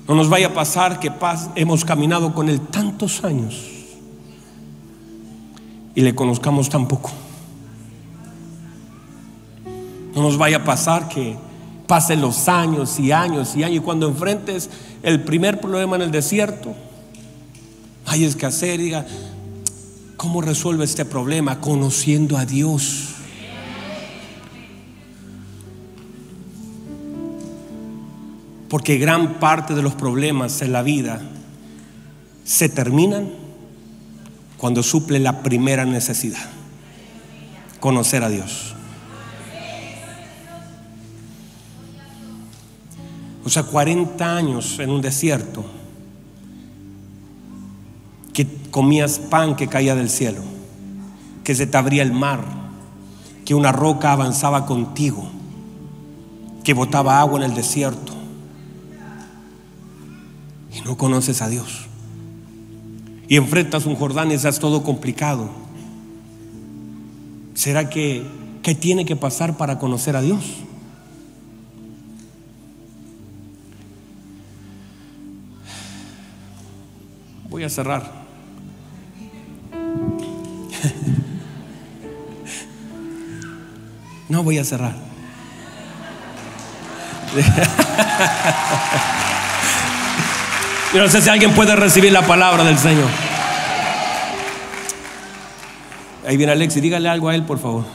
No 0.07 0.15
nos 0.15 0.29
vaya 0.29 0.47
a 0.47 0.53
pasar 0.53 0.99
que 0.99 1.11
hemos 1.55 1.85
caminado 1.85 2.33
con 2.33 2.49
él 2.49 2.59
tantos 2.61 3.23
años 3.23 3.55
y 5.93 6.01
le 6.01 6.15
conozcamos 6.15 6.69
tampoco. 6.69 7.11
No 10.15 10.23
nos 10.23 10.37
vaya 10.37 10.57
a 10.57 10.63
pasar 10.63 11.07
que 11.09 11.37
pasen 11.85 12.21
los 12.21 12.47
años 12.47 12.99
y 12.99 13.11
años 13.11 13.55
y 13.55 13.63
años 13.63 13.77
y 13.77 13.79
cuando 13.79 14.07
enfrentes 14.07 14.69
el 15.03 15.23
primer 15.23 15.59
problema 15.59 15.95
en 15.95 16.03
el 16.03 16.11
desierto, 16.11 16.75
hay 18.05 18.23
escasez, 18.23 18.77
diga, 18.77 19.05
¿Cómo 20.19 20.41
resuelve 20.41 20.83
este 20.83 21.05
problema? 21.05 21.61
Conociendo 21.61 22.37
a 22.37 22.45
Dios. 22.45 23.11
Porque 28.67 28.97
gran 28.97 29.39
parte 29.39 29.75
de 29.75 29.81
los 29.81 29.93
problemas 29.93 30.61
en 30.61 30.73
la 30.73 30.83
vida 30.83 31.21
se 32.43 32.67
terminan 32.67 33.29
cuando 34.57 34.83
suple 34.83 35.19
la 35.19 35.41
primera 35.41 35.85
necesidad, 35.85 36.49
conocer 37.79 38.25
a 38.25 38.29
Dios. 38.29 38.75
O 43.49 43.51
sea, 43.51 43.63
40 43.63 44.37
años 44.37 44.77
en 44.77 44.91
un 44.91 45.01
desierto, 45.01 45.65
que 48.31 48.45
comías 48.69 49.17
pan 49.17 49.55
que 49.55 49.67
caía 49.67 49.95
del 49.95 50.11
cielo, 50.11 50.43
que 51.43 51.55
se 51.55 51.65
te 51.65 51.75
abría 51.75 52.03
el 52.03 52.13
mar, 52.13 52.45
que 53.45 53.55
una 53.55 53.71
roca 53.71 54.11
avanzaba 54.11 54.67
contigo, 54.67 55.27
que 56.63 56.75
botaba 56.75 57.19
agua 57.19 57.39
en 57.39 57.49
el 57.49 57.55
desierto, 57.55 58.13
y 60.71 60.81
no 60.81 60.95
conoces 60.95 61.41
a 61.41 61.49
Dios. 61.49 61.87
Y 63.27 63.35
enfrentas 63.35 63.87
un 63.87 63.95
Jordán 63.95 64.29
y 64.29 64.35
estás 64.35 64.59
todo 64.59 64.83
complicado. 64.83 65.49
¿Será 67.55 67.89
que 67.89 68.27
qué 68.61 68.75
tiene 68.75 69.05
que 69.05 69.15
pasar 69.15 69.57
para 69.57 69.79
conocer 69.79 70.15
a 70.15 70.21
Dios? 70.21 70.68
Voy 77.49 77.63
a 77.63 77.69
cerrar. 77.69 78.11
No 84.29 84.43
voy 84.43 84.59
a 84.59 84.63
cerrar. 84.63 84.93
Yo 90.93 91.01
no 91.01 91.09
sé 91.09 91.21
si 91.21 91.29
alguien 91.29 91.53
puede 91.53 91.75
recibir 91.75 92.11
la 92.11 92.21
palabra 92.21 92.63
del 92.63 92.77
Señor. 92.77 93.09
Ahí 96.27 96.37
viene 96.37 96.51
Alexi, 96.51 96.79
dígale 96.79 97.09
algo 97.09 97.29
a 97.29 97.35
él, 97.35 97.43
por 97.43 97.59
favor. 97.59 97.85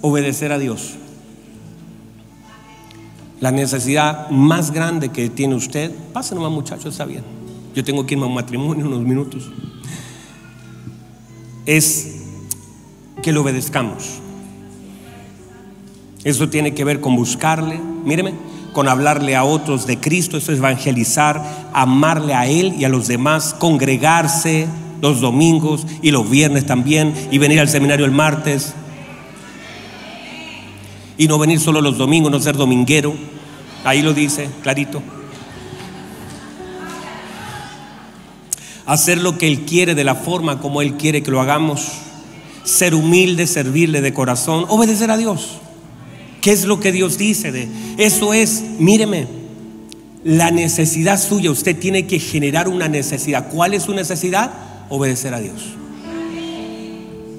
Obedecer 0.00 0.50
a 0.50 0.58
Dios. 0.58 0.94
La 3.40 3.50
necesidad 3.50 4.28
más 4.30 4.70
grande 4.70 5.08
que 5.08 5.30
tiene 5.30 5.54
usted, 5.54 5.90
pase 6.12 6.34
nomás 6.34 6.52
muchachos, 6.52 6.92
está 6.92 7.06
bien. 7.06 7.24
Yo 7.74 7.82
tengo 7.82 8.04
que 8.06 8.14
irme 8.14 8.24
a 8.24 8.28
un 8.28 8.34
matrimonio 8.34 8.86
unos 8.86 9.00
minutos. 9.00 9.50
Es 11.64 12.16
que 13.22 13.32
le 13.32 13.38
obedezcamos. 13.38 14.20
Eso 16.22 16.48
tiene 16.48 16.74
que 16.74 16.84
ver 16.84 17.00
con 17.00 17.16
buscarle. 17.16 17.80
Míreme, 18.04 18.34
con 18.72 18.88
hablarle 18.88 19.36
a 19.36 19.44
otros 19.44 19.86
de 19.86 19.98
Cristo, 19.98 20.36
eso 20.36 20.52
es 20.52 20.58
evangelizar, 20.58 21.42
amarle 21.72 22.34
a 22.34 22.46
Él 22.46 22.74
y 22.78 22.84
a 22.84 22.88
los 22.88 23.08
demás, 23.08 23.54
congregarse 23.58 24.66
los 25.00 25.20
domingos 25.20 25.86
y 26.02 26.10
los 26.10 26.28
viernes 26.28 26.66
también 26.66 27.14
y 27.30 27.38
venir 27.38 27.60
al 27.60 27.68
seminario 27.68 28.04
el 28.04 28.12
martes. 28.12 28.74
Y 31.20 31.28
no 31.28 31.38
venir 31.38 31.60
solo 31.60 31.82
los 31.82 31.98
domingos, 31.98 32.32
no 32.32 32.40
ser 32.40 32.56
dominguero. 32.56 33.14
Ahí 33.84 34.00
lo 34.00 34.14
dice, 34.14 34.48
clarito. 34.62 35.02
Hacer 38.86 39.18
lo 39.18 39.36
que 39.36 39.46
Él 39.46 39.66
quiere 39.66 39.94
de 39.94 40.02
la 40.02 40.14
forma 40.14 40.60
como 40.60 40.80
Él 40.80 40.94
quiere 40.94 41.22
que 41.22 41.30
lo 41.30 41.42
hagamos. 41.42 41.88
Ser 42.64 42.94
humilde, 42.94 43.46
servirle 43.46 44.00
de 44.00 44.14
corazón, 44.14 44.64
obedecer 44.70 45.10
a 45.10 45.18
Dios. 45.18 45.58
¿Qué 46.40 46.52
es 46.52 46.64
lo 46.64 46.80
que 46.80 46.90
Dios 46.90 47.18
dice 47.18 47.52
de 47.52 47.68
eso 47.98 48.32
es, 48.32 48.62
míreme, 48.78 49.26
la 50.24 50.50
necesidad 50.50 51.20
suya, 51.20 51.50
usted 51.50 51.78
tiene 51.78 52.06
que 52.06 52.18
generar 52.18 52.66
una 52.66 52.88
necesidad. 52.88 53.50
¿Cuál 53.50 53.74
es 53.74 53.82
su 53.82 53.92
necesidad? 53.92 54.52
Obedecer 54.88 55.34
a 55.34 55.40
Dios. 55.40 55.74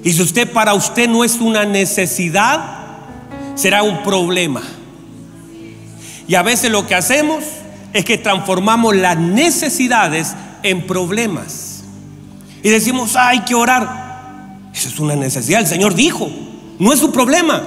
Y 0.04 0.12
si 0.12 0.22
usted 0.22 0.52
para 0.52 0.72
usted 0.74 1.08
no 1.08 1.24
es 1.24 1.40
una 1.40 1.64
necesidad, 1.64 2.81
será 3.54 3.82
un 3.82 4.02
problema. 4.02 4.62
Y 6.28 6.34
a 6.34 6.42
veces 6.42 6.70
lo 6.70 6.86
que 6.86 6.94
hacemos 6.94 7.44
es 7.92 8.04
que 8.04 8.18
transformamos 8.18 8.96
las 8.96 9.18
necesidades 9.18 10.34
en 10.62 10.86
problemas. 10.86 11.84
Y 12.62 12.70
decimos, 12.70 13.16
hay 13.16 13.40
que 13.40 13.54
orar. 13.54 14.60
Eso 14.72 14.88
es 14.88 14.98
una 14.98 15.16
necesidad. 15.16 15.60
El 15.60 15.66
Señor 15.66 15.94
dijo, 15.94 16.30
no 16.78 16.92
es 16.92 17.02
un 17.02 17.12
problema. 17.12 17.62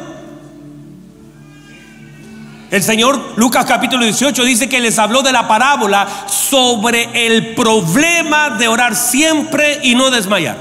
El 2.71 2.81
Señor, 2.81 3.33
Lucas 3.35 3.65
capítulo 3.65 4.03
18, 4.03 4.43
dice 4.43 4.67
que 4.67 4.79
les 4.79 4.97
habló 4.97 5.21
de 5.21 5.31
la 5.31 5.47
parábola 5.47 6.07
sobre 6.27 7.27
el 7.27 7.53
problema 7.53 8.51
de 8.51 8.67
orar 8.67 8.95
siempre 8.95 9.79
y 9.83 9.95
no 9.95 10.09
desmayar. 10.09 10.57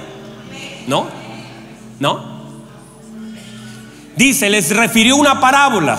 ¿No? 0.86 1.06
¿No? 1.98 2.33
Dice, 4.16 4.48
les 4.48 4.74
refirió 4.74 5.16
una 5.16 5.40
parábola 5.40 5.98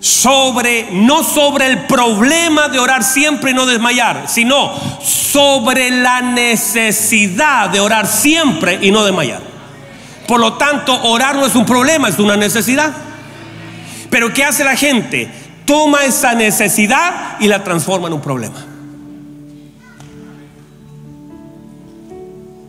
sobre, 0.00 0.88
no 0.92 1.24
sobre 1.24 1.66
el 1.66 1.86
problema 1.86 2.68
de 2.68 2.78
orar 2.78 3.02
siempre 3.02 3.50
y 3.50 3.54
no 3.54 3.66
desmayar, 3.66 4.24
sino 4.28 4.72
sobre 5.02 5.90
la 5.90 6.20
necesidad 6.20 7.70
de 7.70 7.80
orar 7.80 8.06
siempre 8.06 8.78
y 8.80 8.90
no 8.90 9.04
desmayar. 9.04 9.40
Por 10.26 10.40
lo 10.40 10.54
tanto, 10.54 11.02
orar 11.04 11.36
no 11.36 11.46
es 11.46 11.54
un 11.54 11.64
problema, 11.64 12.08
es 12.08 12.18
una 12.18 12.36
necesidad. 12.36 12.92
Pero 14.10 14.32
¿qué 14.32 14.44
hace 14.44 14.62
la 14.62 14.76
gente? 14.76 15.30
Toma 15.64 16.04
esa 16.04 16.34
necesidad 16.34 17.36
y 17.40 17.48
la 17.48 17.64
transforma 17.64 18.08
en 18.08 18.14
un 18.14 18.20
problema. 18.20 18.64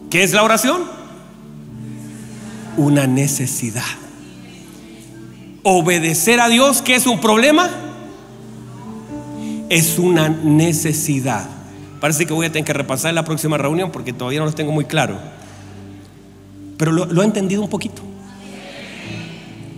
¿Qué 0.09 0.23
es 0.23 0.33
la 0.33 0.43
oración? 0.43 0.81
Una 2.77 3.05
necesidad. 3.05 3.83
Obedecer 5.71 6.39
a 6.39 6.49
Dios, 6.49 6.81
¿qué 6.81 6.95
es 6.95 7.05
un 7.05 7.21
problema? 7.21 7.69
Es 9.69 9.99
una 9.99 10.27
necesidad. 10.27 11.47
Parece 11.99 12.25
que 12.25 12.33
voy 12.33 12.47
a 12.47 12.51
tener 12.51 12.65
que 12.65 12.73
repasar 12.73 13.09
en 13.09 13.15
la 13.15 13.23
próxima 13.23 13.55
reunión 13.55 13.91
porque 13.91 14.11
todavía 14.11 14.39
no 14.39 14.47
lo 14.47 14.51
tengo 14.51 14.71
muy 14.71 14.85
claro. 14.85 15.19
Pero 16.75 16.91
lo 16.91 17.21
he 17.21 17.25
entendido 17.25 17.61
un 17.61 17.69
poquito. 17.69 18.01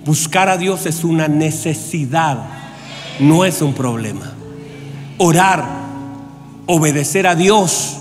Buscar 0.05 0.47
a 0.47 0.55
Dios 0.55 0.85
es 0.85 1.03
una 1.03 1.27
necesidad, 1.27 2.37
no 3.19 3.43
es 3.43 3.61
un 3.61 3.73
problema. 3.73 4.31
Orar, 5.17 5.65
obedecer 6.67 7.27
a 7.27 7.35
Dios 7.35 7.97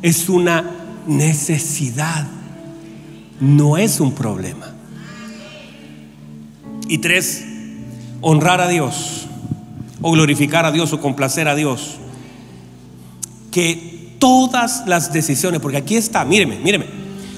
es 0.00 0.30
una 0.30 0.70
necesidad, 1.06 2.26
no 3.38 3.76
es 3.76 4.00
un 4.00 4.12
problema. 4.12 4.73
Y 6.88 6.98
tres, 6.98 7.44
honrar 8.20 8.60
a 8.60 8.68
Dios 8.68 9.26
o 10.00 10.10
glorificar 10.12 10.66
a 10.66 10.72
Dios 10.72 10.92
o 10.92 11.00
complacer 11.00 11.48
a 11.48 11.54
Dios. 11.54 11.96
Que 13.50 14.16
todas 14.18 14.86
las 14.86 15.12
decisiones, 15.12 15.60
porque 15.60 15.78
aquí 15.78 15.96
está, 15.96 16.24
míreme, 16.24 16.58
míreme, 16.58 16.86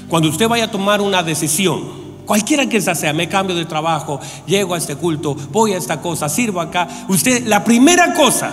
cuando 0.08 0.28
usted 0.28 0.48
vaya 0.48 0.64
a 0.64 0.70
tomar 0.70 1.00
una 1.00 1.22
decisión, 1.22 2.06
Cualquiera 2.26 2.68
que 2.68 2.80
sea, 2.80 3.12
me 3.12 3.28
cambio 3.28 3.54
de 3.54 3.64
trabajo, 3.66 4.18
llego 4.46 4.74
a 4.74 4.78
este 4.78 4.96
culto, 4.96 5.36
voy 5.52 5.74
a 5.74 5.78
esta 5.78 6.00
cosa, 6.00 6.28
sirvo 6.28 6.60
acá. 6.60 6.88
Usted, 7.08 7.46
la 7.46 7.62
primera 7.62 8.14
cosa, 8.14 8.50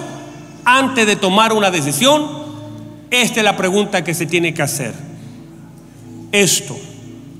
antes 0.63 1.07
de 1.07 1.15
tomar 1.15 1.51
una 1.53 1.71
decisión, 1.71 2.23
esta 3.09 3.39
es 3.39 3.43
la 3.43 3.57
pregunta 3.57 4.03
que 4.03 4.13
se 4.13 4.27
tiene 4.27 4.53
que 4.53 4.61
hacer. 4.61 4.93
Esto 6.31 6.77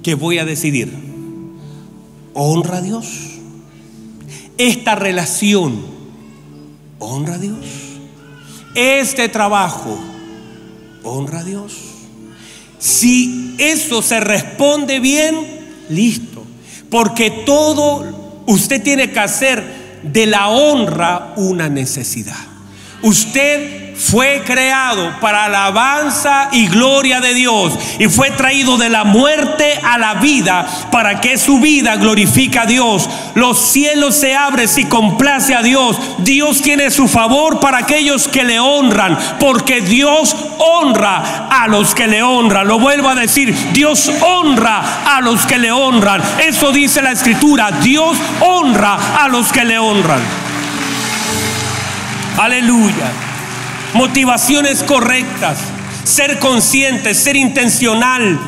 que 0.01 0.16
voy 0.16 0.39
a 0.39 0.45
decidir, 0.45 0.91
¿honra 2.34 2.78
a 2.78 2.82
Dios? 2.82 3.33
Esta 4.58 4.95
relación, 4.95 5.84
¿honra 6.99 7.36
a 7.36 7.39
Dios? 7.39 7.66
Este 8.76 9.30
trabajo, 9.30 9.99
¿honra 11.04 11.39
a 11.39 11.43
Dios? 11.43 11.74
Si 12.80 13.56
eso 13.58 14.01
se 14.01 14.20
responde 14.20 14.99
bien, 14.99 15.36
listo. 15.89 16.43
Porque 16.89 17.32
todo 17.45 18.43
usted 18.45 18.84
tiene 18.84 19.12
que 19.12 19.20
hacer 19.20 19.64
de 20.04 20.26
la 20.26 20.49
honra 20.49 21.34
una 21.38 21.70
necesidad. 21.70 22.36
Usted 23.01 23.83
fue 23.96 24.44
creado 24.46 25.20
para 25.20 25.46
alabanza 25.46 26.50
y 26.52 26.68
gloria 26.68 27.22
de 27.22 27.34
Dios 27.34 27.78
y 28.00 28.08
fue 28.08 28.32
traído 28.32 28.78
de 28.78 28.89
la 28.89 29.04
muerte 29.04 29.80
a 29.84 29.98
la 29.98 30.16
vida 30.16 30.66
para 30.91 31.22
que 31.22 31.38
su 31.38 31.60
vida 31.60 31.96
glorifique 31.98 32.60
a 32.60 32.66
Dios. 32.66 33.10
Los 33.36 33.60
cielos 33.72 34.16
se 34.16 34.36
abren 34.36 34.68
si 34.68 34.86
complace 34.86 35.56
a 35.56 35.62
Dios. 35.62 35.98
Dios 36.20 36.62
tiene 36.62 36.91
su 36.91 37.08
favor 37.08 37.60
para 37.60 37.80
aquellos 37.80 38.28
que 38.28 38.44
le 38.44 38.60
honran, 38.60 39.18
porque 39.39 39.82
Dios 39.82 40.36
honra 40.58 41.48
a 41.50 41.68
los 41.68 41.94
que 41.94 42.08
le 42.08 42.24
honran. 42.24 42.68
Lo 42.68 42.80
vuelvo 42.80 43.10
a 43.10 43.16
decir, 43.16 43.56
Dios 43.74 44.12
honra 44.22 45.16
a 45.16 45.22
los 45.22 45.46
que 45.46 45.58
le 45.58 45.72
honran. 45.72 46.22
Eso 46.44 46.72
dice 46.72 47.02
la 47.02 47.12
escritura, 47.12 47.72
Dios 47.82 48.18
honra 48.41 48.98
a 49.24 49.28
los 49.28 49.52
que 49.52 49.66
le 49.66 49.78
honran. 49.78 50.22
Aleluya 52.38 53.23
motivaciones 53.94 54.84
correctas, 54.84 55.58
ser 56.04 56.39
consciente, 56.39 57.14
ser 57.14 57.36
intencional, 57.36 58.39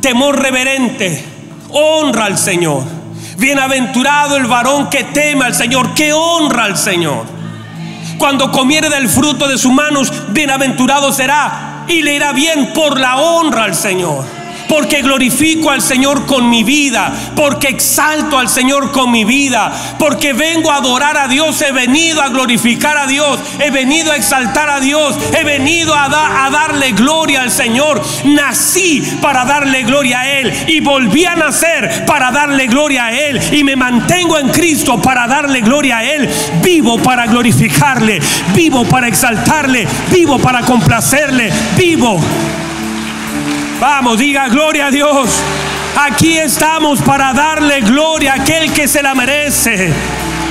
temor 0.00 0.40
reverente, 0.40 1.24
honra 1.70 2.26
al 2.26 2.38
Señor. 2.38 2.84
Bienaventurado 3.36 4.36
el 4.36 4.46
varón 4.46 4.88
que 4.90 5.04
teme 5.04 5.44
al 5.44 5.54
Señor, 5.54 5.94
que 5.94 6.12
honra 6.12 6.64
al 6.64 6.76
Señor. 6.76 7.24
Cuando 8.18 8.52
comiere 8.52 8.88
del 8.88 9.08
fruto 9.08 9.48
de 9.48 9.58
sus 9.58 9.72
manos, 9.72 10.12
bienaventurado 10.30 11.12
será 11.12 11.84
y 11.88 12.02
le 12.02 12.14
irá 12.14 12.32
bien 12.32 12.72
por 12.72 12.98
la 12.98 13.16
honra 13.16 13.64
al 13.64 13.74
Señor 13.74 14.43
porque 14.68 15.02
glorifico 15.02 15.70
al 15.70 15.82
Señor 15.82 16.26
con 16.26 16.48
mi 16.48 16.64
vida, 16.64 17.12
porque 17.36 17.68
exalto 17.68 18.38
al 18.38 18.48
Señor 18.48 18.92
con 18.92 19.10
mi 19.10 19.24
vida, 19.24 19.72
porque 19.98 20.32
vengo 20.32 20.70
a 20.70 20.76
adorar 20.76 21.16
a 21.16 21.28
Dios, 21.28 21.60
he 21.62 21.72
venido 21.72 22.22
a 22.22 22.28
glorificar 22.28 22.96
a 22.96 23.06
Dios, 23.06 23.38
he 23.58 23.70
venido 23.70 24.12
a 24.12 24.16
exaltar 24.16 24.70
a 24.70 24.80
Dios, 24.80 25.16
he 25.38 25.44
venido 25.44 25.94
a, 25.94 26.08
darle 26.08 26.92
gloria 26.92 27.42
al 27.42 27.50
Señor. 27.50 28.02
Nací 28.24 29.02
para 29.20 29.44
darle 29.44 29.82
gloria 29.82 30.20
a 30.20 30.28
Él 30.28 30.52
y 30.68 30.80
volví 30.80 31.24
a 31.24 31.34
nacer 31.34 32.04
para 32.06 32.30
darle 32.30 32.66
gloria 32.66 33.06
a 33.06 33.12
Él 33.12 33.40
y 33.52 33.64
me 33.64 33.76
mantengo 33.76 34.38
en 34.38 34.48
Cristo 34.48 35.00
para 35.00 35.26
darle 35.26 35.60
gloria 35.60 35.98
a 35.98 36.04
Él. 36.04 36.28
Vivo 36.62 36.98
para 36.98 37.26
glorificarle, 37.26 38.20
vivo 38.54 38.84
para 38.84 39.08
exaltarle, 39.08 39.86
vivo 40.10 40.38
para 40.38 40.62
complacerle, 40.62 41.52
vivo 41.76 42.20
Vamos, 43.80 44.18
diga 44.18 44.48
gloria 44.48 44.86
a 44.86 44.90
Dios. 44.90 45.42
Aquí 45.96 46.38
estamos 46.38 47.00
para 47.02 47.32
darle 47.32 47.80
gloria 47.80 48.32
a 48.32 48.36
aquel 48.42 48.72
que 48.72 48.88
se 48.88 49.02
la 49.02 49.14
merece. 49.14 49.92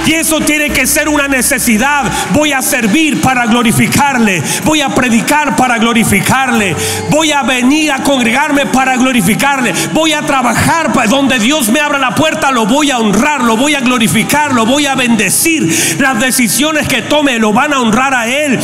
Y 0.06 0.14
eso 0.14 0.42
tiene 0.42 0.70
que 0.70 0.86
ser 0.86 1.08
una 1.08 1.28
necesidad. 1.28 2.12
Voy 2.32 2.52
a 2.52 2.62
servir 2.62 3.22
para 3.22 3.46
glorificarle. 3.46 4.44
Voy 4.66 4.82
a 4.82 4.90
predicar 4.90 5.56
para 5.56 5.78
glorificarle. 5.78 6.76
Voy 7.10 7.32
a 7.32 7.44
venir 7.44 7.92
a 7.92 8.04
congregarme 8.04 8.66
para 8.66 8.98
glorificarle. 8.98 9.74
Voy 9.94 10.12
a 10.12 10.22
trabajar 10.22 10.92
para 10.92 11.08
donde 11.08 11.40
Dios 11.40 11.70
me 11.70 11.80
abra 11.80 12.00
la 12.00 12.16
puerta. 12.16 12.52
Lo 12.52 12.66
voy 12.66 12.92
a 12.92 13.00
honrar, 13.00 13.42
lo 13.42 13.56
voy 13.56 13.76
a 13.76 13.80
glorificar, 13.80 14.54
lo 14.54 14.66
voy 14.66 14.86
a 14.86 14.96
bendecir. 14.96 15.74
Las 16.00 16.20
decisiones 16.20 16.88
que 16.88 17.02
tome 17.02 17.40
lo 17.40 17.54
van 17.54 17.74
a 17.74 17.80
honrar 17.80 18.14
a 18.14 18.28
Él. 18.28 18.60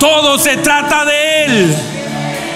Todo 0.00 0.38
se 0.38 0.56
trata 0.56 1.04
de 1.04 1.44
Él 1.44 1.95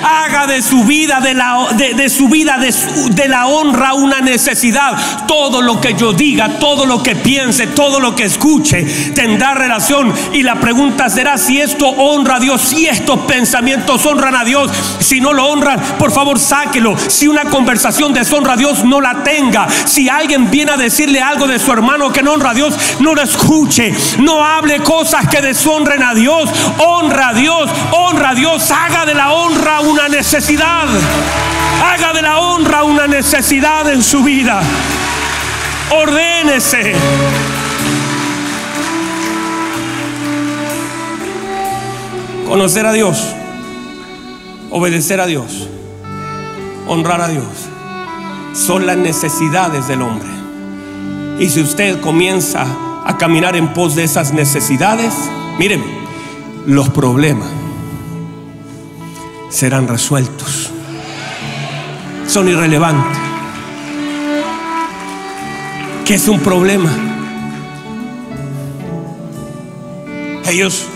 haga 0.02 0.46
de 0.46 0.62
su 0.62 0.84
vida, 0.84 1.20
de, 1.20 1.34
la, 1.34 1.68
de, 1.74 2.08
su 2.08 2.28
vida, 2.28 2.58
de, 2.58 2.74
de 3.10 3.28
la 3.28 3.46
honra 3.46 3.94
una 3.94 4.20
necesidad. 4.20 4.96
Todo 5.26 5.62
lo 5.62 5.80
que 5.80 5.94
yo 5.94 6.12
diga, 6.12 6.58
todo 6.58 6.86
lo 6.86 7.02
que 7.02 7.16
piense, 7.16 7.66
todo 7.66 8.00
lo 8.00 8.14
que 8.14 8.24
escuche, 8.24 8.84
tendrá 9.14 9.54
relación. 9.54 10.12
Y 10.32 10.42
la 10.42 10.56
pregunta 10.56 11.08
será 11.08 11.38
si 11.38 11.60
esto 11.60 11.88
honra 11.88 12.36
a 12.36 12.40
Dios, 12.40 12.60
si 12.60 12.86
estos 12.86 13.20
pensamientos 13.20 14.04
honran 14.06 14.34
a 14.36 14.44
Dios. 14.44 14.70
Si 14.98 15.20
no 15.20 15.32
lo 15.32 15.46
honran, 15.46 15.80
por 15.98 16.12
favor 16.12 16.38
sáquelo. 16.38 16.96
Si 17.08 17.28
una 17.28 17.44
conversación 17.44 18.12
deshonra 18.12 18.54
a 18.54 18.56
Dios, 18.56 18.84
no 18.84 19.00
la 19.00 19.22
tenga. 19.22 19.68
Si 19.68 20.08
alguien 20.08 20.50
viene 20.50 20.72
a 20.72 20.76
decirle 20.76 21.20
algo 21.20 21.46
de 21.46 21.58
su 21.58 21.72
hermano 21.72 22.12
que 22.12 22.22
no 22.22 22.32
honra 22.32 22.50
a 22.50 22.54
Dios, 22.54 22.74
no 23.00 23.14
lo 23.14 23.22
escuche. 23.22 23.94
No 24.18 24.44
hable 24.44 24.80
cosas 24.80 25.28
que 25.28 25.40
deshonren 25.40 26.02
a 26.02 26.14
Dios. 26.14 26.50
Honra 26.78 27.28
a 27.28 27.34
Dios, 27.34 27.70
honra 27.92 28.30
a 28.30 28.34
Dios. 28.34 28.70
Haga 28.70 29.04
de 29.06 29.14
la 29.14 29.32
honra 29.32 29.80
una 29.80 29.89
necesidad. 30.08 30.86
Haga 31.84 32.12
de 32.12 32.22
la 32.22 32.38
honra 32.38 32.84
una 32.84 33.06
necesidad 33.06 33.90
en 33.90 34.02
su 34.02 34.22
vida. 34.22 34.60
Ordénese. 35.90 36.94
Conocer 42.46 42.84
a 42.86 42.92
Dios, 42.92 43.34
obedecer 44.70 45.20
a 45.20 45.26
Dios, 45.26 45.68
honrar 46.88 47.20
a 47.20 47.28
Dios, 47.28 47.44
son 48.54 48.86
las 48.86 48.96
necesidades 48.96 49.86
del 49.86 50.02
hombre. 50.02 50.28
Y 51.38 51.48
si 51.48 51.60
usted 51.60 52.00
comienza 52.00 52.66
a 53.06 53.16
caminar 53.18 53.54
en 53.54 53.72
pos 53.72 53.94
de 53.94 54.02
esas 54.02 54.32
necesidades, 54.32 55.14
míreme, 55.58 55.86
los 56.66 56.88
problemas 56.88 57.59
serán 59.50 59.88
resueltos. 59.88 60.70
Son 62.26 62.48
irrelevantes. 62.48 63.18
¿Qué 66.04 66.14
es 66.14 66.26
un 66.28 66.40
problema? 66.40 66.90
Ellos, 70.48 70.86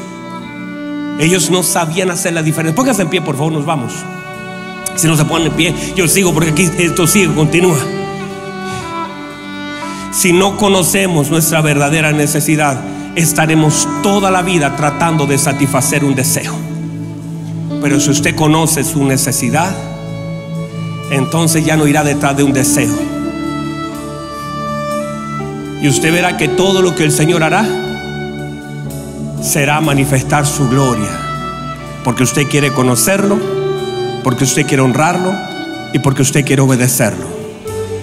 ellos 1.19 1.51
no 1.51 1.63
sabían 1.63 2.11
hacer 2.11 2.33
la 2.33 2.43
diferencia. 2.43 2.75
Pónganse 2.75 3.03
en 3.03 3.09
pie, 3.09 3.21
por 3.21 3.37
favor, 3.37 3.53
nos 3.53 3.67
vamos. 3.67 3.93
Si 4.97 5.07
no 5.07 5.17
se 5.17 5.25
ponen 5.25 5.49
en 5.49 5.53
pie, 5.53 5.75
yo 5.97 6.09
sigo 6.09 6.33
porque 6.33 6.51
aquí 6.51 6.71
esto 6.79 7.07
sigue, 7.07 7.33
continúa. 7.35 7.79
Si 10.13 10.33
no 10.33 10.57
conocemos 10.57 11.31
nuestra 11.31 11.61
verdadera 11.61 12.13
necesidad, 12.13 12.81
estaremos 13.17 13.89
toda 14.03 14.31
la 14.31 14.43
vida 14.43 14.77
tratando 14.77 15.27
de 15.27 15.39
satisfacer 15.39 16.05
un 16.05 16.15
deseo. 16.15 16.74
Pero 17.85 18.01
si 18.01 18.09
usted 18.09 18.35
conoce 18.35 18.83
su 18.83 19.05
necesidad, 19.05 19.71
entonces 21.11 21.67
ya 21.67 21.77
no 21.77 21.87
irá 21.87 22.03
detrás 22.03 22.35
de 22.35 22.43
un 22.43 22.55
deseo. 22.55 22.97
Y 25.83 25.89
usted 25.89 26.11
verá 26.11 26.39
que 26.39 26.49
todo 26.49 26.81
lo 26.81 26.95
que 26.95 27.05
el 27.05 27.13
Señor 27.13 27.43
hará 27.43 27.63
será 29.43 29.83
manifestar 29.83 30.47
su 30.47 30.67
gloria. 30.71 31.11
Porque 32.05 32.23
usted 32.23 32.49
quiere 32.49 32.73
conocerlo, 32.73 33.37
porque 34.23 34.45
usted 34.45 34.67
quiere 34.67 34.83
honrarlo 34.83 35.35
y 35.93 35.99
porque 35.99 36.23
usted 36.23 36.43
quiere 36.43 36.63
obedecerlo. 36.63 37.27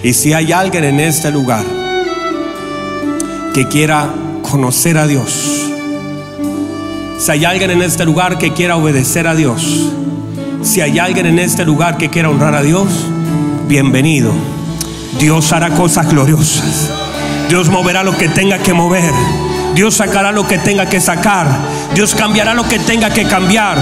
Y 0.04 0.12
si 0.12 0.32
hay 0.32 0.52
alguien 0.52 0.84
en 0.84 1.00
este 1.00 1.32
lugar 1.32 1.64
que 3.52 3.66
quiera 3.66 4.14
conocer 4.48 4.96
a 4.96 5.08
Dios, 5.08 5.61
si 7.22 7.30
hay 7.30 7.44
alguien 7.44 7.70
en 7.70 7.82
este 7.82 8.04
lugar 8.04 8.36
que 8.36 8.52
quiera 8.52 8.74
obedecer 8.74 9.28
a 9.28 9.36
Dios, 9.36 9.92
si 10.62 10.80
hay 10.80 10.98
alguien 10.98 11.26
en 11.26 11.38
este 11.38 11.64
lugar 11.64 11.96
que 11.96 12.10
quiera 12.10 12.28
honrar 12.28 12.56
a 12.56 12.62
Dios, 12.62 12.88
bienvenido. 13.68 14.32
Dios 15.20 15.52
hará 15.52 15.70
cosas 15.70 16.08
gloriosas. 16.08 16.90
Dios 17.48 17.68
moverá 17.68 18.02
lo 18.02 18.16
que 18.16 18.28
tenga 18.28 18.58
que 18.58 18.72
mover. 18.72 19.12
Dios 19.72 19.94
sacará 19.94 20.32
lo 20.32 20.48
que 20.48 20.58
tenga 20.58 20.86
que 20.86 21.00
sacar. 21.00 21.46
Dios 21.94 22.16
cambiará 22.16 22.54
lo 22.54 22.68
que 22.68 22.80
tenga 22.80 23.08
que 23.10 23.22
cambiar. 23.22 23.78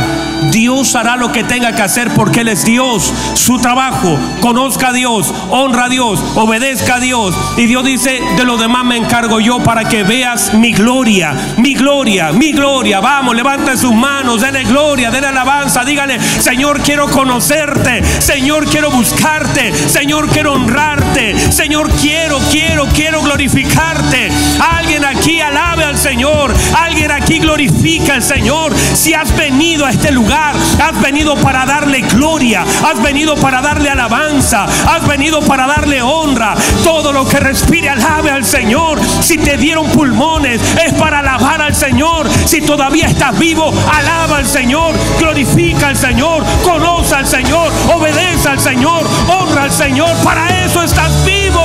Dios 0.50 0.94
hará 0.94 1.16
lo 1.16 1.32
que 1.32 1.44
tenga 1.44 1.74
que 1.74 1.82
hacer 1.82 2.10
porque 2.14 2.40
Él 2.40 2.48
es 2.48 2.64
Dios. 2.64 3.12
Su 3.34 3.58
trabajo, 3.58 4.18
conozca 4.40 4.88
a 4.88 4.92
Dios, 4.92 5.32
honra 5.50 5.84
a 5.84 5.88
Dios, 5.88 6.22
obedezca 6.34 6.96
a 6.96 7.00
Dios. 7.00 7.34
Y 7.56 7.66
Dios 7.66 7.84
dice, 7.84 8.20
de 8.36 8.44
lo 8.44 8.56
demás 8.56 8.84
me 8.84 8.96
encargo 8.96 9.40
yo 9.40 9.58
para 9.60 9.84
que 9.84 10.02
veas 10.02 10.54
mi 10.54 10.72
gloria, 10.72 11.34
mi 11.58 11.74
gloria, 11.74 12.32
mi 12.32 12.52
gloria. 12.52 13.00
Vamos, 13.00 13.36
levante 13.36 13.76
sus 13.76 13.94
manos, 13.94 14.40
denle 14.40 14.64
gloria, 14.64 15.10
denle 15.10 15.28
alabanza. 15.28 15.84
Dígale, 15.84 16.18
Señor, 16.20 16.80
quiero 16.80 17.08
conocerte. 17.08 18.02
Señor, 18.20 18.66
quiero 18.66 18.90
buscarte. 18.90 19.72
Señor, 19.72 20.28
quiero 20.28 20.54
honrarte. 20.54 21.52
Señor, 21.52 21.90
quiero, 22.00 22.38
quiero, 22.50 22.86
quiero 22.86 23.22
glorificarte. 23.22 24.30
Alguien 24.78 25.04
aquí 25.04 25.40
alabe 25.40 25.84
al 25.84 25.98
Señor. 25.98 26.54
Alguien 26.78 27.10
aquí 27.10 27.38
glorifica 27.38 28.14
al 28.14 28.22
Señor. 28.22 28.74
Si 28.94 29.14
has 29.14 29.36
venido 29.36 29.84
a 29.86 29.90
este 29.90 30.10
lugar 30.10 30.29
Has 30.32 31.00
venido 31.00 31.34
para 31.36 31.66
darle 31.66 32.00
gloria. 32.02 32.62
Has 32.62 33.02
venido 33.02 33.34
para 33.36 33.60
darle 33.60 33.90
alabanza. 33.90 34.64
Has 34.64 35.06
venido 35.06 35.40
para 35.40 35.66
darle 35.66 36.02
honra. 36.02 36.54
Todo 36.84 37.12
lo 37.12 37.26
que 37.26 37.40
respire, 37.40 37.88
alabe 37.88 38.30
al 38.30 38.44
Señor. 38.44 39.00
Si 39.20 39.38
te 39.38 39.56
dieron 39.56 39.88
pulmones, 39.88 40.60
es 40.84 40.92
para 40.94 41.18
alabar 41.20 41.60
al 41.62 41.74
Señor. 41.74 42.28
Si 42.44 42.60
todavía 42.60 43.06
estás 43.06 43.38
vivo, 43.38 43.72
alaba 43.92 44.38
al 44.38 44.46
Señor. 44.46 44.94
Glorifica 45.18 45.88
al 45.88 45.96
Señor. 45.96 46.44
Conoce 46.62 47.14
al 47.14 47.26
Señor. 47.26 47.72
Obedece 47.92 48.48
al 48.48 48.60
Señor. 48.60 49.04
Honra 49.28 49.64
al 49.64 49.72
Señor. 49.72 50.14
Para 50.22 50.64
eso 50.64 50.82
estás 50.82 51.12
vivo. 51.24 51.64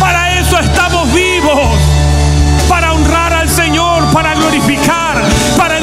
Para 0.00 0.38
eso 0.38 0.58
estamos 0.58 1.12
vivos. 1.12 1.78
Para 2.68 2.92
honrar 2.92 3.32
al 3.34 3.48
Señor. 3.48 4.10
Para 4.12 4.34
glorificar 4.34 5.16
para 5.56 5.80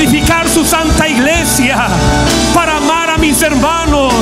para 2.53 2.78
amar 2.78 3.09
a 3.09 3.18
mis 3.18 3.41
hermanos, 3.41 4.14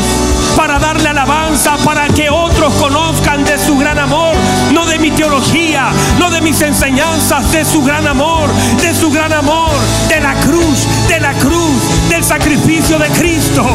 para 0.55 0.77
darle 0.77 1.09
alabanza, 1.09 1.75
para 1.83 2.07
que 2.07 2.29
otros 2.29 2.71
conozcan 2.75 3.43
de 3.43 3.57
su 3.57 3.77
gran 3.77 3.97
amor, 3.97 4.35
no 4.71 4.85
de 4.85 4.99
mi 4.99 5.09
teología, 5.09 5.89
no 6.19 6.29
de 6.29 6.39
mis 6.39 6.61
enseñanzas, 6.61 7.51
de 7.51 7.65
su 7.65 7.81
gran 7.81 8.05
amor, 8.05 8.47
de 8.79 8.93
su 8.93 9.09
gran 9.09 9.33
amor, 9.33 9.71
de 10.07 10.19
la 10.19 10.35
cruz, 10.35 10.87
de 11.07 11.19
la 11.19 11.33
cruz, 11.33 12.09
del 12.09 12.23
sacrificio 12.23 12.99
de 12.99 13.07
Cristo. 13.09 13.65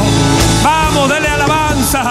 Vamos, 0.62 1.08
dele 1.08 1.28
alabanza. 1.28 2.04